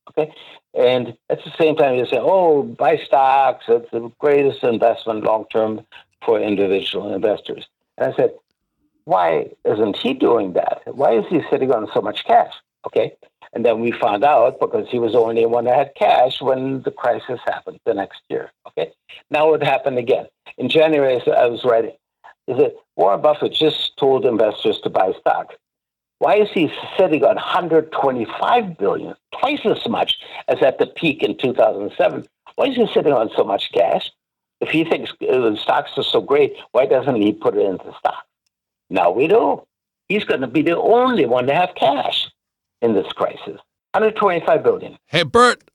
Okay, 0.10 0.34
and 0.74 1.18
at 1.30 1.42
the 1.46 1.54
same 1.58 1.78
time, 1.78 1.96
you 1.96 2.06
say, 2.06 2.20
"Oh, 2.20 2.64
buy 2.64 2.98
stocks; 2.98 3.64
it's 3.70 3.90
the 3.92 4.12
greatest 4.20 4.62
investment 4.62 5.24
long 5.24 5.46
term 5.50 5.86
for 6.26 6.38
individual 6.38 7.14
investors." 7.14 7.66
And 7.98 8.12
I 8.12 8.16
said, 8.18 8.32
"Why 9.06 9.52
isn't 9.64 9.96
he 9.96 10.14
doing 10.14 10.52
that? 10.52 10.82
Why 10.86 11.14
is 11.14 11.24
he 11.30 11.42
sitting 11.50 11.72
on 11.72 11.88
so 11.94 12.02
much 12.02 12.26
cash?" 12.26 12.54
Okay, 12.86 13.14
and 13.54 13.66
then 13.66 13.80
we 13.80 13.92
found 13.92 14.24
out 14.24 14.60
because 14.60 14.88
he 14.90 15.00
was 15.00 15.14
the 15.14 15.20
only 15.20 15.46
one 15.46 15.66
that 15.66 15.78
had 15.78 15.96
cash 15.96 16.42
when 16.42 16.82
the 16.84 16.92
crisis 16.92 17.40
happened 17.46 17.80
the 17.86 17.94
next 17.94 18.22
year. 18.30 18.52
Okay. 18.68 18.92
Now 19.32 19.54
it 19.54 19.64
happened 19.64 19.98
again. 19.98 20.28
In 20.58 20.70
January, 20.70 21.22
I 21.28 21.46
was 21.48 21.64
writing, 21.64 21.96
is 22.48 22.72
Warren 22.96 23.22
Buffett 23.22 23.54
just 23.54 23.98
told 23.98 24.26
investors 24.26 24.80
to 24.82 24.90
buy 24.90 25.14
stock. 25.20 25.54
Why 26.20 26.38
is 26.38 26.50
he 26.52 26.72
sitting 26.98 27.24
on 27.24 27.36
125 27.36 28.78
billion, 28.78 29.16
twice 29.40 29.60
as 29.66 29.88
much 29.88 30.18
as 30.48 30.62
at 30.64 30.80
the 30.80 30.88
peak 30.88 31.22
in 31.22 31.38
2007? 31.38 32.26
Why 32.56 32.66
is 32.66 32.76
he 32.76 32.88
sitting 32.92 33.14
on 33.14 33.30
so 33.36 33.44
much 33.44 33.72
cash? 33.72 34.12
If 34.60 34.70
he 34.70 34.84
thinks 34.84 35.12
uh, 35.12 35.40
the 35.40 35.58
stocks 35.58 35.92
are 35.98 36.04
so 36.04 36.22
great, 36.22 36.56
why 36.72 36.88
doesn't 36.88 37.22
he 37.22 37.34
put 37.34 37.56
it 37.56 37.66
into 37.66 37.94
stock? 38.00 38.26
Now 38.90 39.12
we 39.12 39.28
do. 39.28 39.62
He's 40.10 40.24
going 40.24 40.42
to 40.42 40.48
be 40.48 40.64
the 40.64 40.78
only 40.78 41.26
one 41.26 41.46
to 41.48 41.54
have 41.54 41.76
cash 41.76 42.28
in 42.82 42.94
this 42.94 43.08
crisis. 43.13 43.60
125 43.94 44.63
billion. 44.63 44.98
Hey, 45.08 45.24
Bert, 45.24 45.70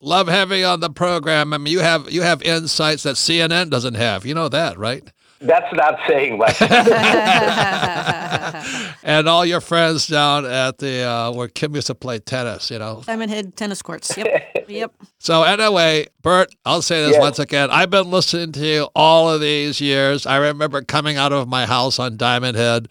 love 0.00 0.28
having 0.28 0.60
you 0.60 0.66
on 0.66 0.80
the 0.80 0.90
program. 0.90 1.52
I 1.52 1.58
mean, 1.58 1.72
you 1.72 1.80
have 1.80 2.10
you 2.10 2.22
have 2.22 2.42
insights 2.42 3.02
that 3.04 3.16
CNN 3.16 3.70
doesn't 3.70 3.94
have. 3.94 4.24
You 4.24 4.34
know 4.34 4.48
that, 4.48 4.78
right? 4.78 5.10
That's 5.40 5.70
not 5.74 5.98
saying 6.08 6.38
much. 6.38 6.62
and 9.02 9.28
all 9.28 9.44
your 9.44 9.60
friends 9.60 10.06
down 10.06 10.46
at 10.46 10.78
the 10.78 11.02
uh, 11.02 11.32
where 11.32 11.48
Kim 11.48 11.74
used 11.74 11.88
to 11.88 11.94
play 11.94 12.18
tennis, 12.18 12.70
you 12.70 12.78
know. 12.78 13.02
Diamond 13.04 13.30
Head 13.30 13.54
tennis 13.54 13.82
courts. 13.82 14.16
Yep. 14.16 14.64
yep. 14.68 14.94
So 15.18 15.42
anyway, 15.42 16.06
Bert, 16.22 16.54
I'll 16.64 16.80
say 16.80 17.02
this 17.02 17.12
yes. 17.12 17.20
once 17.20 17.38
again. 17.38 17.70
I've 17.70 17.90
been 17.90 18.10
listening 18.10 18.52
to 18.52 18.66
you 18.66 18.88
all 18.94 19.30
of 19.30 19.42
these 19.42 19.80
years. 19.80 20.24
I 20.24 20.36
remember 20.36 20.80
coming 20.82 21.18
out 21.18 21.32
of 21.32 21.48
my 21.48 21.66
house 21.66 21.98
on 21.98 22.16
Diamond 22.16 22.56
Head 22.56 22.88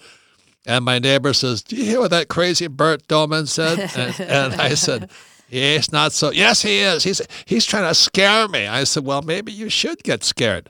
and 0.65 0.83
my 0.85 0.99
neighbor 0.99 1.33
says, 1.33 1.61
Do 1.61 1.75
you 1.75 1.85
hear 1.85 1.99
what 1.99 2.11
that 2.11 2.27
crazy 2.27 2.67
Bert 2.67 3.07
Dohmen 3.07 3.47
said? 3.47 3.79
And, 3.95 4.29
and 4.29 4.61
I 4.61 4.73
said, 4.73 5.09
Yes, 5.49 5.91
not 5.91 6.11
so. 6.11 6.31
Yes, 6.31 6.63
he 6.63 6.79
is. 6.79 7.03
He's, 7.03 7.21
he's 7.45 7.65
trying 7.65 7.87
to 7.87 7.93
scare 7.93 8.47
me. 8.47 8.65
I 8.67 8.83
said, 8.83 9.05
Well, 9.05 9.21
maybe 9.21 9.51
you 9.51 9.69
should 9.69 10.03
get 10.03 10.23
scared. 10.23 10.69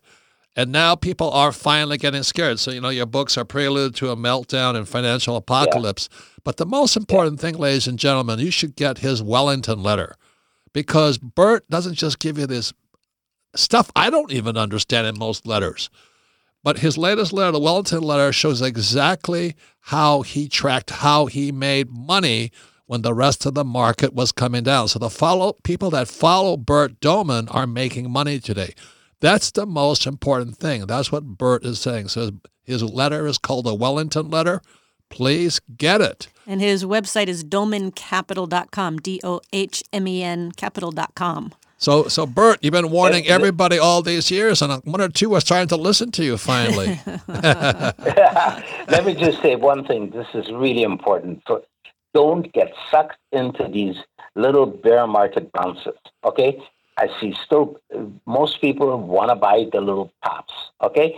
And 0.56 0.72
now 0.72 0.96
people 0.96 1.30
are 1.32 1.52
finally 1.52 1.98
getting 1.98 2.24
scared. 2.24 2.60
So, 2.60 2.72
you 2.72 2.80
know, 2.80 2.90
your 2.90 3.06
books 3.06 3.38
are 3.38 3.44
prelude 3.44 3.96
to 3.96 4.12
a 4.12 4.16
meltdown 4.16 4.76
and 4.76 4.88
financial 4.88 5.36
apocalypse. 5.36 6.08
Yeah. 6.10 6.18
But 6.46 6.58
the 6.58 6.66
most 6.66 6.96
important 6.96 7.42
thing, 7.42 7.56
ladies 7.56 7.88
and 7.88 8.00
gentlemen, 8.00 8.40
you 8.40 8.52
should 8.52 8.76
get 8.76 9.00
his 9.00 9.22
Wellington 9.22 9.84
letter 9.84 10.16
because 10.72 11.18
Bert 11.18 11.68
doesn't 11.70 11.96
just 11.96 12.20
give 12.20 12.38
you 12.38 12.48
this 12.48 12.72
stuff 13.56 13.92
I 13.96 14.10
don't 14.10 14.32
even 14.32 14.56
understand 14.56 15.08
in 15.08 15.18
most 15.18 15.46
letters. 15.46 15.90
But 16.66 16.80
his 16.80 16.98
latest 16.98 17.32
letter, 17.32 17.52
the 17.52 17.60
Wellington 17.60 18.02
letter, 18.02 18.34
shows 18.34 18.60
exactly 18.60 19.56
how 19.82 20.24
he 20.24 20.50
tracked 20.50 20.90
how 20.90 21.28
he 21.28 21.52
made 21.52 21.92
money 21.92 22.52
when 22.88 23.04
the 23.04 23.14
rest 23.14 23.46
of 23.46 23.54
the 23.54 23.64
market 23.64 24.16
was 24.16 24.32
coming 24.32 24.64
down. 24.64 24.88
So 24.88 24.98
the 24.98 25.12
follow 25.12 25.54
people 25.64 25.92
that 25.92 26.08
follow 26.08 26.58
Bert 26.58 27.00
Dohmen 27.00 27.54
are 27.54 27.68
making 27.68 28.10
money 28.10 28.40
today. 28.40 28.74
That's 29.20 29.52
the 29.52 29.68
most 29.68 30.08
important 30.08 30.58
thing. 30.58 30.88
That's 30.88 31.12
what 31.12 31.38
Bert 31.38 31.64
is 31.64 31.80
saying. 31.80 32.08
So 32.08 32.32
his 32.64 32.82
letter 32.82 33.28
is 33.28 33.38
called 33.38 33.68
the 33.68 33.76
Wellington 33.76 34.32
letter. 34.32 34.60
Please 35.12 35.62
get 35.78 36.02
it. 36.02 36.30
And 36.48 36.62
his 36.62 36.84
website 36.84 37.28
is 37.28 37.44
dohmencapital.com, 37.44 38.98
D 38.98 39.22
O 39.24 39.40
H 39.54 39.84
M 39.94 40.08
E 40.08 40.24
N 40.24 40.52
capital.com. 40.52 41.54
So, 41.86 42.08
so 42.08 42.26
Bert, 42.26 42.64
you've 42.64 42.72
been 42.72 42.90
warning 42.90 43.28
everybody 43.28 43.78
all 43.78 44.02
these 44.02 44.32
years, 44.32 44.64
and 44.64 44.84
one 44.86 45.02
or 45.02 45.08
two 45.08 45.36
are 45.36 45.40
starting 45.40 45.68
to 45.68 45.76
listen 45.76 46.10
to 46.14 46.26
you 46.26 46.36
finally. 46.36 47.00
Let 47.28 49.06
me 49.06 49.14
just 49.14 49.40
say 49.44 49.56
one 49.56 49.86
thing. 49.86 50.10
This 50.10 50.26
is 50.34 50.52
really 50.52 50.82
important. 50.82 51.44
Don't 52.16 52.52
get 52.54 52.74
sucked 52.90 53.20
into 53.32 53.68
these 53.68 53.98
little 54.34 54.66
bear 54.66 55.06
market 55.06 55.52
bounces. 55.52 55.94
Okay, 56.24 56.60
I 56.98 57.08
see 57.22 57.36
still 57.46 57.80
most 58.26 58.62
people 58.62 59.00
want 59.00 59.30
to 59.30 59.36
buy 59.36 59.68
the 59.72 59.80
little 59.80 60.12
pops. 60.24 60.56
Okay, 60.82 61.16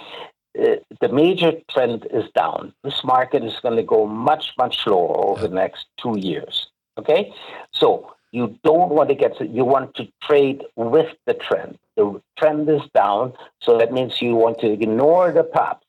uh, 0.61 0.75
the 0.99 1.07
major 1.07 1.53
trend 1.71 2.07
is 2.11 2.25
down. 2.35 2.73
This 2.83 3.05
market 3.05 3.41
is 3.45 3.57
going 3.61 3.77
to 3.77 3.83
go 3.83 4.05
much 4.05 4.51
much 4.57 4.85
lower 4.85 5.29
over 5.29 5.47
the 5.47 5.55
next 5.55 5.85
two 5.97 6.19
years. 6.19 6.67
Okay, 6.97 7.33
so 7.71 8.11
you 8.31 8.57
don't 8.63 8.89
want 8.89 9.09
to 9.09 9.15
get 9.15 9.39
you 9.39 9.65
want 9.65 9.95
to 9.95 10.07
trade 10.23 10.63
with 10.75 11.13
the 11.25 11.33
trend. 11.33 11.77
The 11.95 12.21
trend 12.37 12.69
is 12.69 12.81
down, 12.93 13.33
so 13.61 13.77
that 13.77 13.91
means 13.91 14.21
you 14.21 14.35
want 14.35 14.59
to 14.59 14.71
ignore 14.71 15.31
the 15.31 15.43
pop. 15.43 15.83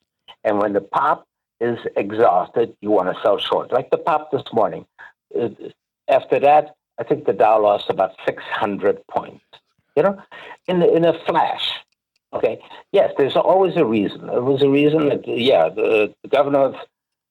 And 0.44 0.58
when 0.58 0.72
the 0.72 0.80
pop 0.80 1.26
is 1.60 1.78
exhausted, 1.96 2.74
you 2.80 2.90
want 2.90 3.14
to 3.14 3.20
sell 3.22 3.38
short, 3.38 3.72
like 3.72 3.90
the 3.90 3.98
pop 3.98 4.30
this 4.30 4.44
morning. 4.52 4.86
Uh, 5.38 5.48
after 6.08 6.38
that, 6.40 6.74
I 6.98 7.04
think 7.04 7.26
the 7.26 7.32
Dow 7.32 7.60
lost 7.60 7.90
about 7.90 8.12
600 8.24 9.06
points. 9.08 9.44
You 9.96 10.04
know, 10.04 10.22
in 10.68 10.82
in 10.82 11.04
a 11.04 11.18
flash. 11.26 11.72
Okay. 12.32 12.60
Yes, 12.92 13.12
there's 13.16 13.36
always 13.36 13.76
a 13.76 13.84
reason. 13.84 14.26
There 14.26 14.42
was 14.42 14.62
a 14.62 14.68
reason 14.68 15.08
that 15.08 15.26
yeah, 15.26 15.68
the, 15.68 16.14
the 16.22 16.28
governor 16.28 16.60
of 16.60 16.74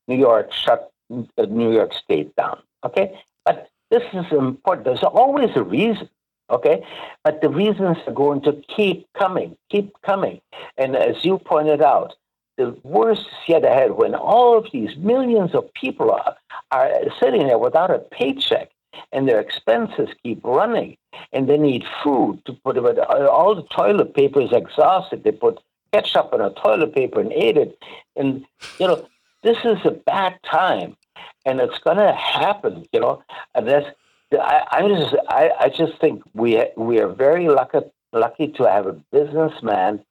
New 0.07 0.17
York 0.17 0.51
shut 0.51 0.91
New 1.09 1.71
York 1.71 1.93
State 1.93 2.35
down. 2.35 2.59
Okay, 2.83 3.19
but 3.45 3.69
this 3.91 4.03
is 4.13 4.25
important. 4.31 4.85
There's 4.85 5.03
always 5.03 5.49
a 5.55 5.63
reason. 5.63 6.09
Okay, 6.49 6.81
but 7.25 7.41
the 7.41 7.49
reasons 7.49 7.97
are 8.07 8.13
going 8.13 8.41
to 8.43 8.53
keep 8.73 9.05
coming, 9.19 9.57
keep 9.69 9.93
coming. 10.01 10.39
And 10.77 10.95
as 10.95 11.25
you 11.25 11.39
pointed 11.39 11.81
out, 11.81 12.13
the 12.57 12.75
worst 12.83 13.21
is 13.21 13.49
yet 13.49 13.65
ahead 13.65 13.91
when 13.91 14.15
all 14.15 14.57
of 14.57 14.67
these 14.71 14.95
millions 14.95 15.53
of 15.53 15.71
people 15.73 16.09
are, 16.09 16.37
are 16.71 16.89
sitting 17.19 17.47
there 17.47 17.57
without 17.57 17.91
a 17.91 17.99
paycheck 17.99 18.71
and 19.11 19.27
their 19.27 19.39
expenses 19.39 20.09
keep 20.23 20.39
running 20.43 20.97
and 21.33 21.47
they 21.47 21.57
need 21.57 21.83
food 22.03 22.41
to 22.45 22.53
put 22.53 22.77
it. 22.77 22.99
All 22.99 23.53
the 23.53 23.63
toilet 23.63 24.13
paper 24.13 24.41
is 24.41 24.51
exhausted. 24.51 25.23
They 25.23 25.31
put 25.31 25.59
ketchup 25.93 26.31
on 26.33 26.41
a 26.41 26.49
toilet 26.51 26.93
paper 26.93 27.19
and 27.19 27.31
ate 27.31 27.57
it. 27.57 27.77
And, 28.15 28.45
you 28.79 28.87
know, 28.87 29.07
this 29.43 29.57
is 29.63 29.77
a 29.85 29.91
bad 29.91 30.39
time 30.49 30.97
and 31.45 31.59
it's 31.59 31.79
going 31.79 31.97
to 31.97 32.13
happen, 32.13 32.85
you 32.91 32.99
know. 32.99 33.23
And 33.55 33.67
that's, 33.67 33.87
I, 34.31 34.63
I 34.71 34.87
just, 34.87 35.15
I, 35.29 35.51
I 35.59 35.69
just 35.69 35.99
think 35.99 36.23
we 36.33 36.63
we 36.75 36.99
are 36.99 37.07
very 37.07 37.47
lucky 37.47 37.79
lucky 38.13 38.47
to 38.49 38.63
have 38.63 38.87
a 38.87 38.93
businessman 39.11 40.03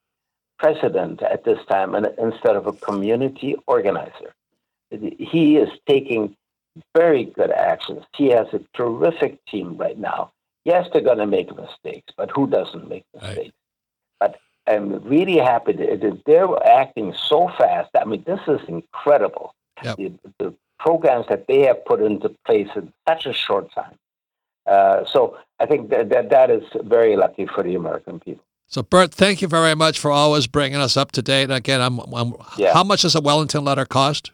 president 0.58 1.22
at 1.22 1.44
this 1.44 1.58
time, 1.68 1.94
and 1.94 2.08
instead 2.18 2.56
of 2.56 2.66
a 2.66 2.72
community 2.72 3.56
organizer, 3.66 4.34
he 4.90 5.56
is 5.56 5.68
taking 5.86 6.34
very 6.94 7.24
good 7.24 7.50
actions. 7.50 8.04
He 8.16 8.28
has 8.30 8.46
a 8.52 8.60
terrific 8.74 9.44
team 9.46 9.76
right 9.76 9.98
now. 9.98 10.32
Yes, 10.64 10.88
they're 10.92 11.02
going 11.02 11.18
to 11.18 11.26
make 11.26 11.54
mistakes, 11.54 12.12
but 12.16 12.30
who 12.30 12.46
doesn't 12.46 12.88
make 12.88 13.04
mistakes? 13.14 13.38
Right. 13.38 13.54
But 14.18 14.40
I'm 14.66 15.04
really 15.04 15.36
happy 15.36 15.72
that 15.72 16.22
they're 16.26 16.66
acting 16.66 17.14
so 17.14 17.48
fast. 17.56 17.90
I 17.94 18.04
mean, 18.04 18.24
this 18.26 18.40
is 18.48 18.60
incredible. 18.68 19.54
Yep. 19.84 19.96
The, 19.96 20.12
the, 20.38 20.54
programs 20.78 21.26
that 21.28 21.46
they 21.46 21.60
have 21.60 21.84
put 21.84 22.00
into 22.00 22.28
place 22.46 22.68
in 22.76 22.92
such 23.08 23.26
a 23.26 23.32
short 23.32 23.72
time. 23.72 23.94
Uh, 24.66 25.04
so 25.06 25.38
I 25.60 25.66
think 25.66 25.90
that, 25.90 26.08
that 26.10 26.30
that 26.30 26.50
is 26.50 26.64
very 26.82 27.16
lucky 27.16 27.46
for 27.46 27.62
the 27.62 27.74
American 27.74 28.20
people. 28.20 28.44
So, 28.68 28.82
Bert, 28.82 29.14
thank 29.14 29.40
you 29.40 29.48
very 29.48 29.76
much 29.76 29.98
for 29.98 30.10
always 30.10 30.48
bringing 30.48 30.80
us 30.80 30.96
up 30.96 31.12
to 31.12 31.22
date. 31.22 31.50
Again, 31.50 31.80
I'm, 31.80 32.00
I'm 32.12 32.34
yeah. 32.58 32.74
how 32.74 32.82
much 32.82 33.02
does 33.02 33.14
a 33.14 33.20
Wellington 33.20 33.64
letter 33.64 33.86
cost? 33.86 34.32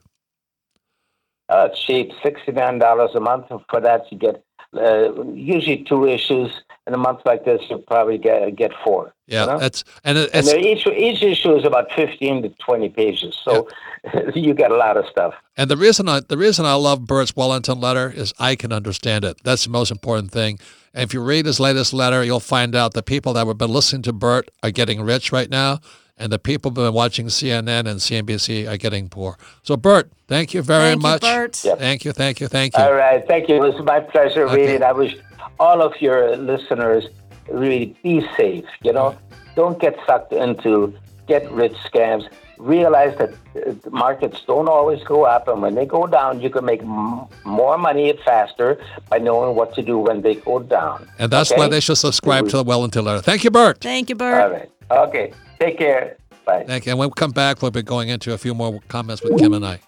Uh, 1.50 1.68
cheap, 1.68 2.10
sixty-nine 2.22 2.78
dollars 2.78 3.10
a 3.14 3.20
month. 3.20 3.46
And 3.50 3.60
for 3.68 3.80
that, 3.82 4.10
you 4.10 4.16
get 4.16 4.42
uh, 4.76 5.24
usually 5.32 5.84
two 5.84 6.06
issues. 6.06 6.50
In 6.88 6.94
a 6.94 6.98
month 6.98 7.20
like 7.24 7.44
this, 7.44 7.62
you 7.70 7.78
probably 7.78 8.18
get 8.18 8.56
get 8.56 8.72
four. 8.82 9.14
Yeah, 9.28 9.42
you 9.42 9.52
know? 9.52 9.58
that's 9.60 9.84
and, 10.02 10.18
it's, 10.18 10.52
and 10.52 10.64
each 10.64 10.84
each 10.86 11.22
issue 11.22 11.54
is 11.54 11.64
about 11.64 11.92
fifteen 11.92 12.42
to 12.42 12.48
twenty 12.58 12.88
pages, 12.88 13.40
so 13.44 13.68
yeah. 14.02 14.30
you 14.34 14.52
get 14.52 14.72
a 14.72 14.76
lot 14.76 14.96
of 14.96 15.06
stuff. 15.06 15.34
And 15.56 15.70
the 15.70 15.76
reason 15.76 16.08
I 16.08 16.20
the 16.20 16.36
reason 16.36 16.66
I 16.66 16.74
love 16.74 17.06
Bert's 17.06 17.36
Wellington 17.36 17.80
letter 17.80 18.10
is 18.10 18.34
I 18.40 18.56
can 18.56 18.72
understand 18.72 19.24
it. 19.24 19.36
That's 19.44 19.62
the 19.62 19.70
most 19.70 19.92
important 19.92 20.32
thing. 20.32 20.58
And 20.92 21.04
if 21.04 21.14
you 21.14 21.22
read 21.22 21.46
his 21.46 21.60
latest 21.60 21.92
letter, 21.92 22.24
you'll 22.24 22.40
find 22.40 22.74
out 22.74 22.94
the 22.94 23.02
people 23.02 23.32
that 23.34 23.46
have 23.46 23.58
been 23.58 23.72
listening 23.72 24.02
to 24.02 24.12
Bert 24.12 24.50
are 24.62 24.70
getting 24.70 25.02
rich 25.02 25.30
right 25.30 25.48
now, 25.48 25.78
and 26.16 26.32
the 26.32 26.38
people 26.38 26.70
who've 26.70 26.76
been 26.76 26.92
watching 26.92 27.26
CNN 27.26 27.86
and 27.86 28.00
CNBC 28.00 28.70
are 28.70 28.76
getting 28.76 29.08
poor. 29.08 29.36
So, 29.62 29.76
Bert, 29.76 30.10
thank 30.28 30.54
you 30.54 30.62
very 30.62 30.90
thank 30.90 31.02
much. 31.02 31.22
You, 31.22 31.28
Bert. 31.28 31.64
Yep. 31.64 31.78
Thank 31.78 32.04
you, 32.04 32.12
thank 32.12 32.40
you, 32.40 32.48
thank 32.48 32.76
you. 32.76 32.82
All 32.82 32.94
right, 32.94 33.26
thank 33.26 33.48
you. 33.48 33.56
It 33.56 33.74
was 33.74 33.84
my 33.84 34.00
pleasure 34.00 34.46
okay. 34.46 34.56
reading. 34.56 34.82
I 34.82 34.92
wish 34.92 35.16
all 35.58 35.82
of 35.82 36.00
your 36.00 36.36
listeners 36.36 37.06
really 37.50 37.96
be 38.02 38.26
safe. 38.36 38.64
You 38.82 38.92
know, 38.92 39.16
don't 39.56 39.78
get 39.80 39.96
sucked 40.06 40.32
into 40.32 40.94
get 41.26 41.50
rich 41.52 41.76
scams. 41.90 42.28
Realize 42.58 43.16
that 43.18 43.30
uh, 43.56 43.90
markets 43.90 44.42
don't 44.46 44.68
always 44.68 45.02
go 45.02 45.24
up, 45.24 45.48
and 45.48 45.60
when 45.62 45.74
they 45.74 45.86
go 45.86 46.06
down, 46.06 46.40
you 46.40 46.50
can 46.50 46.64
make 46.64 46.82
m- 46.82 47.26
more 47.44 47.76
money 47.76 48.12
faster 48.24 48.80
by 49.10 49.18
knowing 49.18 49.56
what 49.56 49.74
to 49.74 49.82
do 49.82 49.98
when 49.98 50.22
they 50.22 50.36
go 50.36 50.60
down. 50.60 51.08
And 51.18 51.32
that's 51.32 51.50
okay? 51.50 51.60
why 51.60 51.68
they 51.68 51.80
should 51.80 51.98
subscribe 51.98 52.48
to 52.50 52.58
the 52.58 52.64
Wellington 52.64 53.04
Letter. 53.04 53.20
Thank 53.20 53.42
you, 53.42 53.50
Bert. 53.50 53.80
Thank 53.80 54.10
you, 54.10 54.14
Bert. 54.14 54.40
All 54.40 54.50
right. 54.50 54.70
Okay. 54.90 55.32
Take 55.62 55.78
care. 55.78 56.16
Bye. 56.44 56.64
Thank 56.66 56.86
you. 56.86 56.90
And 56.90 56.98
when 56.98 57.08
we 57.08 57.12
come 57.14 57.30
back, 57.30 57.62
we'll 57.62 57.70
be 57.70 57.82
going 57.82 58.08
into 58.08 58.32
a 58.32 58.38
few 58.38 58.52
more 58.52 58.80
comments 58.88 59.22
with 59.22 59.38
Kim 59.38 59.52
and 59.52 59.64
I. 59.64 59.78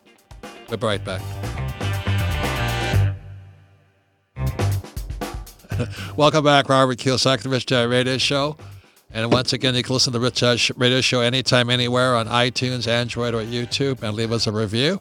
We'll 0.69 0.79
be 0.79 0.87
right 0.87 1.05
back. 1.05 1.21
Welcome 6.17 6.45
back, 6.45 6.69
Robert 6.69 6.99
Kiyosaki, 6.99 7.43
the 7.43 7.49
Rich 7.49 7.67
Dad 7.67 7.91
Radio 7.91 8.19
Show. 8.19 8.57
And 9.11 9.33
once 9.33 9.53
again, 9.53 9.75
you 9.75 9.83
can 9.83 9.95
listen 9.95 10.13
to 10.13 10.19
the 10.21 10.25
Rich 10.25 10.39
Dad 10.39 10.61
Radio 10.77 11.01
Show 11.01 11.23
anytime, 11.23 11.69
anywhere 11.71 12.15
on 12.15 12.29
iTunes, 12.29 12.87
Android, 12.87 13.35
or 13.35 13.43
YouTube, 13.43 14.01
and 14.05 14.15
leave 14.15 14.31
us 14.31 14.47
a 14.47 14.53
review. 14.53 15.01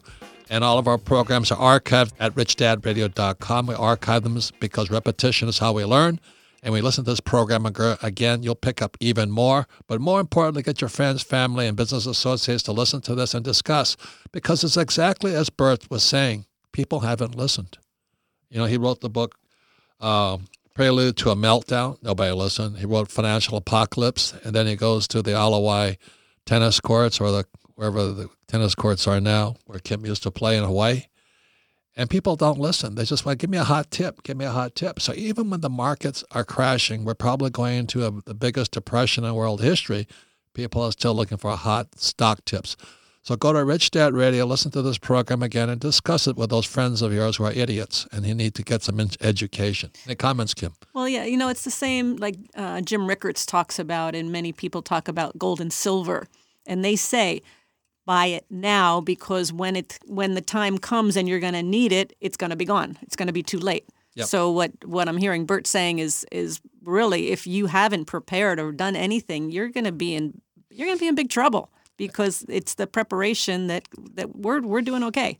And 0.50 0.64
all 0.64 0.78
of 0.78 0.88
our 0.88 0.98
programs 0.98 1.52
are 1.52 1.80
archived 1.80 2.14
at 2.18 2.34
richdadradio.com. 2.34 3.66
We 3.68 3.76
archive 3.76 4.24
them 4.24 4.40
because 4.58 4.90
repetition 4.90 5.48
is 5.48 5.58
how 5.58 5.72
we 5.72 5.84
learn. 5.84 6.18
And 6.64 6.72
we 6.72 6.80
listen 6.80 7.04
to 7.04 7.10
this 7.10 7.20
program 7.20 7.66
again, 7.66 8.42
you'll 8.42 8.54
pick 8.54 8.80
up 8.80 8.96
even 8.98 9.30
more. 9.30 9.66
But 9.86 10.00
more 10.00 10.18
importantly, 10.18 10.62
get 10.62 10.80
your 10.80 10.88
friends, 10.88 11.22
family, 11.22 11.66
and 11.66 11.76
business 11.76 12.06
associates 12.06 12.62
to 12.62 12.72
listen 12.72 13.02
to 13.02 13.14
this 13.14 13.34
and 13.34 13.44
discuss 13.44 13.98
because 14.32 14.64
it's 14.64 14.78
exactly 14.78 15.34
as 15.34 15.50
Bert 15.50 15.90
was 15.90 16.02
saying. 16.02 16.46
People 16.72 17.00
haven't 17.00 17.36
listened. 17.36 17.76
You 18.48 18.58
know, 18.58 18.64
he 18.64 18.78
wrote 18.78 19.02
the 19.02 19.10
book 19.10 19.34
uh, 20.00 20.38
Prelude 20.74 21.18
to 21.18 21.30
a 21.30 21.36
Meltdown. 21.36 22.02
Nobody 22.02 22.32
listened. 22.32 22.78
He 22.78 22.86
wrote 22.86 23.10
Financial 23.10 23.58
Apocalypse, 23.58 24.32
and 24.42 24.54
then 24.54 24.66
he 24.66 24.74
goes 24.74 25.06
to 25.08 25.20
the 25.20 25.32
Ala 25.32 25.96
tennis 26.46 26.80
courts 26.80 27.20
or 27.20 27.30
the 27.30 27.44
wherever 27.74 28.06
the 28.06 28.30
tennis 28.48 28.74
courts 28.74 29.06
are 29.06 29.20
now, 29.20 29.56
where 29.66 29.80
Kim 29.80 30.06
used 30.06 30.22
to 30.22 30.30
play 30.30 30.56
in 30.56 30.64
Hawaii. 30.64 31.02
And 31.96 32.10
people 32.10 32.34
don't 32.34 32.58
listen. 32.58 32.96
They 32.96 33.04
just 33.04 33.24
want, 33.24 33.38
give 33.38 33.50
me 33.50 33.58
a 33.58 33.64
hot 33.64 33.90
tip, 33.90 34.24
give 34.24 34.36
me 34.36 34.44
a 34.44 34.50
hot 34.50 34.74
tip. 34.74 35.00
So 35.00 35.14
even 35.14 35.48
when 35.50 35.60
the 35.60 35.70
markets 35.70 36.24
are 36.32 36.44
crashing, 36.44 37.04
we're 37.04 37.14
probably 37.14 37.50
going 37.50 37.78
into 37.78 38.22
the 38.24 38.34
biggest 38.34 38.72
depression 38.72 39.24
in 39.24 39.34
world 39.34 39.62
history. 39.62 40.08
People 40.54 40.82
are 40.82 40.92
still 40.92 41.14
looking 41.14 41.38
for 41.38 41.56
hot 41.56 42.00
stock 42.00 42.44
tips. 42.44 42.76
So 43.22 43.36
go 43.36 43.54
to 43.54 43.64
Rich 43.64 43.92
Dad 43.92 44.12
Radio, 44.12 44.44
listen 44.44 44.70
to 44.72 44.82
this 44.82 44.98
program 44.98 45.42
again, 45.42 45.70
and 45.70 45.80
discuss 45.80 46.26
it 46.26 46.36
with 46.36 46.50
those 46.50 46.66
friends 46.66 47.00
of 47.00 47.10
yours 47.10 47.36
who 47.36 47.44
are 47.44 47.52
idiots 47.52 48.06
and 48.12 48.26
you 48.26 48.34
need 48.34 48.54
to 48.56 48.62
get 48.62 48.82
some 48.82 49.00
education. 49.22 49.92
Any 50.04 50.14
comments, 50.14 50.52
Kim? 50.52 50.74
Well, 50.92 51.08
yeah, 51.08 51.24
you 51.24 51.38
know, 51.38 51.48
it's 51.48 51.64
the 51.64 51.70
same 51.70 52.16
like 52.16 52.36
uh, 52.54 52.82
Jim 52.82 53.06
Rickards 53.06 53.46
talks 53.46 53.78
about, 53.78 54.14
and 54.14 54.30
many 54.30 54.52
people 54.52 54.82
talk 54.82 55.08
about 55.08 55.38
gold 55.38 55.58
and 55.58 55.72
silver. 55.72 56.26
And 56.66 56.84
they 56.84 56.96
say, 56.96 57.40
buy 58.06 58.26
it 58.26 58.44
now 58.50 59.00
because 59.00 59.52
when 59.52 59.76
it 59.76 59.98
when 60.06 60.34
the 60.34 60.40
time 60.40 60.78
comes 60.78 61.16
and 61.16 61.28
you're 61.28 61.40
going 61.40 61.54
to 61.54 61.62
need 61.62 61.92
it, 61.92 62.12
it's 62.20 62.36
going 62.36 62.50
to 62.50 62.56
be 62.56 62.64
gone. 62.64 62.98
It's 63.02 63.16
going 63.16 63.26
to 63.28 63.32
be 63.32 63.42
too 63.42 63.58
late. 63.58 63.86
Yep. 64.14 64.26
So 64.26 64.50
what 64.50 64.72
what 64.84 65.08
I'm 65.08 65.16
hearing 65.16 65.46
Bert 65.46 65.66
saying 65.66 65.98
is 65.98 66.24
is 66.30 66.60
really 66.82 67.30
if 67.30 67.46
you 67.46 67.66
haven't 67.66 68.04
prepared 68.04 68.58
or 68.58 68.72
done 68.72 68.96
anything, 68.96 69.50
you're 69.50 69.68
going 69.68 69.84
to 69.84 69.92
be 69.92 70.14
in 70.14 70.40
you're 70.70 70.86
going 70.86 70.98
to 70.98 71.02
be 71.02 71.08
in 71.08 71.14
big 71.14 71.30
trouble 71.30 71.70
because 71.96 72.44
it's 72.48 72.74
the 72.74 72.86
preparation 72.86 73.66
that 73.68 73.88
that 74.14 74.36
we're 74.36 74.60
we're 74.60 74.82
doing 74.82 75.02
okay. 75.04 75.38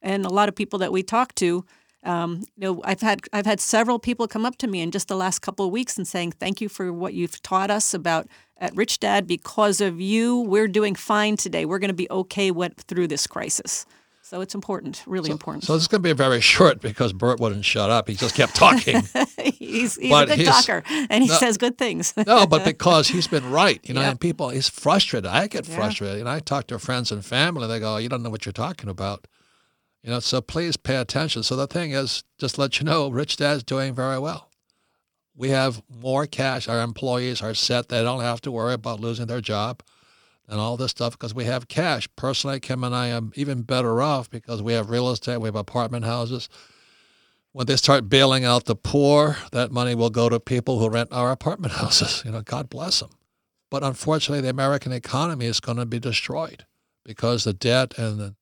And 0.00 0.24
a 0.26 0.30
lot 0.30 0.48
of 0.48 0.54
people 0.54 0.78
that 0.80 0.92
we 0.92 1.02
talk 1.02 1.34
to, 1.36 1.64
um, 2.04 2.44
you 2.56 2.74
know, 2.74 2.80
I've 2.84 3.00
had 3.00 3.22
I've 3.32 3.46
had 3.46 3.60
several 3.60 3.98
people 3.98 4.28
come 4.28 4.44
up 4.44 4.56
to 4.58 4.66
me 4.66 4.80
in 4.80 4.90
just 4.90 5.08
the 5.08 5.16
last 5.16 5.40
couple 5.40 5.66
of 5.66 5.72
weeks 5.72 5.96
and 5.96 6.06
saying 6.06 6.32
thank 6.32 6.60
you 6.60 6.68
for 6.68 6.92
what 6.92 7.14
you've 7.14 7.40
taught 7.42 7.70
us 7.70 7.94
about 7.94 8.26
at 8.58 8.74
Rich 8.76 9.00
Dad. 9.00 9.26
Because 9.26 9.80
of 9.80 10.00
you, 10.00 10.40
we're 10.40 10.68
doing 10.68 10.94
fine 10.94 11.36
today. 11.36 11.64
We're 11.64 11.78
going 11.78 11.88
to 11.88 11.94
be 11.94 12.10
okay 12.10 12.50
what 12.50 12.76
through 12.76 13.08
this 13.08 13.26
crisis. 13.26 13.86
So 14.22 14.40
it's 14.40 14.54
important, 14.54 15.04
really 15.06 15.28
so, 15.28 15.32
important. 15.32 15.64
So 15.64 15.74
this 15.74 15.82
is 15.82 15.88
going 15.88 16.02
to 16.02 16.08
be 16.08 16.12
very 16.14 16.40
short 16.40 16.80
because 16.80 17.12
Bert 17.12 17.40
wouldn't 17.40 17.64
shut 17.64 17.90
up. 17.90 18.08
He 18.08 18.14
just 18.14 18.34
kept 18.34 18.56
talking. 18.56 19.02
he's 19.38 19.96
he's 19.96 20.12
a 20.12 20.26
good 20.26 20.46
talker, 20.46 20.82
and 20.88 21.22
he 21.22 21.28
no, 21.28 21.36
says 21.36 21.58
good 21.58 21.76
things. 21.76 22.14
no, 22.26 22.46
but 22.46 22.64
because 22.64 23.08
he's 23.08 23.26
been 23.26 23.50
right, 23.50 23.86
you 23.86 23.92
know, 23.92 24.00
and 24.00 24.18
people, 24.18 24.48
he's 24.48 24.68
frustrated. 24.68 25.26
I 25.26 25.46
get 25.46 25.66
frustrated. 25.66 26.16
Yeah. 26.16 26.20
And 26.20 26.28
I 26.28 26.40
talk 26.40 26.68
to 26.68 26.78
friends 26.78 27.12
and 27.12 27.22
family. 27.22 27.68
They 27.68 27.78
go, 27.78 27.98
you 27.98 28.08
don't 28.08 28.22
know 28.22 28.30
what 28.30 28.46
you're 28.46 28.54
talking 28.54 28.88
about. 28.88 29.26
You 30.04 30.10
know, 30.10 30.20
so 30.20 30.42
please 30.42 30.76
pay 30.76 30.96
attention. 30.96 31.42
So 31.42 31.56
the 31.56 31.66
thing 31.66 31.92
is, 31.92 32.24
just 32.38 32.58
let 32.58 32.78
you 32.78 32.84
know, 32.84 33.08
Rich 33.08 33.38
Dad's 33.38 33.62
doing 33.62 33.94
very 33.94 34.18
well. 34.18 34.50
We 35.34 35.48
have 35.48 35.82
more 35.88 36.26
cash. 36.26 36.68
Our 36.68 36.82
employees 36.82 37.40
are 37.40 37.54
set. 37.54 37.88
They 37.88 38.02
don't 38.02 38.20
have 38.20 38.42
to 38.42 38.52
worry 38.52 38.74
about 38.74 39.00
losing 39.00 39.26
their 39.26 39.40
job 39.40 39.82
and 40.46 40.60
all 40.60 40.76
this 40.76 40.90
stuff 40.90 41.12
because 41.12 41.34
we 41.34 41.44
have 41.44 41.68
cash. 41.68 42.06
Personally, 42.16 42.60
Kim 42.60 42.84
and 42.84 42.94
I 42.94 43.06
am 43.06 43.32
even 43.34 43.62
better 43.62 44.02
off 44.02 44.28
because 44.28 44.60
we 44.60 44.74
have 44.74 44.90
real 44.90 45.08
estate, 45.08 45.38
we 45.38 45.48
have 45.48 45.56
apartment 45.56 46.04
houses. 46.04 46.50
When 47.52 47.66
they 47.66 47.76
start 47.76 48.10
bailing 48.10 48.44
out 48.44 48.66
the 48.66 48.76
poor, 48.76 49.38
that 49.52 49.72
money 49.72 49.94
will 49.94 50.10
go 50.10 50.28
to 50.28 50.38
people 50.38 50.80
who 50.80 50.90
rent 50.90 51.12
our 51.12 51.30
apartment 51.30 51.72
houses. 51.76 52.22
You 52.26 52.32
know, 52.32 52.42
God 52.42 52.68
bless 52.68 53.00
them. 53.00 53.10
But 53.70 53.82
unfortunately, 53.82 54.42
the 54.42 54.50
American 54.50 54.92
economy 54.92 55.46
is 55.46 55.60
going 55.60 55.78
to 55.78 55.86
be 55.86 55.98
destroyed 55.98 56.66
because 57.04 57.44
the 57.44 57.54
debt 57.54 57.96
and 57.96 58.20
the 58.20 58.34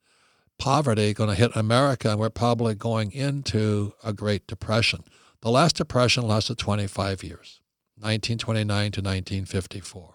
poverty 0.62 1.12
going 1.12 1.28
to 1.28 1.34
hit 1.34 1.50
America, 1.56 2.08
and 2.08 2.20
we're 2.20 2.30
probably 2.30 2.72
going 2.72 3.10
into 3.10 3.92
a 4.04 4.12
Great 4.12 4.46
Depression. 4.46 5.02
The 5.40 5.50
last 5.50 5.74
depression 5.74 6.24
lasted 6.24 6.56
25 6.56 7.24
years, 7.24 7.60
1929 7.96 8.68
to 8.92 9.00
1954. 9.00 10.14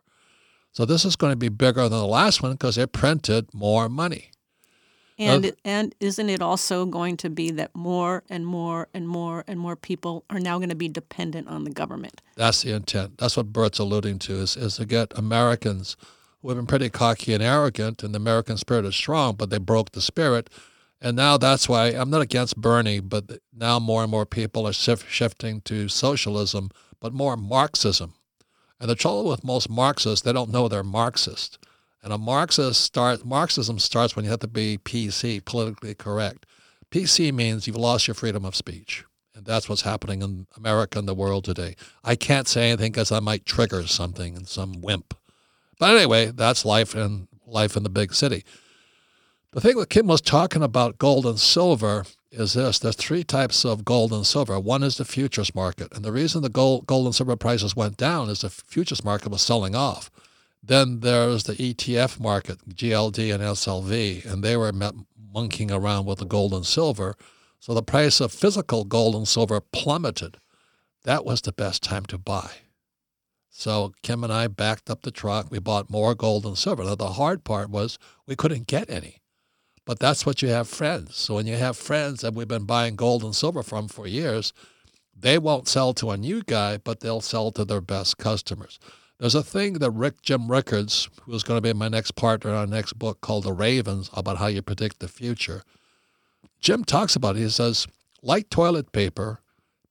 So 0.71 0.85
this 0.85 1.03
is 1.03 1.17
going 1.17 1.33
to 1.33 1.37
be 1.37 1.49
bigger 1.49 1.81
than 1.89 1.99
the 1.99 2.05
last 2.05 2.41
one 2.41 2.53
because 2.53 2.77
they 2.77 2.85
printed 2.85 3.53
more 3.53 3.89
money. 3.89 4.31
And 5.19 5.51
and 5.65 5.93
isn't 5.99 6.29
it 6.29 6.41
also 6.41 6.85
going 6.85 7.17
to 7.17 7.29
be 7.29 7.51
that 7.51 7.75
more 7.75 8.23
and 8.29 8.45
more 8.45 8.87
and 8.93 9.09
more 9.09 9.43
and 9.47 9.59
more 9.59 9.75
people 9.75 10.23
are 10.29 10.39
now 10.39 10.59
going 10.59 10.69
to 10.69 10.75
be 10.75 10.87
dependent 10.87 11.49
on 11.49 11.65
the 11.65 11.71
government? 11.71 12.21
That's 12.37 12.61
the 12.61 12.73
intent. 12.73 13.17
That's 13.17 13.35
what 13.35 13.51
Bert's 13.51 13.79
alluding 13.79 14.19
to 14.19 14.33
is, 14.33 14.55
is 14.55 14.77
to 14.77 14.85
get 14.85 15.11
Americans 15.17 15.97
who 16.41 16.49
have 16.49 16.57
been 16.57 16.67
pretty 16.67 16.89
cocky 16.89 17.33
and 17.33 17.43
arrogant, 17.43 18.03
and 18.03 18.13
the 18.13 18.17
American 18.17 18.57
spirit 18.57 18.85
is 18.85 18.95
strong, 18.95 19.35
but 19.35 19.49
they 19.49 19.57
broke 19.57 19.91
the 19.91 20.01
spirit. 20.01 20.49
And 20.99 21.15
now 21.15 21.37
that's 21.37 21.69
why 21.69 21.87
I'm 21.87 22.09
not 22.09 22.21
against 22.21 22.57
Bernie, 22.57 22.99
but 22.99 23.39
now 23.53 23.79
more 23.79 24.01
and 24.01 24.11
more 24.11 24.25
people 24.25 24.67
are 24.67 24.71
shif- 24.71 25.07
shifting 25.07 25.61
to 25.61 25.87
socialism, 25.87 26.69
but 26.99 27.13
more 27.13 27.37
Marxism. 27.37 28.13
And 28.79 28.89
the 28.89 28.95
trouble 28.95 29.25
with 29.29 29.43
most 29.43 29.69
Marxists, 29.69 30.21
they 30.21 30.33
don't 30.33 30.51
know 30.51 30.67
they're 30.67 30.83
Marxist. 30.83 31.59
And 32.03 32.13
a 32.13 32.17
Marxist 32.17 32.81
start 32.81 33.25
Marxism 33.25 33.79
starts 33.79 34.15
when 34.15 34.25
you 34.25 34.31
have 34.31 34.39
to 34.39 34.47
be 34.47 34.77
PC, 34.77 35.43
politically 35.43 35.93
correct. 35.93 36.45
PC 36.91 37.33
means 37.33 37.67
you've 37.67 37.75
lost 37.75 38.07
your 38.07 38.15
freedom 38.15 38.45
of 38.45 38.55
speech. 38.55 39.03
And 39.35 39.45
that's 39.45 39.67
what's 39.67 39.81
happening 39.81 40.21
in 40.21 40.47
America 40.55 40.97
and 40.97 41.07
the 41.07 41.13
world 41.13 41.43
today. 41.43 41.75
I 42.03 42.15
can't 42.15 42.47
say 42.47 42.69
anything 42.69 42.91
because 42.91 43.11
I 43.11 43.19
might 43.19 43.45
trigger 43.45 43.85
something 43.85 44.35
in 44.35 44.45
some 44.45 44.81
wimp. 44.81 45.13
But 45.79 45.95
anyway, 45.95 46.27
that's 46.27 46.65
life 46.65 46.95
and 46.95 47.27
life 47.45 47.77
in 47.77 47.83
the 47.83 47.89
big 47.89 48.13
city. 48.13 48.43
The 49.51 49.61
thing 49.61 49.77
that 49.77 49.89
Kim 49.89 50.07
was 50.07 50.21
talking 50.21 50.63
about 50.63 50.97
gold 50.97 51.25
and 51.25 51.39
silver 51.39 52.05
is 52.31 52.53
this. 52.53 52.79
There's 52.79 52.95
three 52.95 53.23
types 53.23 53.63
of 53.65 53.85
gold 53.85 54.11
and 54.11 54.25
silver. 54.25 54.59
One 54.59 54.83
is 54.83 54.97
the 54.97 55.05
futures 55.05 55.55
market. 55.55 55.93
And 55.93 56.03
the 56.03 56.11
reason 56.11 56.41
the 56.41 56.49
gold, 56.49 56.85
gold 56.85 57.05
and 57.05 57.15
silver 57.15 57.35
prices 57.35 57.75
went 57.75 57.97
down 57.97 58.29
is 58.29 58.41
the 58.41 58.49
futures 58.49 59.03
market 59.03 59.31
was 59.31 59.41
selling 59.41 59.75
off. 59.75 60.11
Then 60.61 60.99
there's 60.99 61.43
the 61.43 61.53
ETF 61.53 62.19
market, 62.19 62.57
GLD 62.69 63.33
and 63.33 63.41
SLV, 63.41 64.25
and 64.25 64.43
they 64.43 64.57
were 64.57 64.73
monkeying 65.33 65.71
around 65.71 66.05
with 66.05 66.19
the 66.19 66.25
gold 66.25 66.53
and 66.53 66.65
silver. 66.65 67.15
So 67.59 67.73
the 67.73 67.83
price 67.83 68.19
of 68.19 68.31
physical 68.31 68.83
gold 68.83 69.15
and 69.15 69.27
silver 69.27 69.61
plummeted. 69.61 70.37
That 71.03 71.25
was 71.25 71.41
the 71.41 71.53
best 71.53 71.83
time 71.83 72.05
to 72.07 72.17
buy. 72.17 72.51
So 73.57 73.91
Kim 74.03 74.23
and 74.23 74.31
I 74.31 74.45
backed 74.45 74.87
up 74.87 75.01
the 75.01 75.09
truck. 75.09 75.47
We 75.49 75.57
bought 75.57 75.89
more 75.89 76.13
gold 76.13 76.45
and 76.45 76.55
silver. 76.55 76.83
Now, 76.83 76.93
the 76.93 77.13
hard 77.13 77.43
part 77.43 77.71
was 77.71 77.97
we 78.27 78.35
couldn't 78.35 78.67
get 78.67 78.87
any. 78.87 79.17
But 79.83 79.97
that's 79.97 80.27
what 80.27 80.43
you 80.43 80.49
have 80.49 80.69
friends. 80.69 81.15
So 81.15 81.33
when 81.33 81.47
you 81.47 81.55
have 81.55 81.75
friends 81.75 82.21
that 82.21 82.35
we've 82.35 82.47
been 82.47 82.65
buying 82.65 82.95
gold 82.95 83.23
and 83.23 83.35
silver 83.35 83.63
from 83.63 83.87
for 83.87 84.05
years, 84.05 84.53
they 85.19 85.39
won't 85.39 85.67
sell 85.67 85.95
to 85.95 86.11
a 86.11 86.17
new 86.17 86.43
guy, 86.43 86.77
but 86.77 86.99
they'll 86.99 87.19
sell 87.19 87.49
to 87.53 87.65
their 87.65 87.81
best 87.81 88.19
customers. 88.19 88.77
There's 89.17 89.33
a 89.33 89.41
thing 89.41 89.73
that 89.79 89.89
Rick 89.89 90.21
Jim 90.21 90.51
Rickards, 90.51 91.09
who's 91.23 91.41
going 91.41 91.57
to 91.57 91.67
be 91.67 91.73
my 91.73 91.87
next 91.87 92.11
partner 92.11 92.51
on 92.51 92.57
our 92.57 92.67
next 92.67 92.93
book 92.99 93.21
called 93.21 93.45
The 93.45 93.53
Ravens, 93.53 94.11
about 94.13 94.37
how 94.37 94.45
you 94.45 94.61
predict 94.61 94.99
the 94.99 95.07
future. 95.07 95.63
Jim 96.61 96.83
talks 96.83 97.15
about 97.15 97.35
it. 97.35 97.39
He 97.39 97.49
says, 97.49 97.87
like 98.21 98.51
toilet 98.51 98.91
paper, 98.91 99.41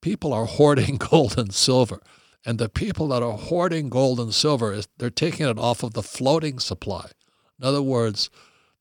people 0.01 0.33
are 0.33 0.45
hoarding 0.57 0.99
gold 0.99 1.37
and 1.37 1.53
silver. 1.53 2.01
And 2.47 2.61
the 2.61 2.69
people 2.69 3.09
that 3.09 3.25
are 3.25 3.37
hoarding 3.37 3.89
gold 3.89 4.21
and 4.21 4.33
silver, 4.33 4.81
they're 4.99 5.11
taking 5.11 5.49
it 5.49 5.59
off 5.59 5.83
of 5.83 5.95
the 5.95 6.03
floating 6.03 6.61
supply. 6.61 7.11
In 7.59 7.67
other 7.67 7.83
words, 7.83 8.31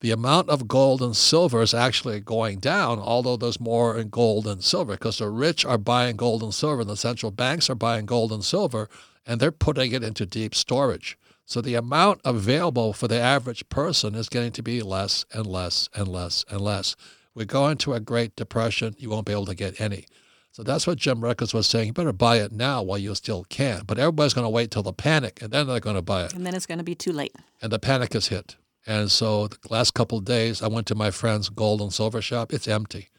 the 0.01 0.11
amount 0.11 0.49
of 0.49 0.68
gold 0.68 1.01
and 1.01 1.18
silver 1.18 1.63
is 1.63 1.74
actually 1.74 2.20
going 2.20 2.59
down, 2.59 2.99
although 2.99 3.38
there's 3.38 3.59
more 3.59 3.97
in 3.97 4.09
gold 4.09 4.45
and 4.45 4.63
silver 4.63 4.93
because 4.93 5.18
the 5.18 5.30
rich 5.30 5.66
are 5.66 5.80
buying 5.80 6.16
gold 6.16 6.43
and 6.43 6.53
silver 6.53 6.82
and 6.82 6.89
the 6.89 6.95
central 6.95 7.32
banks 7.32 7.68
are 7.68 7.76
buying 7.76 8.05
gold 8.05 8.32
and 8.32 8.45
silver 8.45 8.88
and 9.26 9.39
they're 9.39 9.51
putting 9.51 9.93
it 9.93 10.03
into 10.03 10.28
deep 10.28 10.53
storage. 10.53 11.18
So 11.47 11.59
the 11.59 11.74
amount 11.74 12.22
available 12.24 12.93
for 12.93 13.07
the 13.07 13.20
average 13.20 13.68
person 13.70 14.13
is 14.13 14.30
getting 14.30 14.51
to 14.51 14.61
be 14.61 14.84
less 14.84 15.26
and 15.34 15.47
less 15.47 15.89
and 15.95 16.07
less 16.07 16.45
and 16.51 16.61
less. 16.61 16.95
We 17.34 17.45
go 17.45 17.68
into 17.70 17.95
a 17.95 17.99
Great 17.99 18.36
Depression, 18.36 18.95
you 18.99 19.09
won't 19.09 19.26
be 19.26 19.32
able 19.32 19.47
to 19.47 19.55
get 19.55 19.82
any. 19.82 20.05
So 20.56 20.64
that's 20.64 20.88
what 20.88 20.97
Jim 20.97 21.22
Rickards 21.22 21.53
was 21.53 21.68
saying. 21.68 21.88
You 21.88 21.91
better 21.91 22.14
buy 22.14 22.38
it 22.38 22.53
now 22.53 22.82
while 22.82 22.97
you 22.97 23.14
still 23.14 23.43
can. 23.49 23.82
But 23.86 23.99
everybody's 23.99 24.34
going 24.34 24.45
to 24.45 24.49
wait 24.49 24.72
till 24.72 24.84
the 24.84 24.93
panic, 24.93 25.41
and 25.41 25.51
then 25.51 25.68
they're 25.68 25.82
going 25.82 25.97
to 25.97 26.01
buy 26.01 26.24
it. 26.24 26.34
And 26.34 26.47
then 26.47 26.56
it's 26.56 26.66
going 26.66 26.78
to 26.78 26.84
be 26.86 26.95
too 26.95 27.12
late. 27.12 27.36
And 27.62 27.74
the 27.74 27.78
panic 27.78 28.16
is 28.16 28.30
hit. 28.30 28.56
And 28.88 29.12
so 29.12 29.49
the 29.49 29.58
last 29.70 29.93
couple 29.93 30.18
of 30.18 30.24
days, 30.24 30.62
I 30.62 30.70
went 30.70 30.88
to 30.88 30.95
my 30.95 31.12
friend's 31.12 31.49
gold 31.49 31.82
and 31.82 31.91
silver 31.91 32.22
shop. 32.22 32.53
It's 32.53 32.70
empty. 32.70 33.10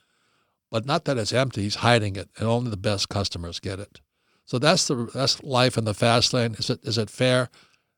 But 0.70 0.86
not 0.86 1.04
that 1.04 1.18
it's 1.18 1.34
empty, 1.34 1.64
he's 1.64 1.74
hiding 1.74 2.16
it, 2.16 2.30
and 2.38 2.48
only 2.48 2.70
the 2.70 2.78
best 2.78 3.10
customers 3.10 3.60
get 3.60 3.80
it. 3.80 4.00
So 4.46 4.58
that's 4.58 4.86
the 4.86 5.10
that's 5.12 5.42
life 5.42 5.76
in 5.76 5.84
the 5.84 5.92
fast 5.92 6.32
lane. 6.32 6.54
Is 6.54 6.70
it 6.70 6.80
is 6.84 6.96
it 6.96 7.10
fair? 7.10 7.50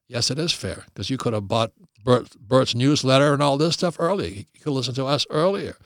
Yes, 0.09 0.33
it 0.33 0.41
is 0.41 0.53
fair 0.53 0.83
because 0.87 1.11
you 1.11 1.17
could 1.17 1.33
have 1.33 1.47
bought 1.47 1.71
Bert, 2.05 2.31
Bert's 2.41 2.75
newsletter 2.75 3.35
and 3.35 3.43
all 3.43 3.57
this 3.57 3.75
stuff 3.75 3.95
early. 4.01 4.49
You 4.53 4.61
could 4.63 4.73
listen 4.73 4.95
to 4.95 5.07
us 5.07 5.29
earlier, 5.31 5.77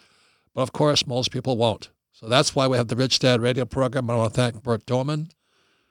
but 0.55 0.63
of 0.63 0.73
course, 0.73 1.07
most 1.07 1.31
people 1.31 1.59
won't. 1.59 1.91
So 2.23 2.29
that's 2.29 2.55
why 2.55 2.69
we 2.69 2.77
have 2.77 2.87
the 2.87 2.95
Rich 2.95 3.19
Dad 3.19 3.41
Radio 3.41 3.65
program. 3.65 4.09
I 4.09 4.15
want 4.15 4.33
to 4.33 4.41
thank 4.41 4.63
Bert 4.63 4.87
Dohmen. 4.87 5.31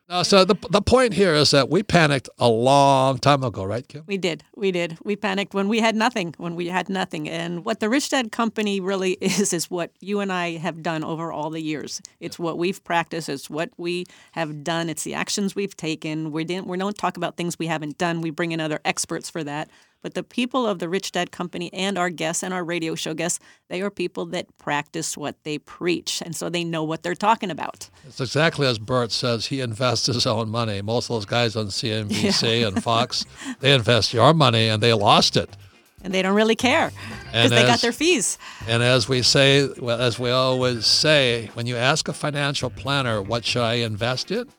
no, 0.08 0.24
so 0.24 0.46
the 0.46 0.56
the 0.70 0.82
point 0.82 1.14
here 1.14 1.34
is 1.34 1.52
that 1.52 1.70
we 1.70 1.84
panicked 1.84 2.30
a 2.40 2.48
long 2.48 3.18
time 3.18 3.44
ago, 3.44 3.66
right, 3.66 3.86
Kim? 3.86 4.06
We 4.08 4.18
did. 4.18 4.46
We 4.56 4.72
did. 4.72 4.98
We 5.04 5.18
panicked 5.18 5.54
when 5.54 5.68
we 5.68 5.82
had 5.82 5.94
nothing, 5.94 6.34
when 6.38 6.56
we 6.56 6.68
had 6.68 6.88
nothing. 6.88 7.28
And 7.28 7.66
what 7.66 7.82
the 7.82 7.90
Rich 7.90 8.12
Dad 8.12 8.32
Company 8.32 8.80
really 8.80 9.12
is 9.22 9.52
is 9.52 9.70
what 9.70 9.92
you 10.00 10.22
and 10.22 10.32
I 10.32 10.52
have 10.52 10.82
done 10.82 11.04
over 11.04 11.34
all 11.34 11.50
the 11.50 11.62
years. 11.62 12.02
It's 12.22 12.40
what 12.40 12.58
we've 12.58 12.82
practiced, 12.82 13.28
it's 13.28 13.50
what 13.50 13.72
we 13.76 14.06
have 14.32 14.64
done, 14.64 14.90
it's 14.90 15.04
the 15.04 15.16
actions 15.16 15.54
we've 15.54 15.76
taken. 15.76 16.32
We 16.32 16.46
didn't 16.46 16.68
we 16.68 16.78
don't 16.78 16.98
talk 16.98 17.18
about 17.18 17.36
things 17.36 17.60
we 17.60 17.68
haven't 17.68 17.98
done. 17.98 18.22
We 18.22 18.30
bring 18.30 18.54
in 18.54 18.62
other 18.62 18.80
experts 18.86 19.30
for 19.30 19.44
that. 19.44 19.70
But 20.02 20.16
the 20.16 20.24
people 20.24 20.66
of 20.66 20.80
the 20.80 20.90
Rich 20.90 21.12
Dad 21.12 21.32
Company 21.32 21.72
and 21.74 21.98
our 21.98 22.10
guests 22.10 22.44
and 22.44 22.54
our 22.54 22.64
radio 22.64 22.96
show 22.96 23.14
guests, 23.14 23.40
they 23.70 23.82
are 23.82 23.90
people 23.90 24.26
that 24.28 24.58
practice 24.58 25.16
what 25.16 25.36
they 25.44 25.60
preach. 25.60 26.22
And 26.24 26.36
so 26.36 26.50
they 26.50 26.64
know 26.64 26.84
what 26.84 27.04
they're 27.04 27.16
talking 27.16 27.52
about. 27.52 27.90
It's 28.08 28.20
exactly 28.20 28.66
as 28.68 28.80
Bert 28.80 29.12
says. 29.12 29.48
He 29.48 29.62
invests 29.62 30.08
his 30.08 30.26
own 30.26 30.50
money. 30.50 30.82
Most 30.82 31.10
of 31.10 31.16
those 31.16 31.26
guys 31.26 31.56
on 31.56 31.68
CNBC 31.68 32.60
yeah. 32.62 32.68
and 32.68 32.82
Fox, 32.84 33.26
they 33.60 33.74
invest 33.74 34.14
your 34.14 34.34
money 34.34 34.68
and 34.68 34.82
they 34.82 34.94
lost 34.94 35.38
it. 35.38 35.56
And 36.04 36.12
they 36.12 36.24
don't 36.24 36.34
really 36.34 36.56
care 36.56 36.92
because 37.26 37.52
they 37.52 37.62
got 37.62 37.82
their 37.82 37.92
fees. 37.92 38.40
And 38.68 38.82
as 38.82 39.08
we 39.08 39.22
say, 39.22 39.70
well, 39.80 40.02
as 40.02 40.18
we 40.18 40.32
always 40.32 40.88
say, 40.88 41.52
when 41.54 41.68
you 41.68 41.78
ask 41.78 42.08
a 42.08 42.14
financial 42.14 42.72
planner, 42.72 43.22
what 43.22 43.46
should 43.46 43.62
I 43.62 43.76
invest 43.76 44.32
in? 44.32 44.50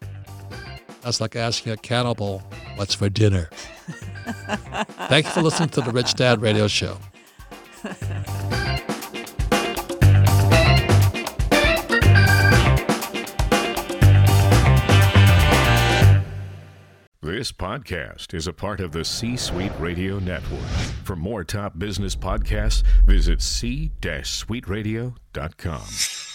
That's 1.00 1.20
like 1.20 1.34
asking 1.34 1.72
a 1.72 1.76
cannibal, 1.76 2.44
what's 2.76 2.94
for 2.94 3.08
dinner? 3.08 3.50
Thank 5.08 5.26
you 5.26 5.32
for 5.32 5.42
listening 5.42 5.70
to 5.70 5.80
the 5.80 5.90
Rich 5.90 6.14
Dad 6.14 6.40
Radio 6.40 6.68
Show. 6.68 6.98
This 17.20 17.52
podcast 17.52 18.34
is 18.34 18.46
a 18.46 18.52
part 18.52 18.80
of 18.80 18.92
the 18.92 19.04
C 19.04 19.36
Suite 19.36 19.72
Radio 19.78 20.18
Network. 20.18 20.60
For 21.04 21.16
more 21.16 21.44
top 21.44 21.78
business 21.78 22.14
podcasts, 22.14 22.82
visit 23.04 23.42
c-suiteradio.com. 23.42 26.31